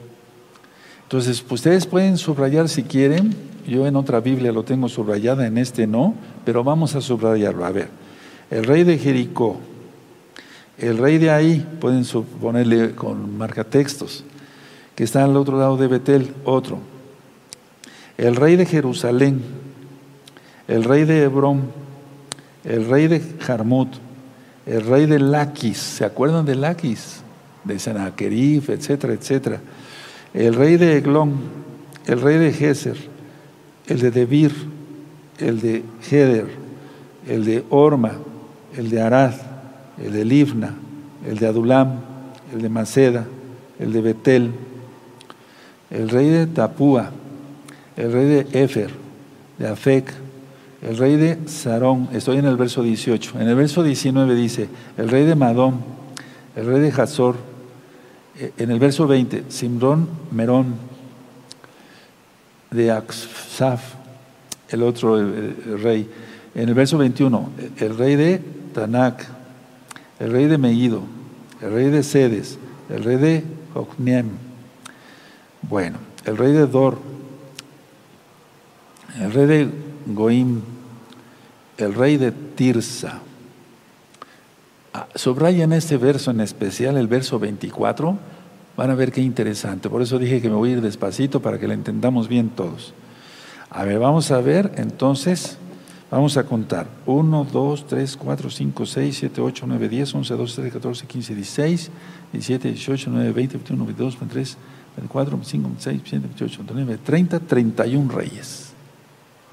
Entonces, 1.03 1.43
ustedes 1.49 1.85
pueden 1.85 2.17
subrayar 2.17 2.67
si 2.67 2.83
quieren. 2.83 3.33
Yo 3.65 3.87
en 3.87 3.95
otra 3.95 4.19
Biblia 4.19 4.51
lo 4.51 4.63
tengo 4.63 4.89
subrayada, 4.89 5.47
en 5.47 5.57
este 5.57 5.87
no, 5.87 6.15
pero 6.45 6.63
vamos 6.63 6.95
a 6.95 7.01
subrayarlo. 7.01 7.65
A 7.65 7.71
ver, 7.71 7.89
el 8.49 8.63
rey 8.63 8.83
de 8.83 8.97
Jericó, 8.97 9.57
el 10.77 10.97
rey 10.97 11.17
de 11.17 11.31
ahí, 11.31 11.65
pueden 11.79 12.05
ponerle 12.39 12.93
con 12.93 13.37
marcatextos, 13.37 14.23
que 14.95 15.03
está 15.03 15.23
al 15.23 15.35
otro 15.35 15.57
lado 15.57 15.77
de 15.77 15.87
Betel, 15.87 16.33
otro. 16.43 16.79
El 18.17 18.35
rey 18.35 18.55
de 18.55 18.65
Jerusalén, 18.65 19.41
el 20.67 20.83
rey 20.83 21.05
de 21.05 21.23
Hebrón, 21.23 21.71
el 22.63 22.87
rey 22.87 23.07
de 23.07 23.21
Jarmut, 23.39 23.89
el 24.65 24.85
rey 24.85 25.05
de 25.05 25.19
Laquis, 25.19 25.77
¿se 25.77 26.05
acuerdan 26.05 26.45
de 26.45 26.55
Laquis? 26.55 27.21
De 27.63 27.79
Senaquerif, 27.79 28.69
etcétera, 28.69 29.13
etcétera. 29.13 29.61
El 30.33 30.53
rey 30.53 30.77
de 30.77 30.97
Eglón, 30.97 31.35
el 32.05 32.21
rey 32.21 32.37
de 32.37 32.53
Geser, 32.53 32.97
el 33.87 33.99
de 33.99 34.11
Debir, 34.11 34.53
el 35.39 35.61
de 35.61 35.83
Heder, 36.09 36.47
el 37.27 37.45
de 37.45 37.63
Orma, 37.69 38.13
el 38.75 38.89
de 38.89 39.01
Arad, 39.01 39.33
el 40.03 40.13
de 40.13 40.25
Livna, 40.25 40.73
el 41.25 41.37
de 41.37 41.47
Adulam, 41.47 41.99
el 42.53 42.61
de 42.61 42.69
Maceda, 42.69 43.25
el 43.79 43.91
de 43.91 44.01
Betel, 44.01 44.51
el 45.89 46.09
rey 46.09 46.29
de 46.29 46.47
Tapúa, 46.47 47.11
el 47.95 48.11
rey 48.11 48.25
de 48.25 48.47
Efer, 48.63 48.91
de 49.57 49.67
Afec, 49.67 50.13
el 50.81 50.97
rey 50.97 51.15
de 51.15 51.39
Sarón, 51.47 52.09
estoy 52.13 52.37
en 52.37 52.45
el 52.45 52.57
verso 52.57 52.83
18, 52.83 53.39
en 53.39 53.47
el 53.47 53.55
verso 53.55 53.83
19 53.83 54.35
dice, 54.35 54.69
el 54.97 55.09
rey 55.09 55.25
de 55.25 55.35
Madón, 55.35 55.79
el 56.55 56.65
rey 56.65 56.79
de 56.79 57.01
Hazor, 57.01 57.35
eh, 58.39 58.51
en 58.57 58.71
el 58.71 58.79
verso 58.79 59.07
20, 59.07 59.45
Simrón 59.49 60.07
Merón, 60.31 60.75
de 62.69 62.91
Aksaf, 62.91 63.95
el 64.69 64.83
otro 64.83 65.17
rey, 65.81 66.09
en 66.53 66.69
el 66.69 66.75
verso 66.75 66.97
21, 66.97 67.49
el 67.77 67.97
rey 67.97 68.15
de 68.15 68.41
Tanak, 68.73 69.36
el 70.19 70.31
rey 70.31 70.45
de 70.45 70.57
Megido, 70.57 71.03
el 71.61 71.71
rey 71.71 71.89
de 71.89 72.03
Sedes, 72.03 72.57
el 72.89 73.03
rey 73.03 73.17
de 73.17 73.43
Jocnem, 73.73 74.29
bueno, 75.61 75.97
el 76.25 76.37
rey 76.37 76.51
de 76.51 76.67
Dor, 76.67 76.99
el 79.19 79.31
rey 79.31 79.45
de 79.45 79.69
Goim, 80.07 80.61
el 81.77 81.93
rey 81.93 82.17
de 82.17 82.31
Tirsa. 82.31 83.21
Ah, 84.93 85.07
subraya 85.15 85.63
en 85.63 85.73
este 85.73 85.97
verso 85.97 86.31
en 86.31 86.41
especial, 86.41 86.97
el 86.97 87.07
verso 87.07 87.39
24, 87.39 88.17
van 88.75 88.91
a 88.91 88.95
ver 88.95 89.11
qué 89.11 89.21
interesante. 89.21 89.89
Por 89.89 90.01
eso 90.01 90.17
dije 90.19 90.41
que 90.41 90.49
me 90.49 90.55
voy 90.55 90.69
a 90.69 90.73
ir 90.73 90.81
despacito 90.81 91.41
para 91.41 91.59
que 91.59 91.67
lo 91.67 91.73
entendamos 91.73 92.27
bien 92.27 92.49
todos. 92.49 92.93
A 93.69 93.83
ver, 93.83 93.99
vamos 93.99 94.31
a 94.31 94.39
ver 94.39 94.71
entonces, 94.77 95.57
vamos 96.09 96.37
a 96.37 96.43
contar. 96.43 96.87
1, 97.05 97.47
2, 97.51 97.87
3, 97.87 98.17
4, 98.17 98.49
5, 98.49 98.85
6, 98.85 99.17
7, 99.17 99.41
8, 99.41 99.65
9, 99.67 99.89
10, 99.89 100.15
11, 100.15 100.33
12, 100.35 100.55
13, 100.55 100.71
14, 100.71 101.07
15, 101.07 101.35
16, 101.35 101.91
17, 102.33 102.69
18, 102.69 103.11
19, 103.11 103.31
20, 103.33 103.57
21, 103.57 103.85
22, 103.85 104.19
23, 104.19 104.57
24, 104.97 105.37
25, 105.37 105.67
26, 105.69 105.95
27, 105.97 106.27
28, 106.27 106.57
29, 106.57 106.97
30, 107.03 107.39
31 107.39 108.11
reyes. 108.11 108.73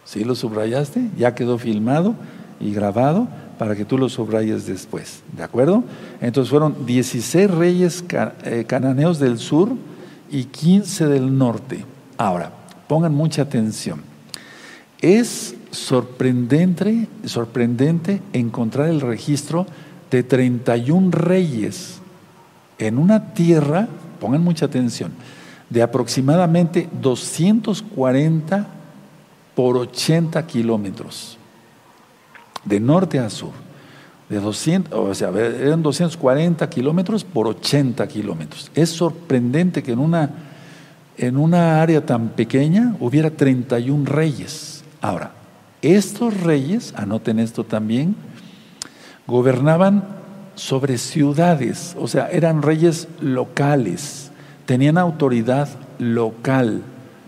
Si 0.04 0.24
lo 0.24 0.34
subrayaste, 0.34 1.10
ya 1.16 1.34
quedó 1.34 1.58
filmado 1.58 2.14
y 2.60 2.72
grabado 2.72 3.28
para 3.58 3.74
que 3.76 3.84
tú 3.84 3.98
lo 3.98 4.08
subrayes 4.08 4.66
después. 4.66 5.22
¿De 5.36 5.42
acuerdo? 5.42 5.84
Entonces 6.20 6.50
fueron 6.50 6.86
16 6.86 7.50
reyes 7.50 8.04
eh, 8.44 8.64
cananeos 8.66 9.18
del 9.18 9.38
sur 9.38 9.72
y 10.30 10.44
15 10.44 11.06
del 11.06 11.36
norte. 11.36 11.84
Ahora, 12.16 12.52
pongan 12.88 13.14
mucha 13.14 13.42
atención. 13.42 14.02
Es 15.00 15.54
sorprendente, 15.74 17.08
sorprendente 17.24 18.22
encontrar 18.32 18.88
el 18.88 19.00
registro 19.00 19.66
de 20.10 20.22
31 20.22 21.10
reyes 21.10 22.00
en 22.78 22.98
una 22.98 23.34
tierra, 23.34 23.88
pongan 24.20 24.42
mucha 24.42 24.66
atención, 24.66 25.12
de 25.70 25.82
aproximadamente 25.82 26.88
240 27.00 28.66
por 29.54 29.76
80 29.76 30.46
kilómetros, 30.46 31.38
de 32.64 32.80
norte 32.80 33.18
a 33.18 33.30
sur. 33.30 33.52
De 34.28 34.40
200, 34.40 34.98
o 34.98 35.14
sea, 35.14 35.28
eran 35.28 35.82
240 35.82 36.70
kilómetros 36.70 37.24
por 37.24 37.46
80 37.46 38.08
kilómetros. 38.08 38.70
Es 38.74 38.88
sorprendente 38.88 39.82
que 39.82 39.92
en 39.92 39.98
una, 39.98 40.30
en 41.18 41.36
una 41.36 41.82
área 41.82 42.06
tan 42.06 42.30
pequeña 42.30 42.96
hubiera 43.00 43.30
31 43.30 44.06
reyes. 44.06 44.82
Ahora, 45.02 45.32
estos 45.84 46.40
reyes, 46.40 46.94
anoten 46.96 47.38
esto 47.38 47.64
también, 47.64 48.16
gobernaban 49.26 50.04
sobre 50.54 50.98
ciudades, 50.98 51.96
o 51.98 52.08
sea, 52.08 52.28
eran 52.28 52.62
reyes 52.62 53.08
locales, 53.20 54.30
tenían 54.66 54.98
autoridad 54.98 55.68
local 55.98 56.82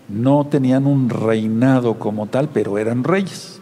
no 0.09 0.45
tenían 0.45 0.87
un 0.87 1.09
reinado 1.09 1.95
como 1.95 2.27
tal, 2.27 2.49
pero 2.49 2.77
eran 2.77 3.03
reyes. 3.03 3.59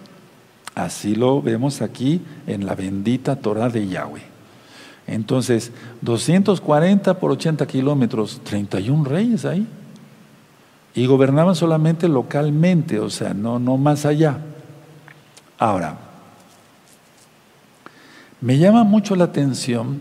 Así 0.75 1.15
lo 1.15 1.41
vemos 1.41 1.81
aquí 1.81 2.21
en 2.47 2.65
la 2.65 2.75
bendita 2.75 3.37
Torah 3.37 3.69
de 3.69 3.87
Yahweh. 3.87 4.21
Entonces, 5.07 5.71
240 6.01 7.19
por 7.19 7.31
80 7.31 7.65
kilómetros, 7.67 8.41
31 8.43 9.05
reyes 9.05 9.45
ahí. 9.45 9.67
Y 10.93 11.07
gobernaban 11.07 11.55
solamente 11.55 12.07
localmente, 12.07 12.99
o 12.99 13.09
sea, 13.09 13.33
no, 13.33 13.59
no 13.59 13.77
más 13.77 14.05
allá. 14.05 14.39
Ahora, 15.57 15.97
me 18.41 18.57
llama 18.57 18.83
mucho 18.83 19.15
la 19.15 19.25
atención 19.25 19.99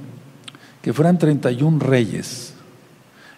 que 0.83 0.93
fueran 0.93 1.19
31 1.19 1.79
reyes. 1.79 2.55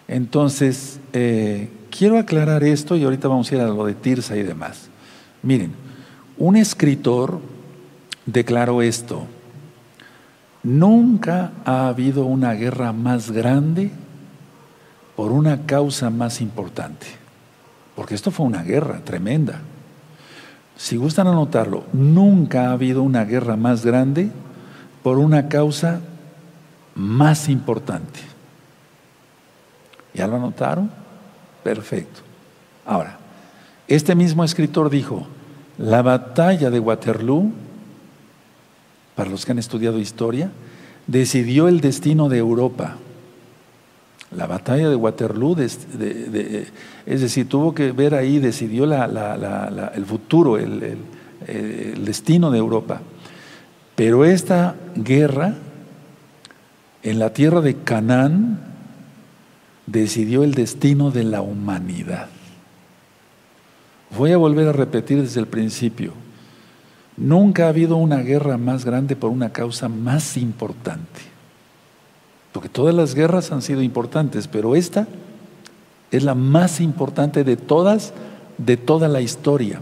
Entonces, 0.07 0.99
eh, 1.13 1.69
quiero 1.89 2.17
aclarar 2.17 2.63
esto 2.63 2.95
y 2.95 3.03
ahorita 3.03 3.27
vamos 3.27 3.51
a 3.51 3.55
ir 3.55 3.61
a 3.61 3.67
lo 3.67 3.85
de 3.85 3.93
Tirsa 3.93 4.35
y 4.35 4.43
demás. 4.43 4.89
Miren, 5.43 5.73
un 6.37 6.55
escritor 6.55 7.39
declaró 8.25 8.81
esto. 8.81 9.25
Nunca 10.63 11.51
ha 11.65 11.87
habido 11.87 12.25
una 12.25 12.53
guerra 12.53 12.91
más 12.91 13.31
grande 13.31 13.91
por 15.15 15.31
una 15.31 15.65
causa 15.65 16.09
más 16.09 16.41
importante. 16.41 17.07
Porque 17.95 18.15
esto 18.15 18.29
fue 18.31 18.45
una 18.45 18.63
guerra 18.63 18.99
tremenda. 19.03 19.61
Si 20.77 20.95
gustan 20.95 21.27
anotarlo, 21.27 21.83
nunca 21.91 22.69
ha 22.69 22.73
habido 22.73 23.01
una 23.01 23.25
guerra 23.25 23.57
más 23.57 23.83
grande 23.83 24.29
por 25.01 25.17
una 25.17 25.49
causa 25.49 26.01
más 26.93 27.49
importante. 27.49 28.19
¿Ya 30.13 30.27
lo 30.27 30.35
anotaron? 30.35 30.91
Perfecto. 31.63 32.21
Ahora, 32.85 33.17
este 33.87 34.15
mismo 34.15 34.43
escritor 34.43 34.89
dijo, 34.89 35.27
la 35.77 36.01
batalla 36.01 36.69
de 36.69 36.79
Waterloo, 36.79 37.51
para 39.15 39.29
los 39.29 39.45
que 39.45 39.51
han 39.51 39.59
estudiado 39.59 39.99
historia, 39.99 40.51
decidió 41.07 41.67
el 41.67 41.81
destino 41.81 42.29
de 42.29 42.37
Europa. 42.37 42.97
La 44.31 44.45
batalla 44.45 44.89
de 44.89 44.95
Waterloo, 44.95 45.55
es 45.59 45.87
decir, 47.05 47.47
tuvo 47.47 47.73
que 47.73 47.93
ver 47.93 48.13
ahí, 48.13 48.39
decidió 48.39 48.83
el 48.83 50.05
futuro, 50.05 50.57
el 50.57 52.05
destino 52.05 52.51
de 52.51 52.57
Europa. 52.57 53.01
Pero 53.95 54.25
esta 54.25 54.75
guerra 54.95 55.55
en 57.03 57.19
la 57.19 57.31
tierra 57.31 57.61
de 57.61 57.77
Canaán 57.77 58.59
decidió 59.85 60.43
el 60.43 60.53
destino 60.53 61.09
de 61.09 61.23
la 61.23 61.41
humanidad. 61.41 62.27
Voy 64.17 64.33
a 64.33 64.37
volver 64.37 64.67
a 64.67 64.73
repetir 64.73 65.21
desde 65.21 65.39
el 65.39 65.47
principio. 65.47 66.11
Nunca 67.15 67.65
ha 67.65 67.69
habido 67.69 67.95
una 67.95 68.17
guerra 68.17 68.57
más 68.57 68.83
grande 68.83 69.15
por 69.15 69.31
una 69.31 69.53
causa 69.53 69.87
más 69.87 70.37
importante. 70.37 71.21
Porque 72.57 72.69
todas 72.69 72.95
las 72.95 73.13
guerras 73.13 73.51
han 73.51 73.61
sido 73.61 73.83
importantes, 73.83 74.47
pero 74.47 74.75
esta 74.75 75.07
es 76.09 76.23
la 76.23 76.33
más 76.33 76.81
importante 76.81 77.43
de 77.43 77.55
todas, 77.55 78.15
de 78.57 78.77
toda 78.77 79.07
la 79.07 79.21
historia. 79.21 79.79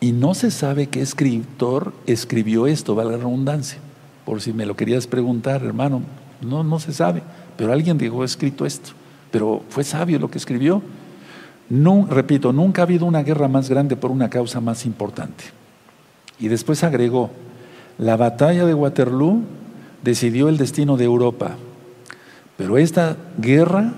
Y 0.00 0.12
no 0.12 0.32
se 0.32 0.50
sabe 0.50 0.86
qué 0.86 1.02
escritor 1.02 1.92
escribió 2.06 2.66
esto, 2.66 2.94
valga 2.94 3.18
la 3.18 3.24
redundancia. 3.24 3.78
Por 4.24 4.40
si 4.40 4.54
me 4.54 4.64
lo 4.64 4.74
querías 4.74 5.06
preguntar, 5.06 5.62
hermano, 5.62 6.00
no, 6.40 6.64
no 6.64 6.80
se 6.80 6.94
sabe. 6.94 7.22
Pero 7.58 7.74
alguien 7.74 7.98
dijo 7.98 8.24
escrito 8.24 8.64
esto. 8.64 8.92
Pero 9.30 9.60
fue 9.68 9.84
sabio 9.84 10.18
lo 10.18 10.30
que 10.30 10.38
escribió. 10.38 10.80
No, 11.68 12.06
repito, 12.08 12.54
nunca 12.54 12.80
ha 12.80 12.84
habido 12.86 13.04
una 13.04 13.22
guerra 13.22 13.48
más 13.48 13.68
grande 13.68 13.96
por 13.96 14.10
una 14.10 14.30
causa 14.30 14.62
más 14.62 14.86
importante. 14.86 15.44
Y 16.38 16.48
después 16.48 16.84
agregó, 16.84 17.28
la 17.98 18.16
batalla 18.16 18.64
de 18.64 18.72
Waterloo 18.72 19.59
decidió 20.02 20.48
el 20.48 20.56
destino 20.56 20.96
de 20.96 21.04
Europa, 21.04 21.56
pero 22.56 22.78
esta 22.78 23.16
guerra 23.38 23.94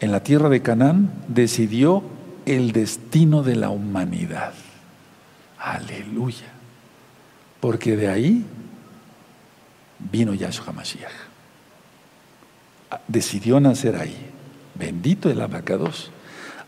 en 0.00 0.12
la 0.12 0.22
tierra 0.22 0.48
de 0.48 0.62
Canaán 0.62 1.12
decidió 1.28 2.02
el 2.46 2.72
destino 2.72 3.42
de 3.42 3.56
la 3.56 3.70
humanidad. 3.70 4.52
Aleluya. 5.58 6.52
Porque 7.60 7.96
de 7.96 8.08
ahí 8.08 8.44
vino 10.10 10.34
Yahshua 10.34 10.72
Mashiach. 10.72 11.12
Decidió 13.06 13.60
nacer 13.60 13.94
ahí. 13.96 14.16
Bendito 14.74 15.30
el 15.30 15.40
abacados. 15.40 16.10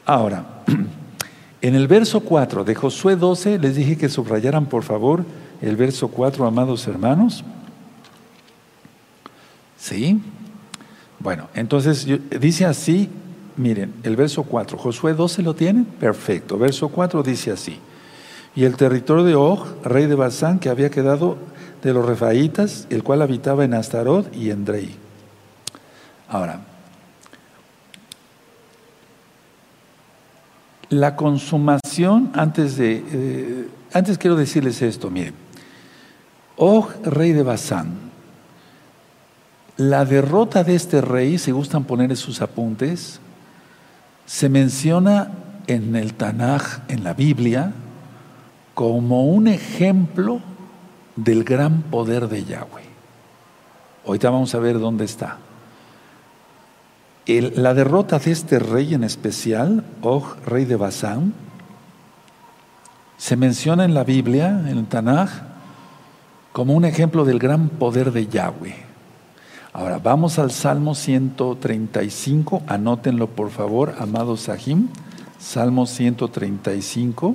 Ahora, 0.06 0.44
en 1.60 1.74
el 1.74 1.88
verso 1.88 2.20
4 2.20 2.64
de 2.64 2.74
Josué 2.74 3.16
12, 3.16 3.58
les 3.58 3.74
dije 3.74 3.96
que 3.96 4.08
subrayaran 4.08 4.66
por 4.66 4.84
favor 4.84 5.24
el 5.60 5.76
verso 5.76 6.08
4, 6.08 6.46
amados 6.46 6.86
hermanos. 6.86 7.44
¿Sí? 9.84 10.18
Bueno, 11.18 11.50
entonces 11.54 12.06
dice 12.40 12.64
así, 12.64 13.10
miren, 13.58 13.92
el 14.02 14.16
verso 14.16 14.44
4, 14.44 14.78
Josué 14.78 15.12
12 15.12 15.42
lo 15.42 15.54
tienen, 15.54 15.84
perfecto. 15.84 16.56
Verso 16.56 16.88
4 16.88 17.22
dice 17.22 17.50
así, 17.50 17.78
y 18.56 18.64
el 18.64 18.78
territorio 18.78 19.24
de 19.24 19.34
Og, 19.34 19.84
rey 19.84 20.06
de 20.06 20.14
Basán, 20.14 20.58
que 20.58 20.70
había 20.70 20.88
quedado 20.88 21.36
de 21.82 21.92
los 21.92 22.06
refaítas, 22.06 22.86
el 22.88 23.02
cual 23.02 23.20
habitaba 23.20 23.62
en 23.66 23.74
Astarot 23.74 24.34
y 24.34 24.50
en 24.50 24.64
Drei. 24.64 24.96
Ahora, 26.30 26.62
la 30.88 31.14
consumación, 31.14 32.30
antes 32.32 32.78
de, 32.78 33.04
eh, 33.06 33.68
antes 33.92 34.16
quiero 34.16 34.36
decirles 34.36 34.80
esto, 34.80 35.10
miren, 35.10 35.34
Og, 36.56 36.88
rey 37.04 37.32
de 37.32 37.42
Basán, 37.42 38.13
la 39.76 40.04
derrota 40.04 40.62
de 40.62 40.74
este 40.74 41.00
rey, 41.00 41.38
si 41.38 41.50
gustan 41.50 41.84
poner 41.84 42.10
en 42.10 42.16
sus 42.16 42.40
apuntes, 42.40 43.20
se 44.26 44.48
menciona 44.48 45.32
en 45.66 45.96
el 45.96 46.14
Tanaj, 46.14 46.82
en 46.88 47.02
la 47.04 47.14
Biblia, 47.14 47.72
como 48.74 49.26
un 49.26 49.48
ejemplo 49.48 50.40
del 51.16 51.44
gran 51.44 51.82
poder 51.82 52.28
de 52.28 52.44
Yahweh. 52.44 52.84
Ahorita 54.06 54.30
vamos 54.30 54.54
a 54.54 54.58
ver 54.58 54.78
dónde 54.78 55.04
está. 55.04 55.38
la 57.26 57.72
derrota 57.72 58.18
de 58.18 58.32
este 58.32 58.58
rey 58.58 58.94
en 58.94 59.02
especial, 59.02 59.82
Og, 60.02 60.24
rey 60.46 60.66
de 60.66 60.76
Basán, 60.76 61.32
se 63.16 63.36
menciona 63.36 63.84
en 63.84 63.94
la 63.94 64.04
Biblia, 64.04 64.48
en 64.68 64.78
el 64.78 64.86
Tanaj, 64.86 65.30
como 66.52 66.74
un 66.74 66.84
ejemplo 66.84 67.24
del 67.24 67.38
gran 67.38 67.70
poder 67.70 68.12
de 68.12 68.26
Yahweh. 68.26 68.93
Ahora, 69.76 69.98
vamos 69.98 70.38
al 70.38 70.52
Salmo 70.52 70.94
135, 70.94 72.62
anótenlo 72.68 73.26
por 73.26 73.50
favor, 73.50 73.96
amados 73.98 74.42
Sahim. 74.42 74.86
Salmo 75.36 75.86
135. 75.86 77.34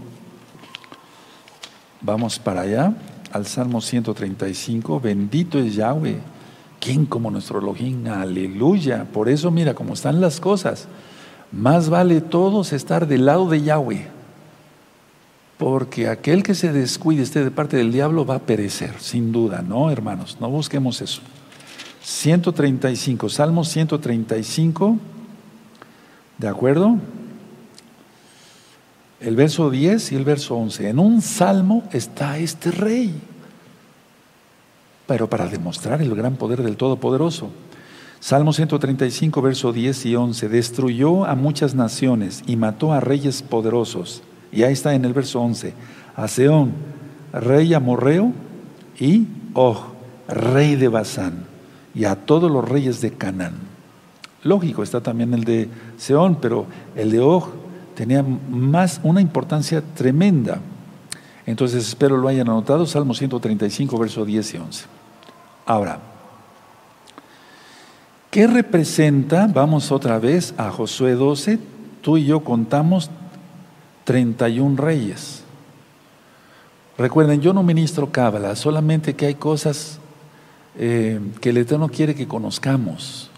Vamos 1.99 2.39
para 2.39 2.61
allá, 2.61 2.93
al 3.33 3.45
Salmo 3.45 3.81
135. 3.81 5.01
Bendito 5.01 5.59
es 5.59 5.75
Yahweh. 5.75 6.21
¿Quién 6.79 7.05
como 7.05 7.29
nuestro 7.29 7.59
Elohim? 7.59 8.07
Aleluya. 8.07 9.05
Por 9.11 9.27
eso, 9.27 9.51
mira 9.51 9.73
cómo 9.73 9.93
están 9.93 10.21
las 10.21 10.39
cosas. 10.39 10.87
Más 11.51 11.89
vale 11.89 12.21
todos 12.21 12.71
estar 12.71 13.05
del 13.05 13.25
lado 13.25 13.49
de 13.49 13.63
Yahweh. 13.63 14.07
Porque 15.57 16.07
aquel 16.07 16.43
que 16.43 16.55
se 16.55 16.71
descuide 16.71 17.21
esté 17.21 17.43
de 17.43 17.51
parte 17.51 17.75
del 17.75 17.91
diablo 17.91 18.25
va 18.25 18.35
a 18.35 18.39
perecer, 18.39 18.93
sin 18.99 19.33
duda, 19.33 19.61
¿no, 19.61 19.91
hermanos? 19.91 20.37
No 20.39 20.49
busquemos 20.49 21.01
eso. 21.01 21.21
135, 22.09 23.29
Salmo 23.29 23.63
135, 23.63 24.97
¿de 26.39 26.47
acuerdo? 26.47 26.97
El 29.19 29.35
verso 29.35 29.69
10 29.69 30.13
y 30.13 30.15
el 30.15 30.25
verso 30.25 30.55
11. 30.55 30.89
En 30.89 30.97
un 30.97 31.21
salmo 31.21 31.83
está 31.93 32.39
este 32.39 32.71
rey, 32.71 33.13
pero 35.05 35.29
para 35.29 35.45
demostrar 35.45 36.01
el 36.01 36.15
gran 36.15 36.35
poder 36.35 36.63
del 36.63 36.77
Todopoderoso. 36.77 37.51
Salmo 38.19 38.53
135, 38.53 39.41
verso 39.43 39.71
10 39.71 40.07
y 40.07 40.15
11. 40.15 40.49
Destruyó 40.49 41.25
a 41.25 41.35
muchas 41.35 41.75
naciones 41.75 42.41
y 42.47 42.55
mató 42.55 42.91
a 42.91 43.01
reyes 43.01 43.43
poderosos. 43.43 44.23
Y 44.51 44.63
ahí 44.63 44.73
está 44.73 44.95
en 44.95 45.05
el 45.05 45.13
verso 45.13 45.41
11. 45.41 45.75
A 46.15 46.27
Seón, 46.27 46.71
rey 47.31 47.71
amorreo, 47.75 48.33
y 48.99 49.27
Oh, 49.53 49.93
rey 50.27 50.75
de 50.75 50.87
Basán 50.87 51.49
y 51.93 52.05
a 52.05 52.15
todos 52.15 52.51
los 52.51 52.67
reyes 52.67 53.01
de 53.01 53.11
Canaán. 53.11 53.55
Lógico, 54.43 54.83
está 54.83 55.01
también 55.01 55.33
el 55.33 55.43
de 55.43 55.69
Seón, 55.97 56.37
pero 56.39 56.65
el 56.95 57.11
de 57.11 57.19
Og 57.19 57.49
tenía 57.95 58.23
más 58.23 59.01
una 59.03 59.19
importancia 59.19 59.83
tremenda. 59.95 60.59
Entonces 61.45 61.87
espero 61.87 62.15
lo 62.15 62.27
hayan 62.27 62.47
anotado, 62.47 62.85
Salmo 62.85 63.13
135, 63.13 63.97
versos 63.97 64.25
10 64.25 64.53
y 64.53 64.57
11. 64.57 64.85
Ahora, 65.65 65.99
¿qué 68.31 68.47
representa? 68.47 69.47
Vamos 69.47 69.91
otra 69.91 70.19
vez 70.19 70.53
a 70.57 70.71
Josué 70.71 71.13
12, 71.13 71.59
tú 72.01 72.17
y 72.17 72.25
yo 72.25 72.43
contamos 72.43 73.09
31 74.05 74.77
reyes. 74.77 75.43
Recuerden, 76.97 77.41
yo 77.41 77.53
no 77.53 77.63
ministro 77.63 78.11
cábala, 78.11 78.55
solamente 78.55 79.15
que 79.15 79.25
hay 79.25 79.35
cosas 79.35 79.98
eh, 80.77 81.19
que 81.41 81.49
el 81.49 81.57
Eterno 81.57 81.89
quiere 81.89 82.15
que 82.15 82.27
conozcamos. 82.27 83.29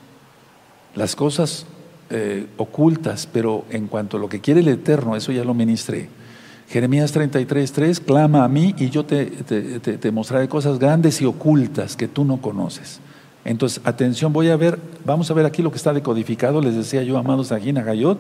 Las 0.96 1.15
cosas 1.15 1.65
eh, 2.10 2.48
ocultas, 2.58 3.28
pero 3.32 3.65
en 3.70 3.88
cuanto 3.88 4.17
a 4.17 4.20
lo 4.20 4.28
que 4.28 4.41
quiere 4.41 4.60
el 4.60 4.67
Eterno, 4.67 5.15
eso 5.15 5.32
ya 5.32 5.44
lo 5.44 5.54
ministré. 5.54 6.10
Jeremías 6.67 7.12
33, 7.12 8.00
clama 8.00 8.44
a 8.44 8.48
mí 8.48 8.76
y 8.78 8.89
yo 8.89 9.06
te, 9.06 9.26
te, 9.26 10.12
mostraré 10.12 10.48
cosas 10.48 10.80
grandes 10.80 11.22
y 11.22 11.26
ocultas 11.26 11.98
que 11.98 12.08
tú 12.08 12.24
no 12.24 12.38
conoces. 12.41 13.00
Entonces, 13.44 13.82
atención, 13.84 14.32
voy 14.32 14.50
a 14.50 14.56
ver, 14.56 14.80
vamos 15.04 15.30
a 15.32 15.34
ver 15.34 15.46
aquí 15.46 15.62
lo 15.62 15.72
que 15.72 15.78
está 15.78 15.94
decodificado, 15.94 16.62
les 16.62 16.76
decía 16.76 17.04
yo, 17.04 17.17
amados 17.17 17.52
aquí 17.52 17.70
en 17.70 17.76
Gayot, 17.76 18.20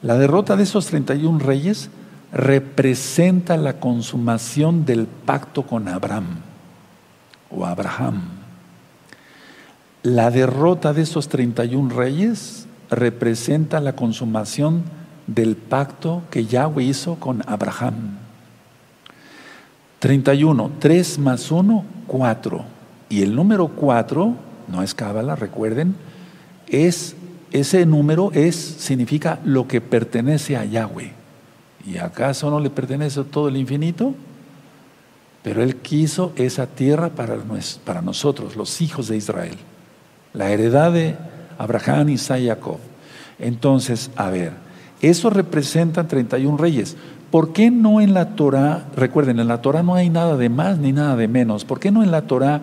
la 0.00 0.16
derrota 0.16 0.56
de 0.56 0.62
esos 0.62 0.86
31 0.86 1.38
reyes 1.40 1.90
representa 2.32 3.58
la 3.58 3.80
consumación 3.80 4.86
del 4.86 5.06
pacto 5.06 5.66
con 5.66 5.88
Abraham 5.88 6.49
o 7.50 7.66
Abraham. 7.66 8.22
La 10.02 10.30
derrota 10.30 10.92
de 10.92 11.02
esos 11.02 11.28
31 11.28 11.94
reyes 11.94 12.66
representa 12.90 13.80
la 13.80 13.94
consumación 13.94 14.82
del 15.26 15.56
pacto 15.56 16.22
que 16.30 16.46
Yahweh 16.46 16.84
hizo 16.84 17.16
con 17.16 17.42
Abraham. 17.46 18.18
31, 19.98 20.70
3 20.78 21.18
más 21.18 21.50
1, 21.50 21.84
4. 22.06 22.64
Y 23.10 23.22
el 23.22 23.34
número 23.34 23.68
4, 23.68 24.34
no 24.68 24.82
es 24.82 24.94
cábala, 24.94 25.36
recuerden, 25.36 25.94
es 26.68 27.14
ese 27.52 27.84
número 27.84 28.30
es 28.32 28.54
significa 28.54 29.40
lo 29.44 29.66
que 29.66 29.80
pertenece 29.80 30.56
a 30.56 30.64
Yahweh. 30.64 31.12
¿Y 31.84 31.98
acaso 31.98 32.50
no 32.50 32.60
le 32.60 32.70
pertenece 32.70 33.24
todo 33.24 33.48
el 33.48 33.56
infinito? 33.56 34.14
Pero 35.42 35.62
Él 35.62 35.76
quiso 35.76 36.32
esa 36.36 36.66
tierra 36.66 37.10
para, 37.10 38.02
nosotros, 38.02 38.56
los 38.56 38.80
hijos 38.80 39.08
de 39.08 39.16
Israel. 39.16 39.56
La 40.34 40.50
heredad 40.50 40.92
de 40.92 41.16
Abraham, 41.58 42.10
Isaac 42.10 42.40
y 42.40 42.48
Jacob. 42.48 42.78
Entonces, 43.38 44.10
a 44.16 44.28
ver, 44.30 44.52
eso 45.00 45.30
representa 45.30 46.06
31 46.06 46.58
reyes. 46.58 46.96
¿Por 47.30 47.52
qué 47.52 47.70
no 47.70 48.00
en 48.00 48.12
la 48.12 48.30
Torah, 48.36 48.86
recuerden, 48.96 49.40
en 49.40 49.48
la 49.48 49.62
Torah 49.62 49.82
no 49.82 49.94
hay 49.94 50.10
nada 50.10 50.36
de 50.36 50.48
más 50.48 50.78
ni 50.78 50.92
nada 50.92 51.16
de 51.16 51.28
menos, 51.28 51.64
¿por 51.64 51.80
qué 51.80 51.90
no 51.90 52.02
en 52.02 52.10
la 52.10 52.22
Torah 52.22 52.60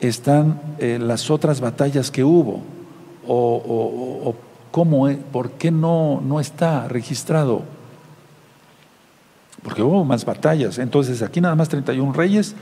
están 0.00 0.60
eh, 0.78 0.98
las 1.00 1.30
otras 1.30 1.60
batallas 1.60 2.10
que 2.10 2.24
hubo? 2.24 2.62
¿O, 3.26 3.62
o, 4.24 4.34
cómo, 4.70 5.08
por 5.32 5.50
qué 5.52 5.70
no, 5.70 6.22
no 6.24 6.40
está 6.40 6.88
registrado? 6.88 7.62
Porque 9.62 9.82
hubo 9.82 10.04
más 10.04 10.24
batallas. 10.24 10.78
Entonces 10.78 11.22
aquí 11.22 11.40
nada 11.40 11.54
más 11.54 11.68
31 11.68 12.12
reyes 12.12 12.54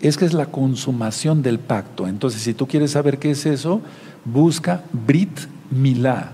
es 0.00 0.16
que 0.16 0.24
es 0.24 0.32
la 0.32 0.46
consumación 0.46 1.42
del 1.42 1.58
pacto. 1.58 2.06
Entonces, 2.06 2.42
si 2.42 2.54
tú 2.54 2.66
quieres 2.66 2.92
saber 2.92 3.18
qué 3.18 3.30
es 3.30 3.46
eso, 3.46 3.80
busca 4.24 4.82
Brit 4.92 5.38
Milá, 5.70 6.32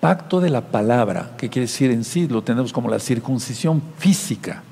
pacto 0.00 0.40
de 0.40 0.50
la 0.50 0.62
palabra, 0.62 1.32
que 1.36 1.48
quiere 1.50 1.66
decir 1.66 1.90
en 1.90 2.04
sí, 2.04 2.26
lo 2.26 2.42
tenemos 2.42 2.72
como 2.72 2.88
la 2.88 2.98
circuncisión 2.98 3.82
física 3.98 4.62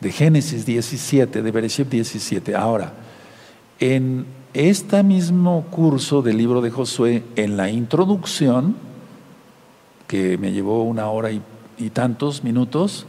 de 0.00 0.12
Génesis 0.12 0.64
17, 0.64 1.42
de 1.42 1.50
Bereshit 1.50 1.88
17. 1.88 2.54
Ahora, 2.54 2.92
en 3.80 4.26
este 4.54 5.02
mismo 5.02 5.66
curso 5.70 6.22
del 6.22 6.36
libro 6.36 6.60
de 6.60 6.70
Josué, 6.70 7.24
en 7.36 7.56
la 7.56 7.70
introducción, 7.70 8.76
que 10.06 10.38
me 10.38 10.52
llevó 10.52 10.84
una 10.84 11.10
hora 11.10 11.30
y, 11.30 11.42
tantos 11.90 12.42
minutos, 12.42 13.06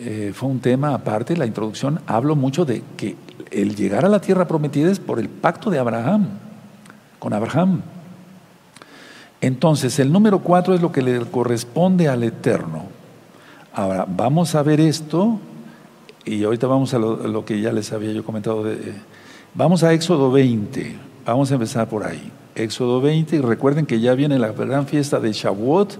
eh, 0.00 0.32
fue 0.34 0.48
un 0.48 0.60
tema 0.60 0.94
aparte, 0.94 1.36
la 1.36 1.46
introducción, 1.46 2.00
hablo 2.06 2.36
mucho 2.36 2.64
de 2.64 2.82
que 2.96 3.16
el 3.50 3.76
llegar 3.76 4.04
a 4.04 4.08
la 4.08 4.20
tierra 4.20 4.46
prometida 4.48 4.90
es 4.90 4.98
por 4.98 5.18
el 5.18 5.28
pacto 5.28 5.70
de 5.70 5.78
Abraham, 5.78 6.28
con 7.18 7.32
Abraham. 7.32 7.82
Entonces, 9.40 9.98
el 9.98 10.10
número 10.10 10.40
cuatro 10.40 10.74
es 10.74 10.80
lo 10.80 10.90
que 10.90 11.02
le 11.02 11.20
corresponde 11.26 12.08
al 12.08 12.22
Eterno. 12.22 12.86
Ahora, 13.72 14.06
vamos 14.08 14.54
a 14.54 14.62
ver 14.62 14.80
esto, 14.80 15.38
y 16.24 16.42
ahorita 16.44 16.66
vamos 16.66 16.94
a 16.94 16.98
lo, 16.98 17.44
que 17.44 17.60
ya 17.60 17.72
les 17.72 17.92
había 17.92 18.12
yo 18.12 18.24
comentado. 18.24 18.64
De, 18.64 18.94
vamos 19.54 19.82
a 19.82 19.92
Éxodo 19.92 20.30
20, 20.30 20.96
vamos 21.26 21.50
a 21.50 21.54
empezar 21.54 21.88
por 21.88 22.04
ahí. 22.04 22.32
Éxodo 22.54 23.00
20, 23.00 23.36
y 23.36 23.40
recuerden 23.40 23.84
que 23.86 24.00
ya 24.00 24.14
viene 24.14 24.38
la 24.38 24.52
gran 24.52 24.86
fiesta 24.86 25.20
de 25.20 25.32
Shavuot, 25.32 25.98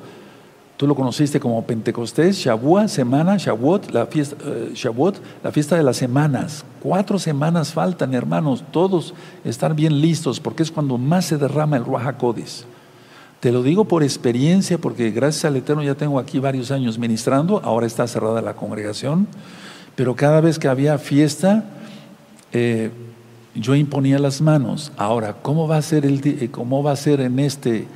Tú 0.76 0.88
lo 0.88 0.96
conociste 0.96 1.38
como 1.38 1.64
Pentecostés, 1.64 2.36
Shavuot, 2.36 2.88
semana, 2.88 3.36
Shavuot, 3.36 3.92
la 3.92 4.06
fiesta, 4.06 4.36
Shavuot, 4.74 5.20
la 5.44 5.52
fiesta 5.52 5.76
de 5.76 5.84
las 5.84 5.96
semanas. 5.96 6.64
Cuatro 6.82 7.20
semanas 7.20 7.72
faltan, 7.72 8.12
hermanos, 8.12 8.64
todos 8.72 9.14
están 9.44 9.76
bien 9.76 10.00
listos, 10.00 10.40
porque 10.40 10.64
es 10.64 10.72
cuando 10.72 10.98
más 10.98 11.26
se 11.26 11.38
derrama 11.38 11.76
el 11.76 11.84
Ruach 11.84 12.16
Te 13.38 13.52
lo 13.52 13.62
digo 13.62 13.84
por 13.84 14.02
experiencia, 14.02 14.76
porque 14.78 15.12
gracias 15.12 15.44
al 15.44 15.56
Eterno 15.56 15.84
ya 15.84 15.94
tengo 15.94 16.18
aquí 16.18 16.40
varios 16.40 16.72
años 16.72 16.98
ministrando, 16.98 17.60
ahora 17.62 17.86
está 17.86 18.08
cerrada 18.08 18.42
la 18.42 18.54
congregación, 18.54 19.28
pero 19.94 20.16
cada 20.16 20.40
vez 20.40 20.58
que 20.58 20.66
había 20.66 20.98
fiesta, 20.98 21.64
eh, 22.52 22.90
yo 23.54 23.76
imponía 23.76 24.18
las 24.18 24.40
manos. 24.40 24.90
Ahora, 24.96 25.36
¿cómo 25.40 25.68
va 25.68 25.76
a 25.76 25.82
ser, 25.82 26.04
el, 26.04 26.20
eh, 26.24 26.48
cómo 26.50 26.82
va 26.82 26.90
a 26.90 26.96
ser 26.96 27.20
en 27.20 27.38
este 27.38 27.86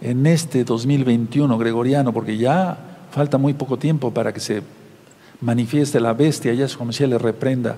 en 0.00 0.26
este 0.26 0.64
2021 0.64 1.56
gregoriano, 1.58 2.12
porque 2.12 2.36
ya 2.36 2.76
falta 3.10 3.38
muy 3.38 3.54
poco 3.54 3.78
tiempo 3.78 4.12
para 4.12 4.32
que 4.32 4.40
se 4.40 4.62
manifieste 5.40 6.00
la 6.00 6.12
bestia, 6.12 6.52
Yahshua 6.54 6.86
Mashiach 6.86 7.08
le 7.08 7.18
reprenda 7.18 7.76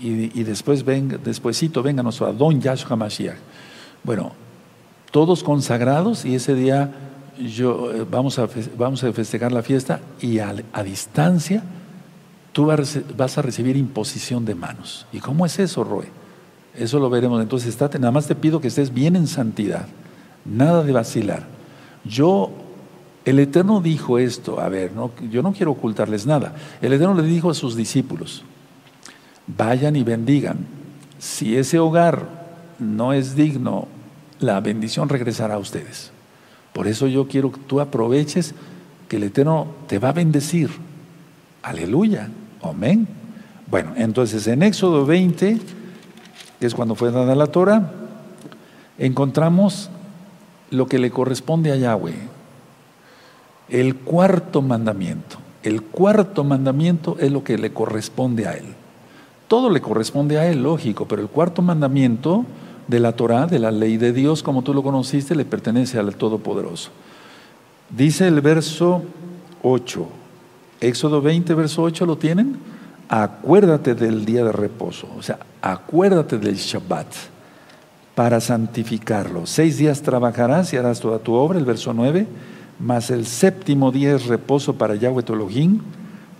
y, 0.00 0.42
después 0.44 0.84
venga, 0.84 1.18
despuesito 1.18 1.82
venga 1.82 2.02
nuestro 2.02 2.26
Adón 2.26 2.60
Yahshua 2.60 2.96
Mashiach. 2.96 3.36
Bueno, 4.04 4.32
todos 5.10 5.42
consagrados 5.42 6.24
y 6.24 6.34
ese 6.34 6.54
día 6.54 6.92
yo, 7.38 7.92
eh, 7.92 8.06
vamos, 8.08 8.38
a, 8.38 8.48
vamos 8.76 9.02
a 9.04 9.12
festejar 9.12 9.52
la 9.52 9.62
fiesta 9.62 10.00
y 10.20 10.38
a, 10.38 10.54
distancia 10.84 11.62
tú 12.52 12.66
vas 13.16 13.38
a 13.38 13.42
recibir 13.42 13.76
imposición 13.76 14.44
de 14.44 14.54
manos. 14.54 15.06
¿Y 15.12 15.20
cómo 15.20 15.46
es 15.46 15.58
eso, 15.58 15.84
Roe? 15.84 16.06
Eso 16.74 16.98
lo 16.98 17.10
veremos. 17.10 17.40
Entonces, 17.40 17.68
estate, 17.68 17.98
nada 17.98 18.12
más 18.12 18.26
te 18.26 18.34
pido 18.34 18.60
que 18.60 18.68
estés 18.68 18.92
bien 18.92 19.14
en 19.16 19.26
santidad. 19.26 19.86
Nada 20.48 20.82
de 20.82 20.92
vacilar. 20.92 21.44
Yo, 22.04 22.50
el 23.24 23.38
Eterno 23.38 23.80
dijo 23.80 24.18
esto, 24.18 24.60
a 24.60 24.68
ver, 24.68 24.92
yo 25.30 25.42
no 25.42 25.52
quiero 25.52 25.72
ocultarles 25.72 26.26
nada. 26.26 26.54
El 26.80 26.92
Eterno 26.92 27.14
le 27.14 27.22
dijo 27.22 27.50
a 27.50 27.54
sus 27.54 27.76
discípulos, 27.76 28.44
vayan 29.46 29.96
y 29.96 30.02
bendigan. 30.02 30.58
Si 31.18 31.56
ese 31.56 31.78
hogar 31.78 32.26
no 32.78 33.12
es 33.12 33.34
digno, 33.34 33.88
la 34.40 34.60
bendición 34.60 35.08
regresará 35.08 35.54
a 35.54 35.58
ustedes. 35.58 36.12
Por 36.72 36.86
eso 36.86 37.06
yo 37.08 37.28
quiero 37.28 37.52
que 37.52 37.60
tú 37.60 37.80
aproveches 37.80 38.54
que 39.08 39.16
el 39.16 39.24
Eterno 39.24 39.66
te 39.86 39.98
va 39.98 40.10
a 40.10 40.12
bendecir. 40.12 40.70
Aleluya. 41.62 42.28
Amén. 42.62 43.08
Bueno, 43.70 43.92
entonces 43.96 44.46
en 44.46 44.62
Éxodo 44.62 45.04
20, 45.04 45.58
que 46.60 46.66
es 46.66 46.74
cuando 46.74 46.94
fue 46.94 47.10
dada 47.10 47.34
la 47.34 47.48
Torah, 47.48 47.92
encontramos 48.96 49.90
lo 50.70 50.86
que 50.86 50.98
le 50.98 51.10
corresponde 51.10 51.72
a 51.72 51.76
Yahweh. 51.76 52.14
El 53.68 53.96
cuarto 53.96 54.62
mandamiento. 54.62 55.38
El 55.62 55.82
cuarto 55.82 56.44
mandamiento 56.44 57.16
es 57.18 57.32
lo 57.32 57.44
que 57.44 57.58
le 57.58 57.72
corresponde 57.72 58.46
a 58.46 58.52
Él. 58.52 58.66
Todo 59.48 59.70
le 59.70 59.80
corresponde 59.80 60.38
a 60.38 60.46
Él, 60.46 60.62
lógico, 60.62 61.06
pero 61.06 61.22
el 61.22 61.28
cuarto 61.28 61.62
mandamiento 61.62 62.44
de 62.86 63.00
la 63.00 63.12
Torah, 63.12 63.46
de 63.46 63.58
la 63.58 63.70
ley 63.70 63.96
de 63.96 64.12
Dios, 64.12 64.42
como 64.42 64.62
tú 64.62 64.72
lo 64.72 64.82
conociste, 64.82 65.34
le 65.34 65.44
pertenece 65.44 65.98
al 65.98 66.16
Todopoderoso. 66.16 66.90
Dice 67.90 68.28
el 68.28 68.40
verso 68.40 69.02
8, 69.62 70.06
Éxodo 70.80 71.20
20, 71.20 71.54
verso 71.54 71.82
8, 71.82 72.06
¿lo 72.06 72.16
tienen? 72.16 72.56
Acuérdate 73.08 73.94
del 73.94 74.24
día 74.24 74.44
de 74.44 74.52
reposo, 74.52 75.08
o 75.16 75.22
sea, 75.22 75.38
acuérdate 75.62 76.38
del 76.38 76.56
Shabbat 76.56 77.06
para 78.18 78.40
santificarlo. 78.40 79.46
Seis 79.46 79.78
días 79.78 80.02
trabajarás 80.02 80.72
y 80.72 80.76
harás 80.76 80.98
toda 80.98 81.20
tu 81.20 81.34
obra, 81.34 81.56
el 81.56 81.64
verso 81.64 81.94
9, 81.94 82.26
mas 82.80 83.12
el 83.12 83.26
séptimo 83.26 83.92
día 83.92 84.12
es 84.12 84.26
reposo 84.26 84.74
para 84.74 84.96
Yahweh 84.96 85.22
tu 85.22 85.36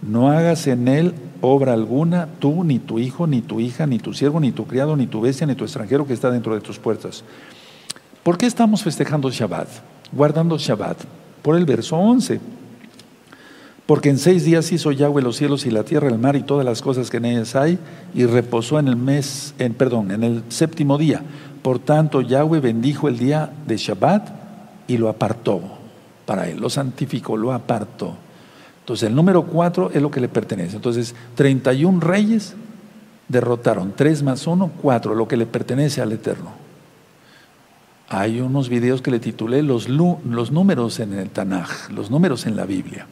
no 0.03 0.29
hagas 0.29 0.67
en 0.67 0.89
él 0.89 1.15
obra 1.41 1.75
alguna, 1.75 2.27
tú, 2.41 2.65
ni 2.65 2.81
tu 2.81 2.99
hijo, 2.99 3.29
ni 3.29 3.43
tu 3.43 3.61
hija, 3.61 3.87
ni 3.87 4.01
tu 4.01 4.13
siervo, 4.13 4.41
ni 4.41 4.51
tu 4.51 4.67
criado, 4.67 4.97
ni 4.97 5.07
tu 5.07 5.21
bestia, 5.21 5.47
ni 5.47 5.55
tu 5.55 5.63
extranjero 5.63 6.05
que 6.05 6.15
está 6.15 6.33
dentro 6.33 6.53
de 6.53 6.61
tus 6.61 6.81
puertas. 6.81 7.23
¿Por 8.25 8.37
qué 8.37 8.47
estamos 8.47 8.83
festejando 8.83 9.31
Shabbat? 9.31 9.69
Guardando 10.11 10.59
Shabbat. 10.59 10.99
Por 11.43 11.55
el 11.55 11.65
verso 11.65 11.97
11. 11.97 12.41
Porque 13.89 14.11
en 14.11 14.19
seis 14.19 14.45
días 14.45 14.71
hizo 14.71 14.93
Yahweh 14.93 15.23
los 15.23 15.37
cielos 15.37 15.65
y 15.65 15.71
la 15.71 15.83
tierra, 15.83 16.09
el 16.09 16.19
mar 16.19 16.37
y 16.37 16.43
todas 16.43 16.63
las 16.63 16.83
cosas 16.83 17.09
que 17.09 17.17
en 17.17 17.25
ellas 17.25 17.57
hay, 17.57 17.79
y 18.15 18.27
reposó 18.27 18.79
en 18.79 18.87
el 18.87 18.97
mes, 18.97 19.55
en, 19.59 19.73
perdón, 19.73 20.11
en 20.11 20.25
el 20.25 20.43
séptimo 20.51 20.99
día. 20.99 21.23
Por 21.69 21.81
tanto, 21.81 22.23
Yahweh 22.23 22.61
bendijo 22.61 23.09
el 23.09 23.19
día 23.19 23.53
de 23.67 23.77
Shabbat 23.77 24.31
y 24.87 24.97
lo 24.97 25.11
apartó 25.11 25.61
para 26.25 26.49
él, 26.49 26.59
lo 26.59 26.71
santificó, 26.71 27.37
lo 27.37 27.53
apartó. 27.53 28.15
Entonces, 28.81 29.07
el 29.07 29.15
número 29.15 29.45
cuatro 29.45 29.91
es 29.93 30.01
lo 30.01 30.11
que 30.11 30.23
le 30.23 30.31
pertenece. 30.31 30.77
Entonces, 30.77 31.15
31 31.35 32.01
reyes 32.01 32.55
derrotaron, 33.29 33.93
tres 33.95 34.23
más 34.23 34.47
uno, 34.47 34.71
cuatro, 34.81 35.15
lo 35.15 35.29
que 35.29 35.37
le 35.37 35.45
pertenece 35.45 36.01
al 36.01 36.11
Eterno. 36.13 36.53
Hay 38.09 38.41
unos 38.41 38.71
videos 38.71 39.03
que 39.03 39.11
le 39.11 39.21
titulé 39.21 39.63
los, 39.63 39.91
los 39.91 40.51
números 40.51 41.01
en 41.01 41.13
el 41.13 41.29
Tanaj, 41.29 41.91
los 41.91 42.11
números 42.11 42.47
en 42.47 42.57
la 42.57 42.65
Biblia. 42.65 43.07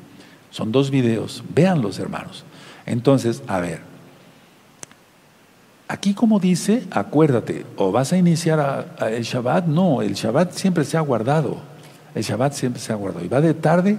Son 0.51 0.73
dos 0.73 0.91
videos, 0.91 1.45
véanlos 1.55 1.99
hermanos. 1.99 2.45
Entonces, 2.87 3.43
a 3.49 3.61
ver, 3.61 3.83
Aquí 5.89 6.15
como 6.15 6.41
dice, 6.41 6.85
acuérdate, 6.91 7.65
o 7.77 7.93
vas 7.93 8.13
a 8.13 8.17
iniciar 8.17 8.97
el 9.01 9.23
Shabbat, 9.23 9.67
no, 9.67 10.03
el 10.03 10.15
Shabbat 10.15 10.53
siempre 10.53 10.85
se 10.85 10.97
ha 10.97 11.01
guardado, 11.01 11.59
el 12.15 12.25
Shabbat 12.25 12.55
siempre 12.55 12.83
se 12.83 12.93
ha 12.93 12.97
guardado. 12.97 13.25
Y 13.25 13.29
va 13.29 13.41
de 13.41 13.55
tarde, 13.55 13.99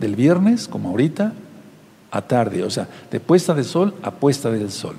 del 0.00 0.16
viernes, 0.16 0.66
como 0.66 0.88
ahorita, 0.88 1.32
a 2.10 2.22
tarde, 2.22 2.64
o 2.64 2.70
sea, 2.70 2.88
de 3.10 3.20
puesta 3.20 3.54
de 3.54 3.62
sol 3.62 3.94
a 4.02 4.10
puesta 4.10 4.50
del 4.50 4.70
sol. 4.72 4.96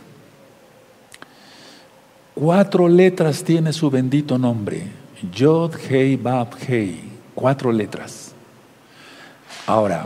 Cuatro 2.36 2.88
letras 2.88 3.44
tiene 3.44 3.74
su 3.74 3.90
bendito 3.90 4.38
nombre, 4.38 4.88
Yod, 5.34 5.74
Hei, 5.90 6.16
Bab, 6.16 6.56
Hei, 6.66 7.02
cuatro 7.36 7.70
letras. 7.70 8.32
Ahora, 9.68 10.06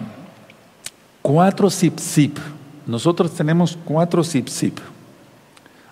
cuatro 1.22 1.70
zip 1.70 2.00
zip, 2.00 2.40
nosotros 2.88 3.32
tenemos 3.34 3.78
cuatro 3.86 4.24
zip 4.24 4.48
zip. 4.48 4.80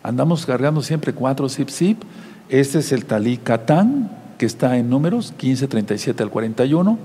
Andamos 0.04 0.46
cargando 0.46 0.82
siempre 0.82 1.14
cuatro 1.14 1.48
zip 1.48 1.70
zip. 1.70 2.02
Este 2.50 2.80
es 2.80 2.92
el 2.92 3.06
talí 3.06 3.38
Catán, 3.38 4.10
que 4.38 4.46
está 4.46 4.78
en 4.78 4.90
números 4.90 5.34
15, 5.38 5.68
37 5.68 6.24
al 6.24 6.32
41. 6.32 6.98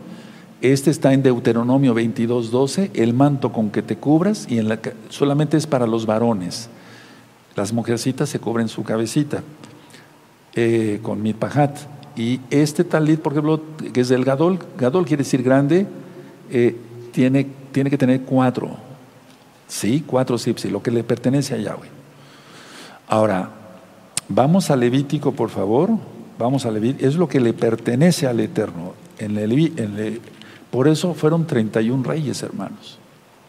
Este 0.62 0.90
está 0.90 1.12
en 1.12 1.22
Deuteronomio 1.22 1.92
22, 1.92 2.51
12, 2.51 2.90
el 2.94 3.12
manto 3.12 3.53
con 3.53 3.70
que 3.70 3.82
te 3.82 3.97
cubras, 3.97 4.47
y 4.49 4.59
en 4.59 4.68
la, 4.68 4.80
solamente 5.11 5.59
es 5.59 5.66
para 5.66 5.86
los 5.86 6.07
varones. 6.07 6.70
Las 7.55 7.74
mujercitas 7.74 8.30
se 8.30 8.38
cubren 8.38 8.68
su 8.68 8.82
cabecita 8.82 9.42
eh, 10.55 10.99
con 11.03 11.22
mitpahat. 11.22 11.76
Y 12.16 12.40
este 12.49 12.84
talit, 12.84 13.20
por 13.20 13.32
ejemplo, 13.32 13.61
que 13.92 14.01
es 14.01 14.09
del 14.09 14.24
Gadol, 14.24 14.59
Gadol 14.78 15.05
quiere 15.05 15.22
decir 15.22 15.42
grande, 15.42 15.86
eh, 16.51 16.74
tiene, 17.12 17.47
tiene 17.72 17.90
que 17.90 17.99
tener 17.99 18.22
cuatro. 18.22 18.70
Sí, 19.68 20.03
cuatro 20.07 20.38
zip, 20.38 20.59
lo 20.70 20.82
que 20.82 20.90
le 20.90 21.05
pertenece 21.05 21.55
a 21.55 21.59
Yahweh. 21.59 21.95
Ahora, 23.09 23.50
vamos 24.28 24.70
a 24.70 24.76
Levítico, 24.76 25.32
por 25.32 25.50
favor. 25.50 25.90
Vamos 26.38 26.66
a 26.66 26.70
Levítico. 26.70 27.07
Es 27.07 27.16
lo 27.16 27.28
que 27.28 27.40
le 27.40 27.52
pertenece 27.52 28.26
al 28.26 28.40
Eterno. 28.40 28.94
Por 30.70 30.88
eso 30.88 31.14
fueron 31.14 31.46
31 31.46 32.02
reyes, 32.04 32.42
hermanos. 32.42 32.98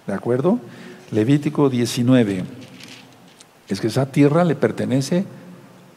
¿De 0.05 0.13
acuerdo? 0.13 0.59
Levítico 1.11 1.69
19. 1.69 2.43
Es 3.67 3.81
que 3.81 3.87
esa 3.87 4.05
tierra 4.05 4.45
le 4.45 4.55
pertenece 4.55 5.25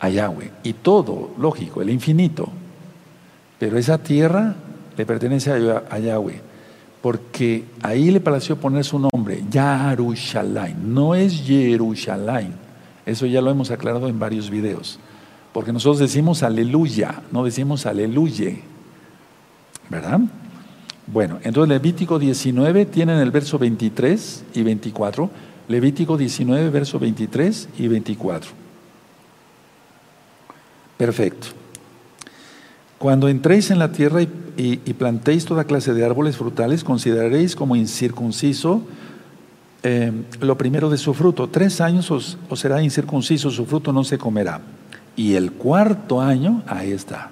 a 0.00 0.08
Yahweh. 0.08 0.50
Y 0.64 0.72
todo, 0.72 1.30
lógico, 1.38 1.82
el 1.82 1.90
infinito. 1.90 2.48
Pero 3.58 3.78
esa 3.78 3.98
tierra 3.98 4.56
le 4.96 5.06
pertenece 5.06 5.52
a 5.52 5.98
Yahweh. 5.98 6.40
Porque 7.00 7.64
ahí 7.82 8.10
le 8.10 8.20
pareció 8.20 8.56
poner 8.56 8.84
su 8.84 8.98
nombre, 8.98 9.44
Yarushalayim. 9.50 10.92
No 10.92 11.14
es 11.14 11.42
Jerusalén. 11.42 12.59
Eso 13.06 13.26
ya 13.26 13.40
lo 13.40 13.50
hemos 13.50 13.70
aclarado 13.70 14.08
en 14.08 14.18
varios 14.18 14.50
videos. 14.50 14.98
Porque 15.52 15.72
nosotros 15.72 15.98
decimos 15.98 16.42
aleluya, 16.42 17.22
no 17.32 17.44
decimos 17.44 17.86
aleluye. 17.86 18.62
¿Verdad? 19.88 20.20
Bueno, 21.06 21.38
entonces 21.42 21.68
Levítico 21.68 22.18
19 22.18 22.86
tienen 22.86 23.18
el 23.18 23.30
verso 23.32 23.58
23 23.58 24.44
y 24.54 24.62
24. 24.62 25.30
Levítico 25.68 26.16
19, 26.16 26.70
verso 26.70 26.98
23 26.98 27.68
y 27.78 27.88
24. 27.88 28.50
Perfecto. 30.96 31.48
Cuando 32.98 33.28
entréis 33.28 33.70
en 33.70 33.78
la 33.78 33.92
tierra 33.92 34.20
y, 34.22 34.76
plantéis 34.92 35.46
toda 35.46 35.64
clase 35.64 35.94
de 35.94 36.04
árboles 36.04 36.36
frutales, 36.36 36.84
consideraréis 36.84 37.56
como 37.56 37.74
incircunciso 37.74 38.82
eh, 39.82 40.12
lo 40.40 40.58
primero 40.58 40.90
de 40.90 40.98
su 40.98 41.14
fruto. 41.14 41.48
Tres 41.48 41.80
años 41.80 42.10
os, 42.10 42.38
será 42.54 42.82
incircunciso, 42.82 43.50
su 43.50 43.64
fruto 43.64 43.92
no 43.92 44.04
se 44.04 44.18
comerá. 44.18 44.60
Y 45.16 45.34
el 45.34 45.52
cuarto 45.52 46.20
año, 46.20 46.62
ahí 46.66 46.92
está. 46.92 47.30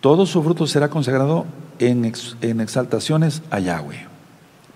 Todo 0.00 0.26
su 0.26 0.42
fruto 0.42 0.66
será 0.66 0.88
consagrado 0.88 1.46
en, 1.78 2.04
exaltaciones 2.04 3.42
a 3.50 3.60
Yahweh. 3.60 4.06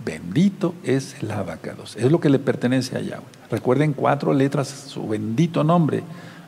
Bendito 0.05 0.75
es 0.83 1.16
el 1.21 1.31
abacados. 1.31 1.97
Es 1.97 2.11
lo 2.11 2.21
que 2.21 2.31
le 2.31 2.39
pertenece 2.39 2.97
a 2.97 3.01
Yahweh. 3.01 3.25
Recuerden 3.51 3.93
cuatro 3.93 4.33
letras, 4.33 4.68
su 4.68 5.07
bendito 5.07 5.62
nombre. 5.64 6.03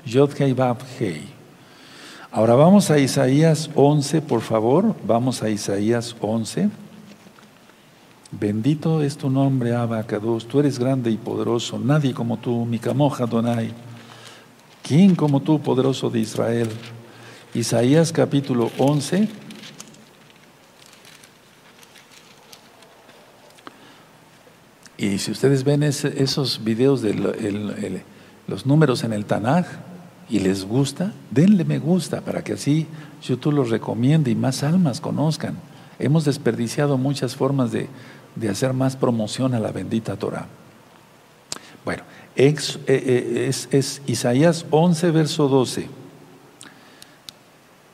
Yod 0.06 0.30
Hei 0.38 0.52
Vav 0.52 0.78
Hei. 0.98 1.28
Ahora 2.30 2.54
vamos 2.54 2.90
a 2.90 2.98
Isaías 2.98 3.70
11, 3.74 4.22
por 4.22 4.40
favor. 4.40 4.96
Vamos 5.04 5.42
a 5.42 5.50
Isaías 5.50 6.16
11. 6.20 6.70
Bendito 8.32 9.02
es 9.02 9.18
tu 9.18 9.28
nombre, 9.28 9.74
Abacados. 9.74 10.48
Tú 10.48 10.60
eres 10.60 10.78
grande 10.78 11.10
y 11.10 11.18
poderoso. 11.18 11.78
Nadie 11.78 12.14
como 12.14 12.38
tú, 12.38 12.64
Mikamoja 12.64 13.26
Donai. 13.26 13.70
¿Quién 14.82 15.14
como 15.14 15.40
tú, 15.40 15.60
poderoso 15.60 16.08
de 16.08 16.20
Israel? 16.20 16.70
Isaías 17.52 18.10
capítulo 18.10 18.70
11. 18.78 19.28
Y 24.96 25.18
si 25.18 25.30
ustedes 25.30 25.62
ven 25.62 25.82
esos 25.82 26.64
videos 26.64 27.02
de 27.02 28.02
los 28.46 28.64
números 28.64 29.04
en 29.04 29.12
el 29.12 29.26
Tanaj 29.26 29.66
y 30.30 30.38
les 30.38 30.64
gusta, 30.64 31.12
denle 31.30 31.66
me 31.66 31.78
gusta 31.78 32.22
para 32.22 32.42
que 32.42 32.54
así 32.54 32.86
YouTube 33.22 33.52
los 33.52 33.68
recomiende 33.68 34.30
y 34.30 34.34
más 34.34 34.62
almas 34.62 35.02
conozcan. 35.02 35.58
Hemos 35.98 36.24
desperdiciado 36.24 36.96
muchas 36.98 37.36
formas 37.36 37.70
de, 37.70 37.88
hacer 38.50 38.72
más 38.72 38.96
promoción 38.96 39.54
a 39.54 39.60
la 39.60 39.72
bendita 39.72 40.16
Torah. 40.16 40.46
Bueno, 41.84 42.02
eh, 42.36 42.54
eh, 42.86 43.50
es 43.70 44.02
Isaías 44.06 44.66
11, 44.70 45.10
verso 45.10 45.48
12. 45.48 45.88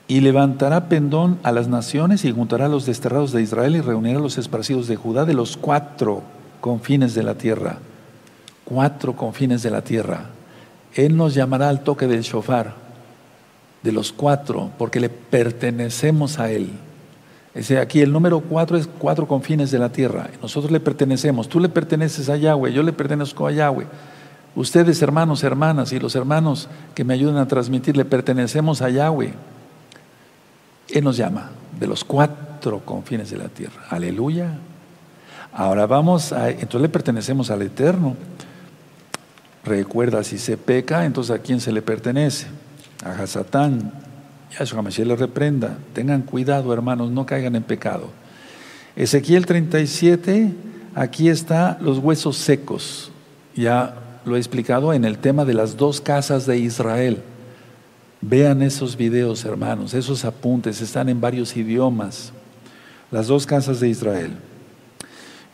Y 0.06 0.20
levantará 0.20 0.88
pendón 0.88 1.38
a 1.42 1.52
las 1.52 1.68
naciones 1.68 2.24
y 2.24 2.32
juntará 2.32 2.66
a 2.66 2.70
los 2.70 2.86
desterrados 2.86 3.32
de 3.32 3.42
Israel 3.42 3.76
y 3.76 3.80
reunirá 3.80 4.18
a 4.18 4.22
los 4.22 4.38
esparcidos 4.38 4.88
de 4.88 4.96
Judá 4.96 5.24
de 5.24 5.34
los 5.34 5.56
cuatro 5.56 6.22
confines 6.60 7.14
de 7.14 7.22
la 7.22 7.34
tierra, 7.34 7.78
cuatro 8.64 9.14
confines 9.16 9.62
de 9.62 9.70
la 9.70 9.82
tierra. 9.82 10.30
Él 10.94 11.16
nos 11.16 11.34
llamará 11.34 11.68
al 11.68 11.82
toque 11.82 12.06
del 12.06 12.22
shofar, 12.22 12.74
de 13.82 13.92
los 13.92 14.12
cuatro, 14.12 14.70
porque 14.78 15.00
le 15.00 15.10
pertenecemos 15.10 16.38
a 16.38 16.50
Él. 16.50 16.70
Ese 17.58 17.80
aquí 17.80 18.00
el 18.02 18.12
número 18.12 18.38
cuatro 18.38 18.76
es 18.76 18.86
cuatro 18.86 19.26
confines 19.26 19.72
de 19.72 19.80
la 19.80 19.88
tierra. 19.88 20.30
Nosotros 20.40 20.70
le 20.70 20.78
pertenecemos. 20.78 21.48
Tú 21.48 21.58
le 21.58 21.68
perteneces 21.68 22.28
a 22.28 22.36
Yahweh, 22.36 22.72
yo 22.72 22.84
le 22.84 22.92
pertenezco 22.92 23.48
a 23.48 23.50
Yahweh. 23.50 23.84
Ustedes, 24.54 25.02
hermanos, 25.02 25.42
hermanas, 25.42 25.92
y 25.92 25.98
los 25.98 26.14
hermanos 26.14 26.68
que 26.94 27.02
me 27.02 27.14
ayudan 27.14 27.36
a 27.36 27.48
transmitir, 27.48 27.96
le 27.96 28.04
pertenecemos 28.04 28.80
a 28.80 28.90
Yahweh. 28.90 29.34
Él 30.90 31.02
nos 31.02 31.16
llama 31.16 31.50
de 31.80 31.88
los 31.88 32.04
cuatro 32.04 32.78
confines 32.84 33.28
de 33.30 33.38
la 33.38 33.48
tierra. 33.48 33.86
Aleluya. 33.90 34.52
Ahora 35.52 35.86
vamos 35.86 36.32
a, 36.32 36.50
entonces 36.50 36.80
le 36.82 36.88
pertenecemos 36.88 37.50
al 37.50 37.62
Eterno. 37.62 38.14
Recuerda, 39.64 40.22
si 40.22 40.38
se 40.38 40.56
peca, 40.56 41.04
entonces 41.04 41.34
a 41.34 41.40
quién 41.40 41.60
se 41.60 41.72
le 41.72 41.82
pertenece? 41.82 42.46
A 43.04 43.20
Hasatán. 43.20 44.07
Yahshua 44.50 44.82
Mashiach 44.82 45.06
le 45.06 45.16
reprenda. 45.16 45.78
Tengan 45.92 46.22
cuidado, 46.22 46.72
hermanos, 46.72 47.10
no 47.10 47.26
caigan 47.26 47.56
en 47.56 47.62
pecado. 47.62 48.10
Ezequiel 48.96 49.46
37, 49.46 50.52
aquí 50.94 51.28
está 51.28 51.78
los 51.80 51.98
huesos 51.98 52.36
secos. 52.36 53.10
Ya 53.54 53.94
lo 54.24 54.36
he 54.36 54.38
explicado 54.38 54.92
en 54.92 55.04
el 55.04 55.18
tema 55.18 55.44
de 55.44 55.54
las 55.54 55.76
dos 55.76 56.00
casas 56.00 56.46
de 56.46 56.58
Israel. 56.58 57.22
Vean 58.20 58.62
esos 58.62 58.96
videos, 58.96 59.44
hermanos, 59.44 59.94
esos 59.94 60.24
apuntes, 60.24 60.80
están 60.80 61.08
en 61.08 61.20
varios 61.20 61.56
idiomas. 61.56 62.32
Las 63.10 63.28
dos 63.28 63.46
casas 63.46 63.80
de 63.80 63.88
Israel. 63.88 64.32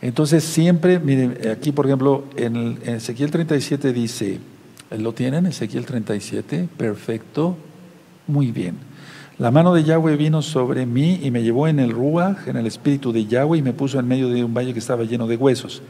Entonces 0.01 0.43
siempre, 0.43 0.99
miren, 0.99 1.37
aquí 1.51 1.71
por 1.71 1.85
ejemplo, 1.85 2.25
en, 2.35 2.79
Ezequiel 2.85 3.31
37 3.31 3.93
dice, 3.93 4.39
¿lo 4.97 5.13
tienen? 5.13 5.45
Ezequiel 5.45 5.85
37, 5.85 6.67
perfecto, 6.77 7.57
muy 8.27 8.51
bien. 8.51 8.77
La 9.37 9.51
mano 9.51 9.73
de 9.73 9.83
Yahweh 9.83 10.15
vino 10.15 10.41
sobre 10.41 10.85
mí 10.85 11.19
y 11.21 11.31
me 11.31 11.43
llevó 11.43 11.67
en 11.67 11.79
el 11.79 11.91
Ruach, 11.91 12.47
en 12.47 12.55
el 12.57 12.67
espíritu 12.67 13.11
de 13.11 13.25
Yahweh, 13.25 13.59
y 13.59 13.61
me 13.61 13.73
puso 13.73 13.99
en 13.99 14.07
medio 14.07 14.29
de 14.29 14.43
un 14.43 14.53
valle 14.53 14.73
que 14.73 14.79
estaba 14.79 15.03
lleno 15.03 15.27
de 15.27 15.35
huesos. 15.35 15.81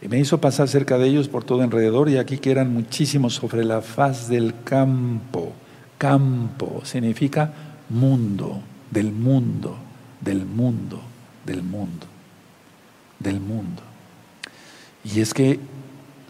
Y 0.00 0.08
me 0.08 0.18
hizo 0.18 0.40
pasar 0.40 0.68
cerca 0.68 0.98
de 0.98 1.08
ellos 1.08 1.28
por 1.28 1.44
todo 1.44 1.62
alrededor, 1.62 2.08
y 2.08 2.18
aquí 2.18 2.38
que 2.38 2.50
eran 2.50 2.72
muchísimos 2.72 3.34
sobre 3.34 3.64
la 3.64 3.82
faz 3.82 4.28
del 4.28 4.54
campo. 4.64 5.52
Campo 5.98 6.82
significa 6.84 7.52
mundo, 7.88 8.60
del 8.90 9.12
mundo, 9.12 9.76
del 10.20 10.44
mundo, 10.44 11.00
del 11.44 11.62
mundo 11.62 12.12
del 13.22 13.40
mundo. 13.40 13.82
Y 15.04 15.20
es 15.20 15.32
que 15.32 15.60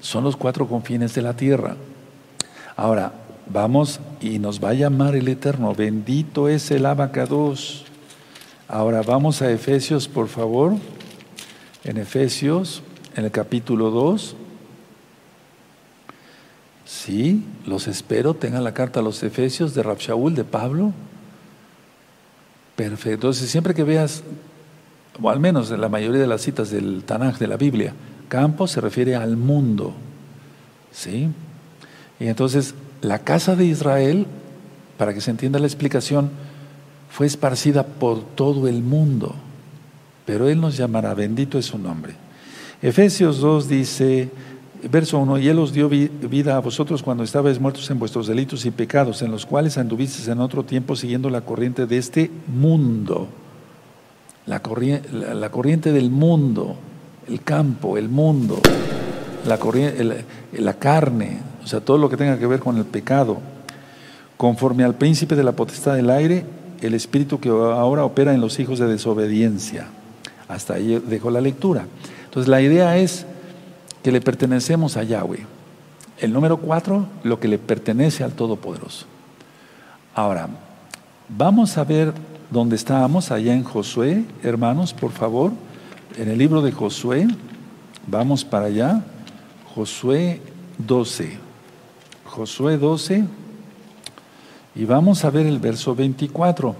son 0.01 0.25
los 0.25 0.37
cuatro 0.37 0.69
confines 0.69 1.15
de 1.15 1.23
la 1.23 1.35
tierra. 1.35 1.77
Ahora, 2.77 3.13
vamos 3.47 4.01
y 4.21 4.39
nos 4.39 4.63
va 4.63 4.71
a 4.71 4.75
llamar 4.75 5.15
el 5.17 5.29
Eterno. 5.29 5.75
Bendito 5.75 6.49
es 6.49 6.71
el 6.71 6.87
abacados. 6.87 7.85
Ahora 8.69 9.03
vamos 9.03 9.43
a 9.43 9.51
Efesios, 9.51 10.09
por 10.09 10.29
favor. 10.29 10.75
En 11.85 11.97
Efesios, 11.97 12.83
en 13.17 13.25
el 13.25 13.31
capítulo 13.31 13.91
2. 13.91 14.37
Sí, 16.85 17.45
los 17.67 17.89
espero. 17.89 18.35
Tengan 18.35 18.65
la 18.65 18.75
carta 18.75 19.01
a 19.01 19.03
los 19.03 19.23
Efesios 19.23 19.75
de 19.75 19.83
Rabshaul, 19.83 20.35
de 20.35 20.45
Pablo. 20.45 20.93
Perfecto. 22.77 23.13
Entonces, 23.29 23.51
siempre 23.51 23.75
que 23.75 23.85
veas 23.85 24.23
o 25.21 25.31
al 25.31 25.41
menos 25.41 25.71
en 25.71 25.81
la 25.81 25.89
mayoría 25.89 26.21
de 26.21 26.27
las 26.27 26.43
citas 26.43 26.71
del 26.71 27.05
Tanaj 27.05 27.39
de 27.39 27.47
la 27.47 27.57
Biblia, 27.57 27.95
campo 28.29 28.67
se 28.67 28.81
refiere 28.81 29.15
al 29.15 29.37
mundo. 29.37 29.93
¿Sí? 30.91 31.29
Y 32.21 32.27
entonces 32.27 32.75
la 33.03 33.19
casa 33.19 33.55
de 33.55 33.67
Israel, 33.67 34.27
para 34.97 35.13
que 35.13 35.21
se 35.21 35.31
entienda 35.31 35.59
la 35.59 35.67
explicación, 35.67 36.31
fue 37.11 37.27
esparcida 37.27 37.85
por 37.85 38.23
todo 38.23 38.69
el 38.69 38.83
mundo, 38.83 39.35
pero 40.25 40.49
Él 40.49 40.61
nos 40.61 40.77
llamará, 40.77 41.13
bendito 41.13 41.59
es 41.59 41.67
su 41.67 41.79
nombre. 41.79 42.15
Efesios 42.81 43.39
2 43.39 43.69
dice, 43.69 44.31
verso 44.91 45.19
1, 45.19 45.39
y 45.39 45.49
Él 45.49 45.59
os 45.59 45.75
dio 45.75 45.91
vida 45.91 46.57
a 46.57 46.61
vosotros 46.61 47.03
cuando 47.03 47.23
estabais 47.23 47.61
muertos 47.61 47.91
en 47.91 47.99
vuestros 47.99 48.27
delitos 48.27 48.65
y 48.65 48.71
pecados, 48.71 49.21
en 49.21 49.31
los 49.31 49.45
cuales 49.45 49.77
anduvisteis 49.77 50.29
en 50.29 50.41
otro 50.41 50.65
tiempo 50.65 50.97
siguiendo 50.97 51.29
la 51.29 51.43
corriente 51.43 51.87
de 51.87 51.99
este 51.99 52.31
mundo 52.47 53.29
la 54.47 54.61
corriente, 54.61 55.93
del 55.93 56.11
mundo, 56.11 56.77
el 57.29 57.43
campo, 57.43 57.97
el 57.97 58.09
mundo, 58.09 58.61
la 59.47 60.75
carne, 60.75 61.39
o 61.63 61.67
sea, 61.67 61.81
todo 61.81 61.99
lo 61.99 62.09
que 62.09 62.17
tenga 62.17 62.39
que 62.39 62.47
ver 62.47 62.61
con 62.61 62.77
el 62.77 62.85
pecado, 62.85 63.39
conforme 64.37 64.85
al 64.85 64.95
príncipe 64.95 65.37
de 65.37 65.45
la 65.45 65.53
potestad 65.53 65.95
del 65.95 66.11
aire, 66.11 66.45
el 66.81 66.95
espíritu 66.95 67.39
que 67.39 67.49
ahora 67.49 68.05
opera 68.05 68.35
en 68.35 68.41
los 68.41 68.59
hijos 68.59 68.79
de 68.79 68.87
desobediencia. 68.87 69.87
Hasta 70.49 70.75
ahí 70.75 71.01
dejo 71.07 71.31
la 71.31 71.41
lectura. 71.41 71.87
Entonces 72.25 72.49
la 72.49 72.61
idea 72.61 72.97
es 72.99 73.25
que 74.03 74.11
le 74.11 74.21
pertenecemos 74.21 74.97
a 74.97 75.05
Yahweh. 75.05 75.47
El 76.19 76.33
número 76.33 76.57
cuatro, 76.57 77.07
lo 77.23 77.39
que 77.39 77.49
le 77.49 77.59
pertenece 77.59 78.25
al 78.25 78.33
Todopoderoso. 78.33 79.07
Ahora, 80.15 80.49
vamos 81.29 81.79
a 81.79 81.85
ver 81.85 82.13
donde 82.51 82.77
estábamos, 82.77 83.31
allá 83.31 83.55
en 83.55 83.65
Josué, 83.65 84.25
hermanos, 84.43 84.93
por 84.93 85.11
favor, 85.11 85.53
en 86.17 86.29
el 86.29 86.37
libro 86.37 86.61
de 86.61 86.71
Josué, 86.71 87.27
vamos 88.07 88.45
para 88.45 88.67
allá, 88.67 89.03
Josué 89.75 90.41
12. 90.79 91.42
Josué 92.33 92.79
12 92.79 93.25
y 94.75 94.85
vamos 94.87 95.23
a 95.23 95.31
ver 95.31 95.45
el 95.45 95.59
verso 95.59 95.95
24. 95.95 96.75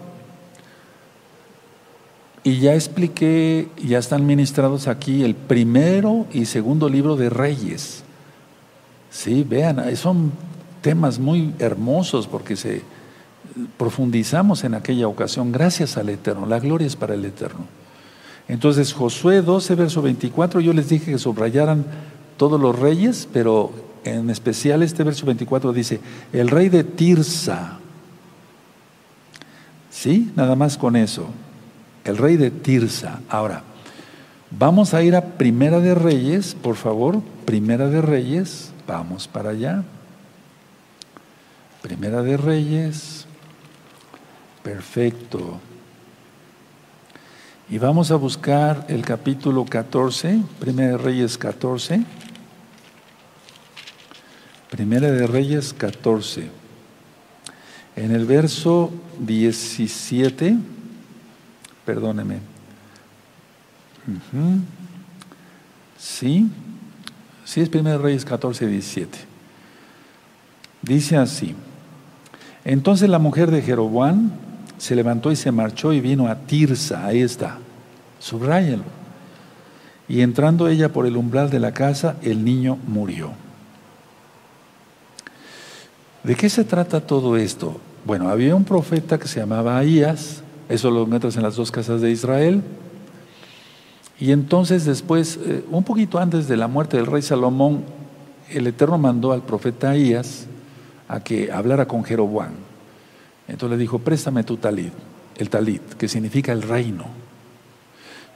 Y 2.43 2.59
ya 2.59 2.75
expliqué, 2.75 3.69
ya 3.77 3.99
están 3.99 4.25
ministrados 4.25 4.89
aquí 4.89 5.23
el 5.23 5.35
primero 5.35 6.27
y 6.33 6.47
segundo 6.47 6.89
libro 6.89 7.17
de 7.17 7.29
Reyes. 7.29 8.03
Sí, 9.11 9.45
vean, 9.47 9.95
son 9.95 10.33
temas 10.81 11.19
muy 11.19 11.53
hermosos 11.59 12.27
porque 12.27 12.57
se 12.57 12.81
profundizamos 13.77 14.65
en 14.65 14.75
aquella 14.75 15.07
ocasión 15.07 15.53
gracias 15.53 15.99
al 15.99 16.09
Eterno. 16.09 16.47
La 16.47 16.61
gloria 16.61 16.87
es 16.87 16.97
para 16.97 17.13
el 17.13 17.27
Eterno. 17.27 17.67
Entonces, 18.49 18.95
Josué 18.95 19.43
12, 19.43 19.75
verso 19.75 20.01
24, 20.01 20.61
yo 20.61 20.73
les 20.73 20.89
dije 20.89 21.13
que 21.13 21.19
subrayaran 21.19 21.85
todos 22.39 22.59
los 22.59 22.79
reyes, 22.79 23.29
pero 23.31 23.92
en 24.05 24.31
especial 24.31 24.83
este 24.83 25.05
verso 25.05 25.27
24 25.27 25.73
dice, 25.73 26.01
el 26.33 26.49
rey 26.49 26.69
de 26.69 26.85
Tirsa. 26.85 27.79
¿Sí? 29.91 30.33
Nada 30.37 30.57
más 30.57 30.77
con 30.77 30.97
eso. 30.97 31.27
El 32.05 32.17
rey 32.17 32.37
de 32.37 32.51
Tirsa. 32.51 33.21
Ahora, 33.29 33.63
vamos 34.51 34.95
a 34.95 35.03
ir 35.03 35.15
a 35.15 35.23
Primera 35.23 35.81
de 35.81 35.95
Reyes, 35.95 36.55
por 36.55 36.77
favor. 36.77 37.21
Primera 37.45 37.89
de 37.89 38.03
Reyes. 38.03 38.73
Vamos 38.87 39.29
para 39.29 39.51
allá. 39.51 39.85
Primera 41.83 42.23
de 42.23 42.37
Reyes. 42.37 43.27
Perfecto. 44.63 45.61
Y 47.69 47.79
vamos 47.79 48.11
a 48.11 48.17
buscar 48.17 48.85
el 48.89 49.03
capítulo 49.03 49.65
14, 49.65 50.43
Primera 50.61 50.93
de 50.93 50.99
Reyes 50.99 51.39
14. 51.39 52.05
Primera 54.73 55.11
de 55.11 55.27
Reyes 55.27 55.75
14. 55.75 56.49
En 57.95 58.11
el 58.11 58.25
verso 58.25 58.91
17, 59.19 60.57
perdóneme. 61.85 62.39
Sí, 65.99 66.49
sí 67.45 67.61
es 67.61 67.69
Primera 67.69 67.99
de 67.99 68.03
Reyes 68.03 68.25
14, 68.25 68.67
17. 68.67 69.19
Dice 70.81 71.19
así. 71.19 71.55
Entonces 72.65 73.11
la 73.11 73.19
mujer 73.19 73.51
de 73.51 73.61
Jeroboam 73.61 74.31
se 74.79 74.97
levantó 74.97 75.31
y 75.31 75.37
se 75.37 75.53
marchó 75.53 75.93
y 75.93 76.01
vino 76.01 76.29
a 76.29 76.47
Tirsa, 76.47 77.05
ahí 77.05 77.21
está, 77.21 77.59
subráyalo. 78.19 78.85
Y 80.09 80.23
entrando 80.23 80.67
ella 80.69 80.95
por 80.95 81.05
el 81.05 81.19
umbral 81.19 81.51
de 81.51 81.61
la 81.61 81.75
casa, 81.75 82.17
el 82.23 82.43
niño 82.43 82.79
murió. 82.87 83.33
¿De 86.25 86.37
qué 86.37 86.49
se 86.49 86.65
trata 86.65 87.01
todo 87.01 87.37
esto? 87.37 87.81
Bueno, 88.05 88.29
había 88.29 88.55
un 88.55 88.65
profeta 88.65 89.19
que 89.19 89.27
se 89.27 89.41
llamaba 89.41 89.77
Ahías, 89.77 90.43
eso 90.69 90.91
lo 90.91 91.05
metes 91.07 91.37
en 91.37 91.43
las 91.43 91.57
dos 91.57 91.73
casas 91.73 92.01
de 92.01 92.13
Israel, 92.13 92.63
y 94.21 94.31
entonces 94.31 94.85
después, 94.85 95.37
eh, 95.45 95.65
un 95.69 95.83
poquito 95.83 96.21
antes 96.21 96.47
de 96.47 96.57
la 96.57 96.69
muerte 96.69 96.97
del 96.97 97.07
rey 97.07 97.23
Salomón, 97.23 97.83
el 98.49 98.69
Eterno 98.69 98.99
mandó 98.99 99.33
al 99.33 99.43
profeta 99.43 99.91
Ahías 99.91 100.47
a 101.09 101.19
que 101.19 101.51
hablara 101.51 101.89
con 101.89 102.05
Jeroboam. 102.05 102.53
Entonces 103.49 103.77
le 103.77 103.83
dijo, 103.83 103.99
préstame 103.99 104.45
tu 104.45 104.59
talit, 104.59 104.93
el 105.39 105.51
talit, 105.51 105.83
que 105.95 106.07
significa 106.07 106.53
el 106.53 106.63
reino. 106.63 107.07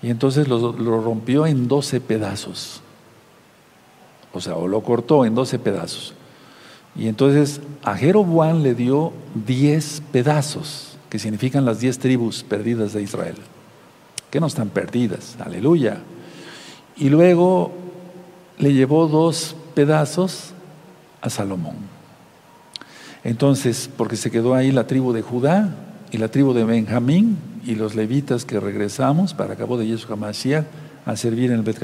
Y 0.03 0.11
entonces 0.11 0.49
lo, 0.49 0.72
lo 0.72 1.01
rompió 1.01 1.47
en 1.47 1.68
doce 1.68 2.01
pedazos. 2.01 2.82
O 4.32 4.41
sea, 4.41 4.57
o 4.57 4.66
lo 4.66 4.82
cortó 4.82 5.24
en 5.24 5.37
doce 5.37 5.61
pedazos. 5.61 6.16
Y 6.99 7.09
entonces 7.09 7.61
a 7.82 7.94
Jeroboam 7.97 8.62
le 8.62 8.74
dio 8.74 9.12
diez 9.47 10.03
pedazos, 10.12 10.97
que 11.11 11.18
significan 11.18 11.64
las 11.64 11.80
diez 11.80 11.99
tribus 11.99 12.42
perdidas 12.42 12.92
de 12.92 13.03
Israel, 13.03 13.36
que 14.30 14.40
no 14.40 14.47
están 14.47 14.70
perdidas, 14.70 15.36
aleluya. 15.38 15.99
Y 16.97 17.11
luego 17.11 17.72
le 18.59 18.72
llevó 18.72 19.07
dos 19.07 19.55
pedazos 19.74 20.53
a 21.20 21.30
Salomón. 21.30 21.76
Entonces, 23.24 23.90
porque 23.97 24.16
se 24.16 24.30
quedó 24.30 24.55
ahí 24.55 24.72
la 24.72 24.86
tribu 24.86 25.12
de 25.12 25.22
Judá 25.22 25.74
y 26.11 26.18
la 26.18 26.28
tribu 26.28 26.55
de 26.55 26.64
Benjamín 26.64 27.36
y 27.66 27.74
los 27.74 27.94
levitas 27.94 28.44
que 28.44 28.61
regresamos 28.61 29.34
para 29.34 29.55
acabo 29.55 29.76
de 29.76 29.86
Yeshua 29.86 30.16
Mashiach 30.16 30.64
a 31.05 31.16
servir 31.16 31.51
en 31.51 31.59
el 31.59 31.62
Bet 31.62 31.78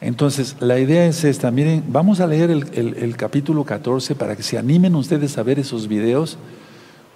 entonces, 0.00 0.56
la 0.60 0.78
idea 0.78 1.06
es 1.06 1.24
esta. 1.24 1.50
Miren, 1.50 1.84
vamos 1.88 2.20
a 2.20 2.26
leer 2.26 2.50
el, 2.50 3.16
capítulo 3.16 3.64
14 3.64 4.14
para 4.14 4.36
que 4.36 4.44
se 4.44 4.56
animen 4.56 4.94
ustedes 4.94 5.36
a 5.38 5.42
ver 5.42 5.58
esos 5.58 5.88
videos. 5.88 6.38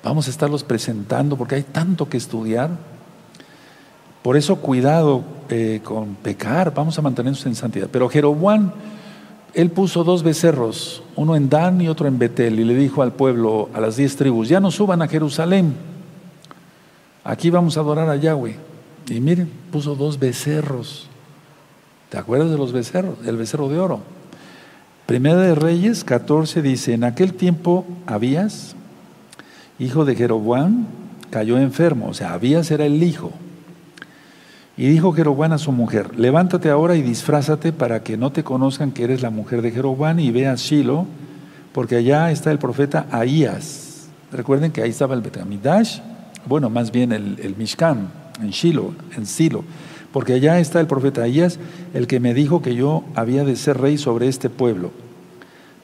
Vamos 0.03 0.27
a 0.27 0.31
estarlos 0.31 0.65
presentando 0.65 1.37
porque 1.37 1.55
hay 1.55 1.63
tanto 1.63 2.09
que 2.09 2.17
estudiar. 2.17 2.71
Por 4.23 4.37
eso, 4.37 4.57
cuidado 4.57 5.23
eh, 5.49 5.81
con 5.85 6.17
pecar. 6.17 6.75
Vamos 6.75 6.99
a 6.99 7.03
mantenernos 7.03 7.47
en 7.47 7.55
santidad. 7.55 7.89
Pero 7.91 8.09
Jeroboam, 8.09 8.73
él 9.55 9.71
puso 9.71 10.03
dos 10.03 10.25
becerros, 10.25 11.05
uno 11.15 11.37
en 11.37 11.49
Dan 11.49 11.81
y 11.81 11.89
otro 11.89 12.09
en 12.09 12.19
Betel, 12.19 12.59
y 12.59 12.65
le 12.65 12.75
dijo 12.75 13.03
al 13.03 13.13
pueblo, 13.13 13.69
a 13.75 13.81
las 13.81 13.97
diez 13.97 14.17
tribus: 14.17 14.49
Ya 14.49 14.59
no 14.59 14.73
suban 14.73 15.03
a 15.03 15.09
Jerusalén. 15.09 15.77
Aquí 17.23 17.49
vamos 17.51 17.77
a 17.77 17.81
adorar 17.81 18.09
a 18.09 18.17
Yahweh. 18.17 18.57
Y 19.09 19.21
miren, 19.21 19.49
puso 19.71 19.95
dos 19.95 20.19
becerros. 20.19 21.12
¿Te 22.13 22.19
acuerdas 22.19 22.51
de 22.51 22.59
los 22.59 22.73
becerros? 22.73 23.15
El 23.25 23.39
becerro 23.39 23.71
de 23.71 23.79
oro. 23.79 24.01
Primera 25.07 25.41
de 25.41 25.55
Reyes 25.55 26.05
14 26.05 26.61
dice, 26.61 26.93
en 26.93 27.05
aquel 27.05 27.33
tiempo 27.33 27.87
Abías, 28.05 28.77
hijo 29.79 30.05
de 30.05 30.15
Jeroboam, 30.15 30.89
cayó 31.31 31.57
enfermo, 31.57 32.09
o 32.09 32.13
sea, 32.13 32.35
Abías 32.35 32.71
era 32.71 32.85
el 32.85 33.03
hijo. 33.03 33.33
Y 34.77 34.89
dijo 34.89 35.15
Jeroboam 35.15 35.53
a 35.53 35.59
su 35.59 35.73
mujer, 35.73 36.19
levántate 36.19 36.69
ahora 36.69 36.97
y 36.97 37.03
disfrázate 37.03 37.73
para 37.73 38.03
que 38.03 38.19
no 38.19 38.31
te 38.31 38.45
conozcan 38.45 38.93
que 38.93 39.05
eres 39.05 39.23
la 39.23 39.31
mujer 39.31 39.63
de 39.63 39.71
Jeroboam 39.71 40.21
y 40.21 40.31
ve 40.31 40.49
a 40.49 40.55
Shiloh, 40.55 41.07
porque 41.73 41.97
allá 41.97 42.31
está 42.31 42.51
el 42.51 42.59
profeta 42.59 43.07
Ahías. 43.11 44.09
Recuerden 44.31 44.71
que 44.71 44.83
ahí 44.83 44.91
estaba 44.91 45.15
el 45.15 45.23
Betamidash, 45.23 46.01
bueno, 46.45 46.69
más 46.69 46.93
bien 46.93 47.11
el, 47.11 47.39
el 47.43 47.57
Mishkan, 47.57 48.11
en 48.39 48.51
Shiloh, 48.51 48.93
en 49.17 49.25
Silo 49.25 49.65
porque 50.13 50.35
allá 50.35 50.61
está 50.61 50.81
el 50.81 50.87
profeta 50.87 51.23
Ahías, 51.23 51.59
el 51.95 52.07
que 52.07 52.21
me 52.21 52.35
dijo 52.35 52.63
que 52.63 52.75
yo 52.75 53.05
había 53.15 53.45
de 53.45 53.57
ser 53.57 53.79
rey 53.79 53.99
sobre 53.99 54.29
este 54.29 54.51
pueblo. 54.51 54.91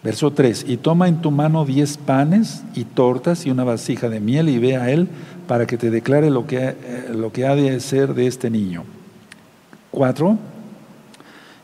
Verso 0.02 0.32
3, 0.32 0.66
y 0.68 0.76
toma 0.76 1.08
en 1.08 1.20
tu 1.20 1.30
mano 1.30 1.64
diez 1.64 1.96
panes 1.96 2.62
y 2.74 2.84
tortas 2.84 3.46
y 3.46 3.50
una 3.50 3.64
vasija 3.64 4.08
de 4.08 4.20
miel 4.20 4.48
y 4.48 4.58
ve 4.58 4.76
a 4.76 4.90
él 4.90 5.08
para 5.48 5.66
que 5.66 5.76
te 5.76 5.90
declare 5.90 6.30
lo 6.30 6.46
que, 6.46 6.58
eh, 6.58 7.10
lo 7.14 7.32
que 7.32 7.46
ha 7.46 7.56
de 7.56 7.80
ser 7.80 8.14
de 8.14 8.26
este 8.26 8.48
niño. 8.48 8.84
4, 9.90 10.38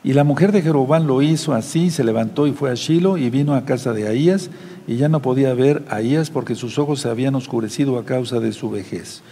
y 0.04 0.12
la 0.12 0.24
mujer 0.24 0.52
de 0.52 0.60
Jeroboam 0.60 1.06
lo 1.06 1.22
hizo 1.22 1.54
así, 1.54 1.90
se 1.90 2.04
levantó 2.04 2.46
y 2.46 2.52
fue 2.52 2.70
a 2.70 2.74
Shiloh 2.74 3.16
y 3.16 3.30
vino 3.30 3.54
a 3.54 3.64
casa 3.64 3.94
de 3.94 4.06
Ahías 4.06 4.50
y 4.86 4.96
ya 4.96 5.08
no 5.08 5.22
podía 5.22 5.54
ver 5.54 5.82
Ahías 5.88 6.28
porque 6.28 6.54
sus 6.54 6.78
ojos 6.78 7.00
se 7.00 7.08
habían 7.08 7.34
oscurecido 7.34 7.98
a 7.98 8.04
causa 8.04 8.38
de 8.38 8.52
su 8.52 8.68
vejez. 8.68 9.22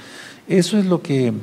Eso 0.48 0.78
es 0.78 0.86
lo 0.86 1.02
que 1.02 1.34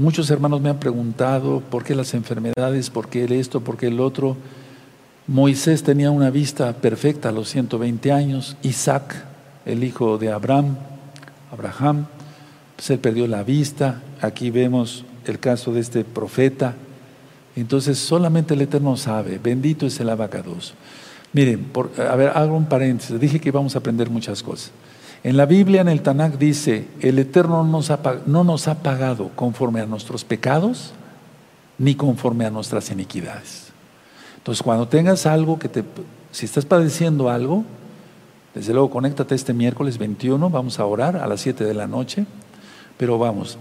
Muchos 0.00 0.30
hermanos 0.30 0.62
me 0.62 0.70
han 0.70 0.80
preguntado 0.80 1.60
por 1.60 1.84
qué 1.84 1.94
las 1.94 2.14
enfermedades, 2.14 2.88
por 2.88 3.10
qué 3.10 3.24
el 3.24 3.32
esto, 3.32 3.60
por 3.60 3.76
qué 3.76 3.88
el 3.88 4.00
otro. 4.00 4.34
Moisés 5.26 5.82
tenía 5.82 6.10
una 6.10 6.30
vista 6.30 6.72
perfecta 6.72 7.28
a 7.28 7.32
los 7.32 7.50
120 7.50 8.10
años. 8.10 8.56
Isaac, 8.62 9.14
el 9.66 9.84
hijo 9.84 10.16
de 10.16 10.32
Abraham, 10.32 10.78
Abraham, 11.52 12.06
pues 12.76 12.88
él 12.88 12.98
perdió 12.98 13.26
la 13.26 13.42
vista. 13.42 14.00
Aquí 14.22 14.50
vemos 14.50 15.04
el 15.26 15.38
caso 15.38 15.70
de 15.70 15.80
este 15.80 16.02
profeta. 16.02 16.76
Entonces 17.54 17.98
solamente 17.98 18.54
el 18.54 18.62
Eterno 18.62 18.96
sabe. 18.96 19.38
Bendito 19.38 19.84
es 19.84 20.00
el 20.00 20.08
abacados. 20.08 20.72
Miren, 21.34 21.64
por, 21.64 21.90
a 22.00 22.16
ver, 22.16 22.32
hago 22.34 22.56
un 22.56 22.64
paréntesis. 22.64 23.20
Dije 23.20 23.38
que 23.38 23.50
íbamos 23.50 23.74
a 23.74 23.80
aprender 23.80 24.08
muchas 24.08 24.42
cosas. 24.42 24.72
En 25.22 25.36
la 25.36 25.44
Biblia, 25.44 25.82
en 25.82 25.88
el 25.88 26.00
Tanakh 26.00 26.38
dice, 26.38 26.88
el 27.00 27.18
Eterno 27.18 27.62
no 27.62 28.44
nos 28.44 28.68
ha 28.68 28.82
pagado 28.82 29.30
conforme 29.36 29.80
a 29.80 29.86
nuestros 29.86 30.24
pecados, 30.24 30.92
ni 31.78 31.94
conforme 31.94 32.46
a 32.46 32.50
nuestras 32.50 32.90
iniquidades. 32.90 33.68
Entonces, 34.38 34.62
cuando 34.62 34.88
tengas 34.88 35.26
algo 35.26 35.58
que 35.58 35.68
te, 35.68 35.84
si 36.30 36.46
estás 36.46 36.64
padeciendo 36.64 37.28
algo, 37.28 37.64
desde 38.54 38.72
luego 38.72 38.90
conéctate 38.90 39.34
este 39.34 39.52
miércoles 39.52 39.98
21, 39.98 40.48
vamos 40.48 40.80
a 40.80 40.86
orar 40.86 41.16
a 41.16 41.26
las 41.26 41.40
7 41.42 41.64
de 41.64 41.74
la 41.74 41.86
noche, 41.86 42.24
pero 42.96 43.18
vamos, 43.18 43.58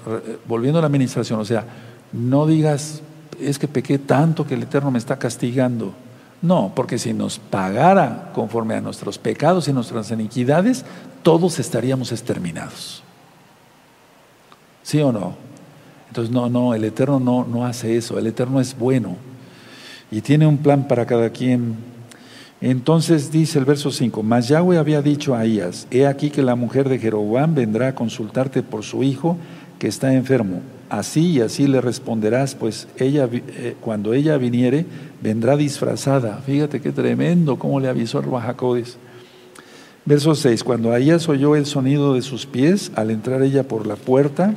volviendo 0.47 0.79
a 0.79 0.81
la 0.81 0.87
administración, 0.87 1.39
o 1.39 1.45
sea, 1.45 1.65
no 2.13 2.47
digas, 2.47 3.01
es 3.39 3.59
que 3.59 3.67
pequé 3.67 3.99
tanto 3.99 4.47
que 4.47 4.55
el 4.55 4.63
Eterno 4.63 4.91
me 4.91 4.97
está 4.97 5.19
castigando. 5.19 5.93
No, 6.41 6.71
porque 6.73 6.97
si 6.97 7.13
nos 7.13 7.37
pagara 7.37 8.31
conforme 8.33 8.75
a 8.75 8.81
nuestros 8.81 9.17
pecados 9.17 9.67
y 9.67 9.73
nuestras 9.73 10.09
iniquidades, 10.11 10.85
todos 11.23 11.59
estaríamos 11.59 12.11
exterminados. 12.11 13.03
¿Sí 14.83 15.01
o 15.01 15.11
no? 15.11 15.35
Entonces, 16.07 16.33
no, 16.33 16.49
no, 16.49 16.73
el 16.73 16.83
Eterno 16.83 17.19
no, 17.19 17.45
no 17.45 17.65
hace 17.65 17.95
eso, 17.95 18.17
el 18.17 18.27
Eterno 18.27 18.59
es 18.59 18.77
bueno 18.77 19.15
y 20.11 20.21
tiene 20.21 20.47
un 20.47 20.57
plan 20.57 20.87
para 20.87 21.05
cada 21.05 21.29
quien. 21.29 21.75
Entonces 22.61 23.31
dice 23.31 23.57
el 23.59 23.65
verso 23.65 23.91
5, 23.91 24.21
mas 24.21 24.49
Yahweh 24.49 24.77
había 24.77 25.01
dicho 25.01 25.33
a 25.33 25.39
Ahías, 25.39 25.87
he 25.91 26.05
aquí 26.05 26.29
que 26.29 26.41
la 26.41 26.55
mujer 26.55 26.89
de 26.89 26.99
Jeroboam 26.99 27.55
vendrá 27.55 27.89
a 27.89 27.95
consultarte 27.95 28.63
por 28.63 28.83
su 28.83 29.03
hijo 29.03 29.37
que 29.77 29.87
está 29.87 30.13
enfermo. 30.13 30.61
Así 30.89 31.33
y 31.33 31.41
así 31.41 31.67
le 31.67 31.79
responderás, 31.79 32.55
pues 32.55 32.87
ella, 32.97 33.29
eh, 33.31 33.75
cuando 33.79 34.13
ella 34.13 34.37
viniere, 34.37 34.85
vendrá 35.21 35.55
disfrazada. 35.55 36.41
Fíjate 36.45 36.81
qué 36.81 36.91
tremendo 36.91 37.57
cómo 37.57 37.79
le 37.79 37.87
avisó 37.87 38.19
el 38.19 38.25
Bajacodes. 38.25 38.97
Verso 40.05 40.33
6, 40.33 40.63
cuando 40.63 40.91
Ahías 40.91 41.29
oyó 41.29 41.55
el 41.55 41.65
sonido 41.65 42.13
de 42.13 42.21
sus 42.21 42.45
pies, 42.45 42.91
al 42.95 43.11
entrar 43.11 43.43
ella 43.43 43.67
por 43.67 43.85
la 43.85 43.95
puerta, 43.95 44.55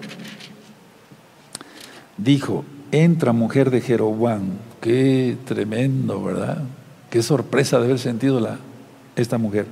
dijo, 2.16 2.64
entra 2.90 3.32
mujer 3.32 3.70
de 3.70 3.80
Jeroboam. 3.80 4.50
Qué 4.80 5.36
tremendo, 5.44 6.22
¿verdad? 6.22 6.62
Qué 7.10 7.22
sorpresa 7.22 7.78
de 7.78 7.86
haber 7.86 7.98
sentido 7.98 8.40
la, 8.40 8.58
esta 9.16 9.38
mujer. 9.38 9.66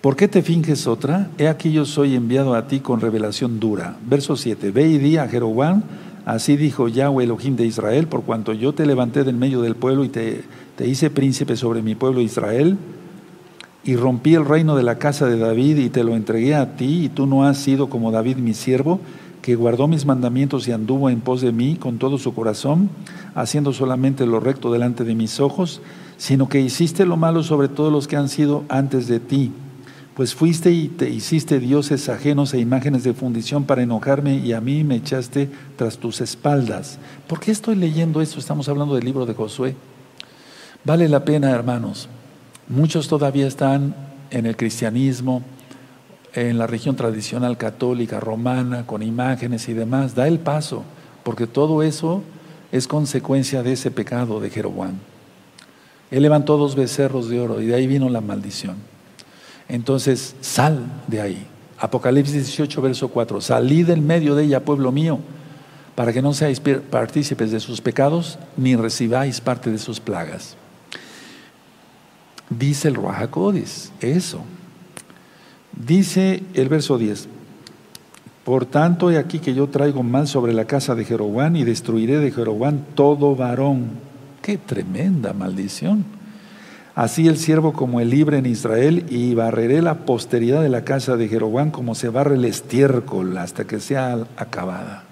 ¿Por 0.00 0.16
qué 0.16 0.28
te 0.28 0.42
finges 0.42 0.86
otra? 0.86 1.30
He 1.36 1.46
aquí 1.46 1.72
yo 1.72 1.84
soy 1.84 2.14
enviado 2.14 2.54
a 2.54 2.66
ti 2.66 2.80
con 2.80 3.00
revelación 3.00 3.60
dura. 3.60 3.96
Verso 4.06 4.36
7. 4.36 4.70
Ve 4.70 4.88
y 4.88 4.98
di 4.98 5.18
a 5.18 5.28
Jeroboam, 5.28 5.82
así 6.24 6.56
dijo 6.56 6.88
Yahweh 6.88 7.24
Elohim 7.24 7.56
de 7.56 7.66
Israel, 7.66 8.06
por 8.06 8.22
cuanto 8.22 8.54
yo 8.54 8.72
te 8.72 8.86
levanté 8.86 9.24
del 9.24 9.36
medio 9.36 9.60
del 9.60 9.76
pueblo 9.76 10.04
y 10.04 10.08
te, 10.08 10.42
te 10.76 10.86
hice 10.86 11.10
príncipe 11.10 11.56
sobre 11.56 11.82
mi 11.82 11.94
pueblo 11.94 12.22
Israel, 12.22 12.78
y 13.84 13.96
rompí 13.96 14.34
el 14.34 14.44
reino 14.44 14.76
de 14.76 14.82
la 14.82 14.98
casa 14.98 15.26
de 15.26 15.38
David 15.38 15.78
y 15.78 15.88
te 15.88 16.04
lo 16.04 16.14
entregué 16.14 16.54
a 16.54 16.76
ti, 16.76 17.04
y 17.04 17.08
tú 17.08 17.26
no 17.26 17.44
has 17.44 17.58
sido 17.58 17.88
como 17.88 18.10
David 18.10 18.36
mi 18.36 18.54
siervo, 18.54 19.00
que 19.42 19.54
guardó 19.54 19.88
mis 19.88 20.04
mandamientos 20.04 20.68
y 20.68 20.72
anduvo 20.72 21.08
en 21.08 21.20
pos 21.20 21.40
de 21.40 21.52
mí 21.52 21.76
con 21.76 21.98
todo 21.98 22.18
su 22.18 22.34
corazón, 22.34 22.90
haciendo 23.34 23.72
solamente 23.72 24.26
lo 24.26 24.40
recto 24.40 24.70
delante 24.70 25.04
de 25.04 25.14
mis 25.14 25.40
ojos, 25.40 25.80
sino 26.18 26.48
que 26.48 26.60
hiciste 26.60 27.06
lo 27.06 27.16
malo 27.16 27.42
sobre 27.42 27.68
todos 27.68 27.90
los 27.90 28.06
que 28.06 28.16
han 28.16 28.28
sido 28.28 28.64
antes 28.68 29.08
de 29.08 29.20
ti. 29.20 29.52
Pues 30.14 30.34
fuiste 30.34 30.70
y 30.70 30.88
te 30.88 31.08
hiciste 31.08 31.60
dioses 31.60 32.10
ajenos 32.10 32.52
e 32.52 32.58
imágenes 32.58 33.04
de 33.04 33.14
fundición 33.14 33.64
para 33.64 33.82
enojarme 33.82 34.36
y 34.36 34.52
a 34.52 34.60
mí 34.60 34.84
me 34.84 34.96
echaste 34.96 35.48
tras 35.76 35.96
tus 35.96 36.20
espaldas. 36.20 36.98
¿Por 37.26 37.40
qué 37.40 37.52
estoy 37.52 37.76
leyendo 37.76 38.20
esto? 38.20 38.38
Estamos 38.38 38.68
hablando 38.68 38.94
del 38.94 39.04
libro 39.04 39.24
de 39.24 39.32
Josué. 39.32 39.74
Vale 40.84 41.08
la 41.08 41.24
pena, 41.24 41.50
hermanos. 41.50 42.08
Muchos 42.70 43.08
todavía 43.08 43.48
están 43.48 43.96
en 44.30 44.46
el 44.46 44.56
cristianismo, 44.56 45.42
en 46.34 46.56
la 46.56 46.68
región 46.68 46.94
tradicional 46.94 47.58
católica, 47.58 48.20
romana, 48.20 48.86
con 48.86 49.02
imágenes 49.02 49.68
y 49.68 49.72
demás, 49.72 50.14
da 50.14 50.28
el 50.28 50.38
paso, 50.38 50.84
porque 51.24 51.48
todo 51.48 51.82
eso 51.82 52.22
es 52.70 52.86
consecuencia 52.86 53.64
de 53.64 53.72
ese 53.72 53.90
pecado 53.90 54.38
de 54.38 54.50
Jeroboam. 54.50 54.94
Él 56.12 56.22
levantó 56.22 56.58
dos 56.58 56.76
becerros 56.76 57.28
de 57.28 57.40
oro 57.40 57.60
y 57.60 57.66
de 57.66 57.74
ahí 57.74 57.88
vino 57.88 58.08
la 58.08 58.20
maldición. 58.20 58.76
Entonces, 59.68 60.36
sal 60.40 60.84
de 61.08 61.20
ahí. 61.22 61.46
Apocalipsis 61.76 62.34
18, 62.34 62.82
verso 62.82 63.08
4. 63.08 63.40
Salí 63.40 63.82
del 63.82 64.00
medio 64.00 64.36
de 64.36 64.44
ella, 64.44 64.64
pueblo 64.64 64.92
mío, 64.92 65.18
para 65.96 66.12
que 66.12 66.22
no 66.22 66.32
seáis 66.34 66.60
partícipes 66.60 67.50
de 67.50 67.58
sus 67.58 67.80
pecados, 67.80 68.38
ni 68.56 68.76
recibáis 68.76 69.40
parte 69.40 69.72
de 69.72 69.78
sus 69.78 69.98
plagas. 69.98 70.56
Dice 72.50 72.88
el 72.88 72.96
Ruajacodis, 72.96 73.92
eso. 74.00 74.40
Dice 75.72 76.42
el 76.54 76.68
verso 76.68 76.98
10, 76.98 77.28
por 78.44 78.66
tanto 78.66 79.10
he 79.10 79.18
aquí 79.18 79.38
que 79.38 79.54
yo 79.54 79.68
traigo 79.68 80.02
mal 80.02 80.26
sobre 80.26 80.52
la 80.52 80.64
casa 80.64 80.94
de 80.94 81.04
Jeroboam 81.04 81.54
y 81.56 81.64
destruiré 81.64 82.18
de 82.18 82.32
Jeroboam 82.32 82.80
todo 82.94 83.36
varón. 83.36 83.90
Qué 84.42 84.58
tremenda 84.58 85.32
maldición. 85.32 86.04
Así 86.96 87.28
el 87.28 87.38
siervo 87.38 87.72
como 87.72 88.00
el 88.00 88.10
libre 88.10 88.38
en 88.38 88.46
Israel 88.46 89.06
y 89.08 89.34
barreré 89.34 89.80
la 89.80 90.04
posteridad 90.04 90.62
de 90.62 90.68
la 90.68 90.84
casa 90.84 91.16
de 91.16 91.28
Jeroboam 91.28 91.70
como 91.70 91.94
se 91.94 92.08
barre 92.08 92.34
el 92.34 92.44
estiércol 92.44 93.38
hasta 93.38 93.66
que 93.66 93.78
sea 93.78 94.26
acabada. 94.36 95.04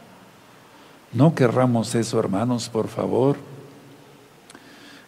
No 1.12 1.34
querramos 1.34 1.94
eso, 1.94 2.18
hermanos, 2.18 2.68
por 2.68 2.88
favor. 2.88 3.36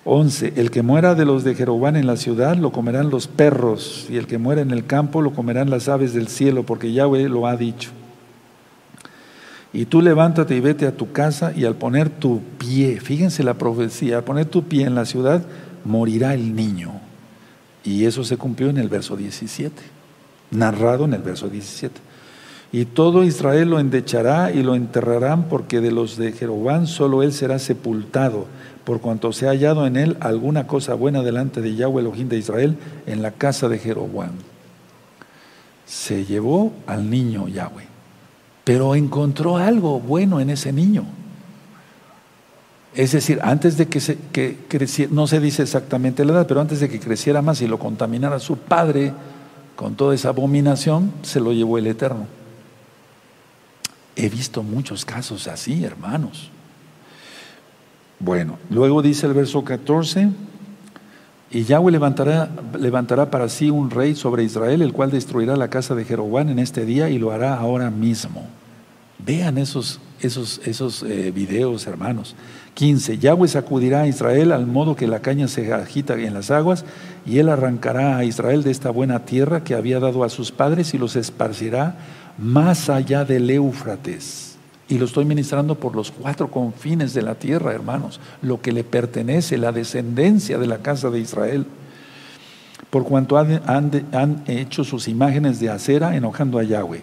11. 0.05 0.55
El 0.57 0.71
que 0.71 0.83
muera 0.83 1.15
de 1.15 1.25
los 1.25 1.45
de 1.45 1.55
Jeroboam 1.55 1.97
en 1.97 2.07
la 2.07 2.17
ciudad 2.17 2.57
lo 2.57 2.73
comerán 2.73 3.11
los 3.11 3.27
perros, 3.27 4.07
y 4.09 4.17
el 4.17 4.27
que 4.27 4.39
muera 4.39 4.63
en 4.63 4.71
el 4.71 4.87
campo 4.87 5.21
lo 5.21 5.33
comerán 5.33 5.71
las 5.71 5.89
aves 5.89 6.15
del 6.15 6.29
cielo, 6.29 6.65
porque 6.65 6.93
Yahweh 6.93 7.29
lo 7.29 7.47
ha 7.47 7.57
dicho. 7.57 7.91
Y 9.73 9.85
tú 9.85 10.03
levántate 10.03 10.57
y 10.57 10.61
vete 10.61 10.87
a 10.87 10.97
tu 10.97 11.13
casa, 11.13 11.53
y 11.55 11.65
al 11.65 11.77
poner 11.77 12.09
tu 12.09 12.41
pie, 12.59 12.99
fíjense 13.01 13.45
la 13.45 13.55
profecía, 13.55 14.19
al 14.19 14.25
poner 14.25 14.47
tu 14.47 14.65
pie 14.65 14.87
en 14.87 14.95
la 14.95 15.05
ciudad, 15.05 15.45
morirá 15.85 16.35
el 16.35 16.55
niño. 16.57 16.93
Y 17.85 18.05
eso 18.07 18.25
se 18.25 18.37
cumplió 18.37 18.71
en 18.71 18.79
el 18.79 18.89
verso 18.89 19.17
17, 19.17 19.75
narrado 20.51 21.05
en 21.05 21.15
el 21.15 21.23
verso 21.23 21.49
17. 21.49 22.01
Y 22.73 22.85
todo 22.85 23.25
Israel 23.25 23.71
lo 23.71 23.81
endechará 23.81 24.53
y 24.53 24.63
lo 24.63 24.75
enterrarán, 24.75 25.45
porque 25.45 25.81
de 25.81 25.93
los 25.93 26.17
de 26.17 26.33
Jeroboam 26.33 26.87
solo 26.87 27.23
él 27.23 27.33
será 27.33 27.59
sepultado 27.59 28.47
por 28.85 29.01
cuanto 29.01 29.33
se 29.33 29.47
ha 29.47 29.51
hallado 29.51 29.87
en 29.87 29.97
él 29.97 30.17
alguna 30.21 30.67
cosa 30.67 30.95
buena 30.95 31.23
delante 31.23 31.61
de 31.61 31.75
Yahweh 31.75 32.01
Elohim 32.01 32.29
de 32.29 32.39
Israel 32.39 32.77
en 33.07 33.23
la 33.23 33.33
casa 33.33 33.69
de 33.69 33.79
Jeroboam. 33.79 34.33
Se 35.87 36.25
llevó 36.25 36.73
al 36.87 37.11
niño 37.11 37.49
Yahweh, 37.49 37.87
pero 38.65 38.95
encontró 38.95 39.57
algo 39.57 40.01
bueno 40.01 40.41
en 40.41 40.51
ese 40.51 40.73
niño. 40.73 41.05
Es 42.95 43.13
decir, 43.13 43.39
antes 43.43 43.77
de 43.77 43.87
que, 43.87 44.01
se, 44.01 44.19
que 44.33 44.59
creciera, 44.69 45.13
no 45.13 45.27
se 45.27 45.39
dice 45.41 45.63
exactamente 45.63 46.25
la 46.25 46.33
edad, 46.33 46.47
pero 46.47 46.61
antes 46.61 46.81
de 46.81 46.89
que 46.89 46.99
creciera 46.99 47.43
más 47.43 47.61
y 47.63 47.69
lo 47.69 47.79
contaminara 47.79 48.41
su 48.41 48.57
padre 48.57 49.13
con 49.77 49.95
toda 49.95 50.15
esa 50.15 50.31
abominación, 50.31 51.13
se 51.23 51.39
lo 51.41 51.53
llevó 51.53 51.79
el 51.79 51.87
Eterno. 51.87 52.27
He 54.17 54.29
visto 54.29 54.63
muchos 54.63 55.05
casos 55.05 55.47
así, 55.47 55.85
hermanos. 55.85 56.51
Bueno, 58.23 58.59
luego 58.69 59.01
dice 59.01 59.27
el 59.27 59.33
verso 59.33 59.65
14, 59.65 60.29
y 61.51 61.65
Yahweh 61.65 61.91
levantará, 61.91 62.51
levantará 62.79 63.31
para 63.31 63.49
sí 63.49 63.71
un 63.71 63.89
rey 63.91 64.15
sobre 64.15 64.45
Israel, 64.45 64.83
el 64.83 64.93
cual 64.93 65.11
destruirá 65.11 65.57
la 65.57 65.69
casa 65.69 65.95
de 65.95 66.05
Jeroboam 66.05 66.51
en 66.51 66.59
este 66.59 66.85
día 66.85 67.09
y 67.09 67.19
lo 67.19 67.33
hará 67.33 67.55
ahora 67.55 67.91
mismo. 67.91 68.47
Vean 69.19 69.57
esos, 69.57 70.01
esos, 70.21 70.61
esos 70.67 71.03
eh, 71.03 71.33
videos, 71.35 71.87
hermanos. 71.87 72.37
15. 72.75 73.17
Yahweh 73.17 73.49
sacudirá 73.49 74.03
a 74.03 74.07
Israel 74.07 74.53
al 74.53 74.67
modo 74.67 74.97
que 74.97 75.07
la 75.07 75.21
caña 75.21 75.49
se 75.49 75.73
agita 75.73 76.13
en 76.13 76.35
las 76.35 76.51
aguas, 76.51 76.85
y 77.25 77.39
él 77.39 77.49
arrancará 77.49 78.19
a 78.19 78.25
Israel 78.25 78.63
de 78.63 78.71
esta 78.71 78.91
buena 78.91 79.25
tierra 79.25 79.65
que 79.65 79.75
había 79.75 79.99
dado 79.99 80.25
a 80.25 80.29
sus 80.29 80.53
padres 80.53 80.93
y 80.93 80.99
los 80.99 81.17
esparcirá 81.17 81.97
más 82.37 82.91
allá 82.91 83.25
del 83.25 83.49
Éufrates 83.49 84.50
y 84.91 84.99
lo 84.99 85.05
estoy 85.05 85.25
ministrando 85.25 85.77
por 85.77 85.95
los 85.95 86.11
cuatro 86.11 86.51
confines 86.51 87.15
de 87.15 87.23
la 87.23 87.37
tierra, 87.37 87.73
hermanos, 87.73 88.21
lo 88.43 88.61
que 88.61 88.73
le 88.73 88.83
pertenece, 88.83 89.57
la 89.57 89.71
descendencia 89.71 90.59
de 90.59 90.67
la 90.67 90.79
casa 90.79 91.11
de 91.11 91.21
Israel. 91.21 91.65
Por 92.91 93.05
cuanto 93.05 93.39
han, 93.39 94.43
hecho 94.49 94.83
sus 94.83 95.07
imágenes 95.07 95.61
de 95.61 95.71
acera 95.71 96.17
enojando 96.17 96.59
a 96.59 96.65
Yahweh. 96.65 97.03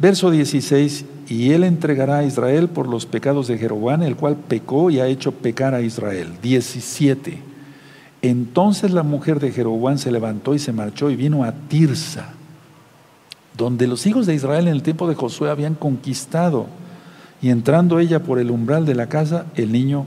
Verso 0.00 0.32
16, 0.32 1.04
y 1.28 1.52
él 1.52 1.62
entregará 1.62 2.18
a 2.18 2.24
Israel 2.24 2.68
por 2.68 2.88
los 2.88 3.06
pecados 3.06 3.46
de 3.46 3.56
Jeroboam, 3.56 4.02
el 4.02 4.16
cual 4.16 4.36
pecó 4.36 4.90
y 4.90 4.98
ha 4.98 5.06
hecho 5.06 5.30
pecar 5.30 5.74
a 5.74 5.82
Israel. 5.82 6.32
17. 6.42 7.38
Entonces 8.22 8.90
la 8.90 9.04
mujer 9.04 9.38
de 9.38 9.52
Jeroboam 9.52 9.96
se 9.96 10.10
levantó 10.10 10.54
y 10.54 10.58
se 10.58 10.72
marchó 10.72 11.08
y 11.08 11.14
vino 11.14 11.44
a 11.44 11.52
Tirsa 11.52 12.34
donde 13.60 13.86
los 13.86 14.06
hijos 14.06 14.24
de 14.26 14.34
Israel 14.34 14.68
en 14.68 14.74
el 14.74 14.82
tiempo 14.82 15.06
de 15.06 15.14
Josué 15.14 15.50
habían 15.50 15.74
conquistado. 15.74 16.66
Y 17.42 17.50
entrando 17.50 17.98
ella 17.98 18.22
por 18.22 18.38
el 18.38 18.50
umbral 18.50 18.84
de 18.84 18.94
la 18.94 19.08
casa, 19.08 19.46
el 19.54 19.72
niño 19.72 20.06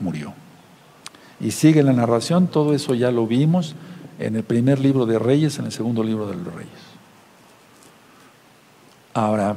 murió. 0.00 0.34
Y 1.40 1.52
sigue 1.52 1.82
la 1.82 1.92
narración, 1.92 2.48
todo 2.48 2.74
eso 2.74 2.94
ya 2.94 3.10
lo 3.10 3.26
vimos 3.26 3.74
en 4.18 4.36
el 4.36 4.42
primer 4.42 4.78
libro 4.78 5.06
de 5.06 5.18
Reyes, 5.18 5.58
en 5.58 5.66
el 5.66 5.72
segundo 5.72 6.02
libro 6.02 6.26
de 6.28 6.36
los 6.36 6.54
Reyes. 6.54 6.72
Ahora, 9.14 9.56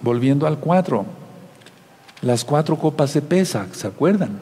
volviendo 0.00 0.46
al 0.46 0.58
cuatro, 0.58 1.06
las 2.22 2.44
cuatro 2.44 2.76
copas 2.76 3.14
de 3.14 3.22
pesa, 3.22 3.66
¿se 3.72 3.86
acuerdan? 3.86 4.40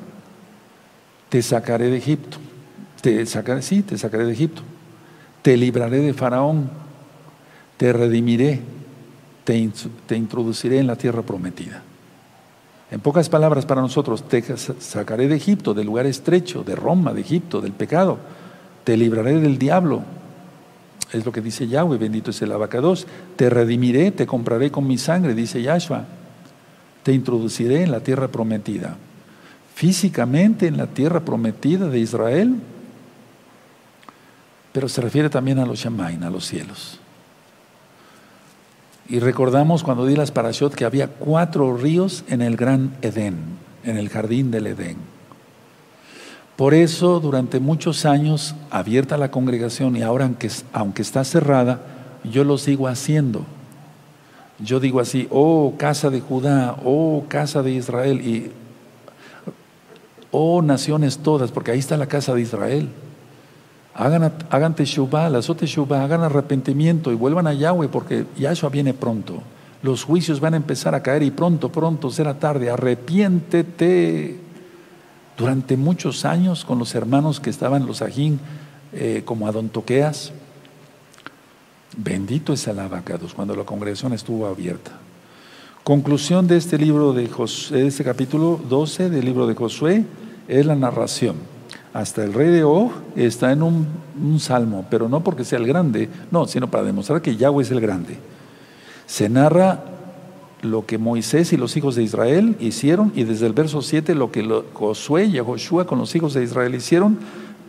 Te 1.29 1.43
sacaré 1.43 1.91
de 1.91 1.99
Egipto. 1.99 2.39
Te 3.01 3.25
sacaré, 3.27 3.63
sí, 3.63 3.83
te 3.83 3.99
sacaré 3.99 4.25
de 4.25 4.33
Egipto. 4.33 4.63
Te 5.43 5.57
libraré 5.57 5.99
de 5.99 6.15
Faraón 6.15 6.71
te 7.81 7.95
redimiré, 7.95 8.61
te, 9.43 9.57
introduciré 10.15 10.81
en 10.81 10.87
la 10.87 10.97
tierra 10.97 11.23
prometida. 11.23 11.83
En 12.91 13.01
pocas 13.01 13.29
palabras 13.29 13.67
para 13.67 13.81
nosotros, 13.81 14.29
te 14.29 14.43
sacaré 14.57 15.29
de 15.29 15.37
Egipto, 15.37 15.75
del 15.75 15.87
lugar 15.87 16.07
estrecho, 16.07 16.65
de 16.65 16.75
Roma, 16.75 17.13
de 17.13 17.21
Egipto, 17.21 17.61
del 17.61 17.73
pecado. 17.73 18.19
Te 18.83 18.97
libraré 18.97 19.39
del 19.41 19.59
diablo. 19.59 20.03
Es 21.13 21.25
lo 21.25 21.31
que 21.31 21.41
dice 21.41 21.69
Yahweh, 21.69 21.99
bendito 21.99 22.31
es 22.31 22.43
el 22.43 22.51
abacados. 22.51 23.07
Te 23.37 23.49
redimiré, 23.49 24.11
te 24.11 24.27
compraré 24.27 24.73
con 24.73 24.89
mi 24.89 24.99
sangre, 24.99 25.35
dice 25.35 25.63
Yahshua. 25.63 26.05
Te 27.05 27.13
introduciré 27.13 27.85
en 27.85 27.93
la 27.93 28.01
tierra 28.01 28.29
prometida. 28.29 28.97
Físicamente 29.75 30.67
en 30.67 30.77
la 30.77 30.89
tierra 30.89 31.21
prometida 31.21 31.89
de 31.89 32.01
Israel, 32.01 32.57
pero 34.73 34.89
se 34.89 35.01
refiere 35.01 35.31
también 35.31 35.59
a 35.59 35.67
los 35.67 35.79
Shamain, 35.79 36.23
a 36.25 36.31
los 36.31 36.45
cielos. 36.47 37.01
Y 39.11 39.19
recordamos 39.19 39.83
cuando 39.83 40.07
di 40.07 40.15
las 40.15 40.31
parashot 40.31 40.73
que 40.73 40.85
había 40.85 41.09
cuatro 41.09 41.77
ríos 41.77 42.23
en 42.29 42.43
el 42.43 42.57
gran 42.57 42.93
Edén, 43.03 43.39
en 43.83 43.97
el 43.97 44.09
jardín 44.09 44.53
del 44.53 44.69
Edén. 44.69 44.99
Por 46.55 46.75
eso, 46.75 47.19
durante 47.19 47.59
muchos 47.59 48.07
años, 48.07 48.55
abierta 48.71 49.17
la 49.17 49.33
congregación 49.33 49.97
y 49.97 50.03
ahora, 50.03 50.27
aunque, 50.27 50.49
aunque 50.73 51.03
está 51.03 51.25
cerrada, 51.25 51.81
yo 52.23 52.45
lo 52.45 52.57
sigo 52.57 52.87
haciendo. 52.87 53.45
Yo 54.61 54.79
digo 54.79 55.01
así, 55.01 55.27
oh 55.31 55.75
casa 55.77 56.11
de 56.11 56.21
Judá, 56.21 56.77
oh 56.85 57.25
casa 57.27 57.65
de 57.65 57.73
Israel, 57.73 58.21
y 58.21 58.53
oh 60.31 60.63
naciones 60.63 61.19
todas, 61.19 61.51
porque 61.51 61.73
ahí 61.73 61.81
está 61.81 61.97
la 61.97 62.07
casa 62.07 62.33
de 62.33 62.43
Israel. 62.43 62.89
Hagan, 63.95 64.33
hagan 64.51 64.75
teshuvah, 64.75 65.29
las 65.29 65.47
teshuvah, 65.47 66.05
hagan 66.05 66.23
arrepentimiento 66.23 67.11
y 67.11 67.17
vuelvan 67.17 67.47
a 67.47 67.55
Yahweh 67.55 67.89
porque 67.89 68.25
Yahshua 68.39 68.71
viene 68.71 68.95
pronto. 68.95 69.43
Los 69.83 70.05
juicios 70.05 70.41
van 70.41 70.55
a 70.55 70.59
empezar 70.59 70.95
a 70.95 71.03
caer 71.03 71.23
y 71.23 71.31
pronto, 71.31 71.71
pronto 71.73 72.11
será 72.11 72.39
tarde. 72.39 72.71
Arrepiéntete. 72.71 74.39
Durante 75.37 75.77
muchos 75.77 76.25
años 76.25 76.65
con 76.65 76.79
los 76.79 76.95
hermanos 76.95 77.41
que 77.41 77.51
estaban 77.51 77.87
los 77.87 78.03
ajín, 78.03 78.39
eh, 78.93 79.23
como 79.25 79.49
Adontoqueas, 79.49 80.33
bendito 81.97 82.53
es 82.53 82.67
el 82.69 82.79
abacados 82.79 83.33
cuando 83.33 83.57
la 83.57 83.65
congregación 83.65 84.13
estuvo 84.13 84.47
abierta. 84.47 84.93
Conclusión 85.83 86.47
de 86.47 86.59
este 86.59 86.77
libro 86.77 87.15
de 87.15 87.27
Josué, 87.27 87.87
este 87.87 88.05
capítulo 88.05 88.61
12 88.69 89.09
del 89.09 89.25
libro 89.25 89.47
de 89.47 89.55
Josué 89.55 90.05
es 90.47 90.67
la 90.67 90.77
narración 90.77 91.37
hasta 91.93 92.23
el 92.23 92.33
rey 92.33 92.49
de 92.49 92.65
Og 92.65 92.93
está 93.17 93.53
en 93.53 93.63
un, 93.63 93.87
salmo, 94.39 94.87
pero 94.91 95.09
no 95.09 95.25
porque 95.25 95.45
sea 95.45 95.59
el 95.59 95.67
grande, 95.67 96.09
no, 96.31 96.47
sino 96.47 96.71
para 96.71 96.85
demostrar 96.85 97.23
que 97.23 97.37
Yahweh 97.37 97.63
es 97.63 97.71
el 97.71 97.81
grande. 97.81 98.19
Se 99.07 99.29
narra 99.29 99.85
lo 100.63 100.87
que 100.87 100.99
Moisés 100.99 101.53
y 101.53 101.57
los 101.57 101.77
hijos 101.77 101.97
de 101.97 102.03
Israel 102.03 102.57
hicieron 102.61 103.13
y 103.17 103.25
desde 103.25 103.47
el 103.47 103.55
verso 103.55 103.83
7 103.83 104.15
lo 104.15 104.31
que 104.31 104.63
Josué 104.75 105.25
y 105.25 105.39
Joshua 105.39 105.87
con 105.87 105.99
los 105.99 106.15
hijos 106.15 106.35
de 106.35 106.45
Israel 106.45 106.75
hicieron, 106.75 107.19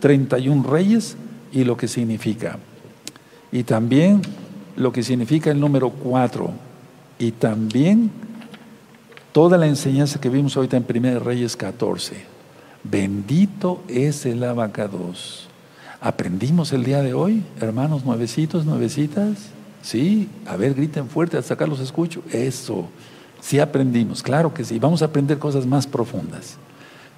31 0.00 0.68
reyes 0.68 1.16
y 1.52 1.64
lo 1.64 1.76
que 1.76 1.88
significa. 1.88 2.58
Y 3.50 3.64
también 3.64 4.22
lo 4.76 4.92
que 4.92 5.02
significa 5.02 5.50
el 5.50 5.60
número 5.60 5.90
4 5.90 6.50
y 7.18 7.32
también 7.32 8.10
toda 9.32 9.58
la 9.58 9.66
enseñanza 9.66 10.20
que 10.20 10.28
vimos 10.28 10.56
ahorita 10.56 10.76
en 10.76 10.86
1 10.88 11.20
Reyes 11.20 11.56
14. 11.56 12.31
Bendito 12.84 13.82
es 13.88 14.26
el 14.26 14.42
abacados. 14.42 15.48
¿Aprendimos 16.00 16.72
el 16.72 16.84
día 16.84 17.00
de 17.00 17.14
hoy, 17.14 17.44
hermanos 17.60 18.04
nuevecitos, 18.04 18.64
nuevecitas? 18.64 19.38
Sí, 19.82 20.28
a 20.46 20.56
ver, 20.56 20.74
griten 20.74 21.08
fuerte, 21.08 21.36
hasta 21.36 21.54
acá 21.54 21.66
los 21.66 21.78
escucho. 21.78 22.22
Eso, 22.32 22.88
sí 23.40 23.60
aprendimos, 23.60 24.22
claro 24.22 24.52
que 24.52 24.64
sí. 24.64 24.80
Vamos 24.80 25.02
a 25.02 25.06
aprender 25.06 25.38
cosas 25.38 25.64
más 25.64 25.86
profundas. 25.86 26.56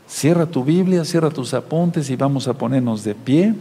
Cierra 0.06 0.44
tu 0.44 0.64
Biblia, 0.64 1.04
cierra 1.04 1.30
tus 1.30 1.54
apuntes 1.54 2.10
y 2.10 2.16
vamos 2.16 2.46
a 2.46 2.52
ponernos 2.52 3.04
de 3.04 3.14
pie. 3.14 3.54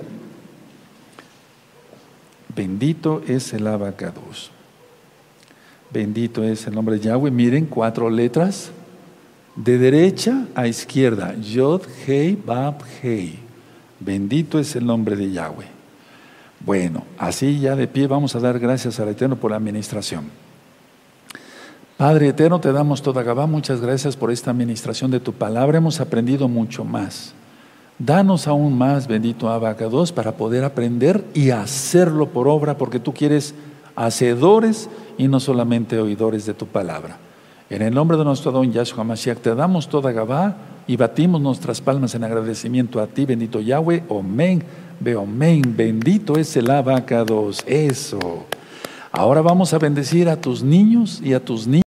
Bendito 2.54 3.22
es 3.26 3.54
el 3.54 3.66
abacados. 3.66 4.52
Bendito 5.90 6.44
es 6.44 6.68
el 6.68 6.76
nombre 6.76 6.96
de 6.96 7.02
Yahweh. 7.02 7.32
Miren, 7.32 7.66
cuatro 7.66 8.10
letras 8.10 8.72
de 9.56 9.78
derecha 9.78 10.48
a 10.56 10.68
izquierda, 10.68 11.36
Yod, 11.36 11.84
Hei, 12.08 12.36
Bab, 12.36 12.84
Hei. 13.02 13.40
Bendito 14.00 14.60
es 14.60 14.76
el 14.76 14.86
nombre 14.86 15.16
de 15.16 15.32
Yahweh. 15.32 15.68
Bueno, 16.60 17.04
así 17.18 17.60
ya 17.60 17.76
de 17.76 17.88
pie 17.88 18.08
vamos 18.08 18.36
a 18.36 18.40
dar 18.40 18.60
gracias 18.60 19.00
al 19.00 19.10
Eterno 19.10 19.36
por 19.36 19.52
la 19.52 19.58
administración. 19.58 20.26
Padre 21.98 22.30
Eterno, 22.30 22.60
te 22.60 22.72
damos 22.72 23.02
toda 23.02 23.22
Gabá, 23.22 23.46
muchas 23.46 23.80
gracias 23.80 24.18
por 24.18 24.32
esta 24.32 24.52
administración 24.52 25.12
de 25.12 25.20
tu 25.20 25.34
palabra. 25.34 25.78
Hemos 25.78 26.00
aprendido 26.00 26.48
mucho 26.48 26.84
más. 26.84 27.34
Danos 28.00 28.48
aún 28.48 28.78
más, 28.78 29.08
bendito 29.08 29.50
Abacados, 29.50 30.12
para 30.12 30.36
poder 30.36 30.64
aprender 30.64 31.24
y 31.34 31.52
hacerlo 31.52 32.30
por 32.30 32.48
obra, 32.48 32.78
porque 32.78 33.00
tú 33.00 33.14
quieres 33.14 33.54
hacedores 33.96 34.90
y 35.18 35.28
no 35.28 35.40
solamente 35.40 36.00
oidores 36.00 36.46
de 36.46 36.56
tu 36.56 36.66
palabra. 36.66 37.20
En 37.70 37.82
el 37.82 37.94
nombre 37.94 38.18
de 38.18 38.24
nuestro 38.24 38.52
don 38.52 38.72
Yahshua 38.72 39.04
Mashiach 39.04 39.40
te 39.40 39.56
damos 39.56 39.88
toda 39.88 40.12
Gabá 40.12 40.56
y 40.86 40.98
batimos 40.98 41.42
nuestras 41.42 41.80
palmas 41.82 42.14
en 42.14 42.24
agradecimiento 42.24 43.00
a 43.00 43.08
ti, 43.08 43.26
bendito 43.26 43.60
Yahweh. 43.62 44.04
Amén. 44.10 44.64
Amén. 45.18 45.74
Bendito 45.76 46.38
es 46.38 46.56
el 46.56 46.70
abacados. 46.70 47.64
Eso. 47.66 48.46
Ahora 49.12 49.42
vamos 49.42 49.74
a 49.74 49.80
bendecir 49.80 50.30
a 50.30 50.40
tus 50.40 50.64
niños 50.64 51.22
y 51.24 51.34
a 51.34 51.44
tus 51.44 51.68
niñas. 51.68 51.82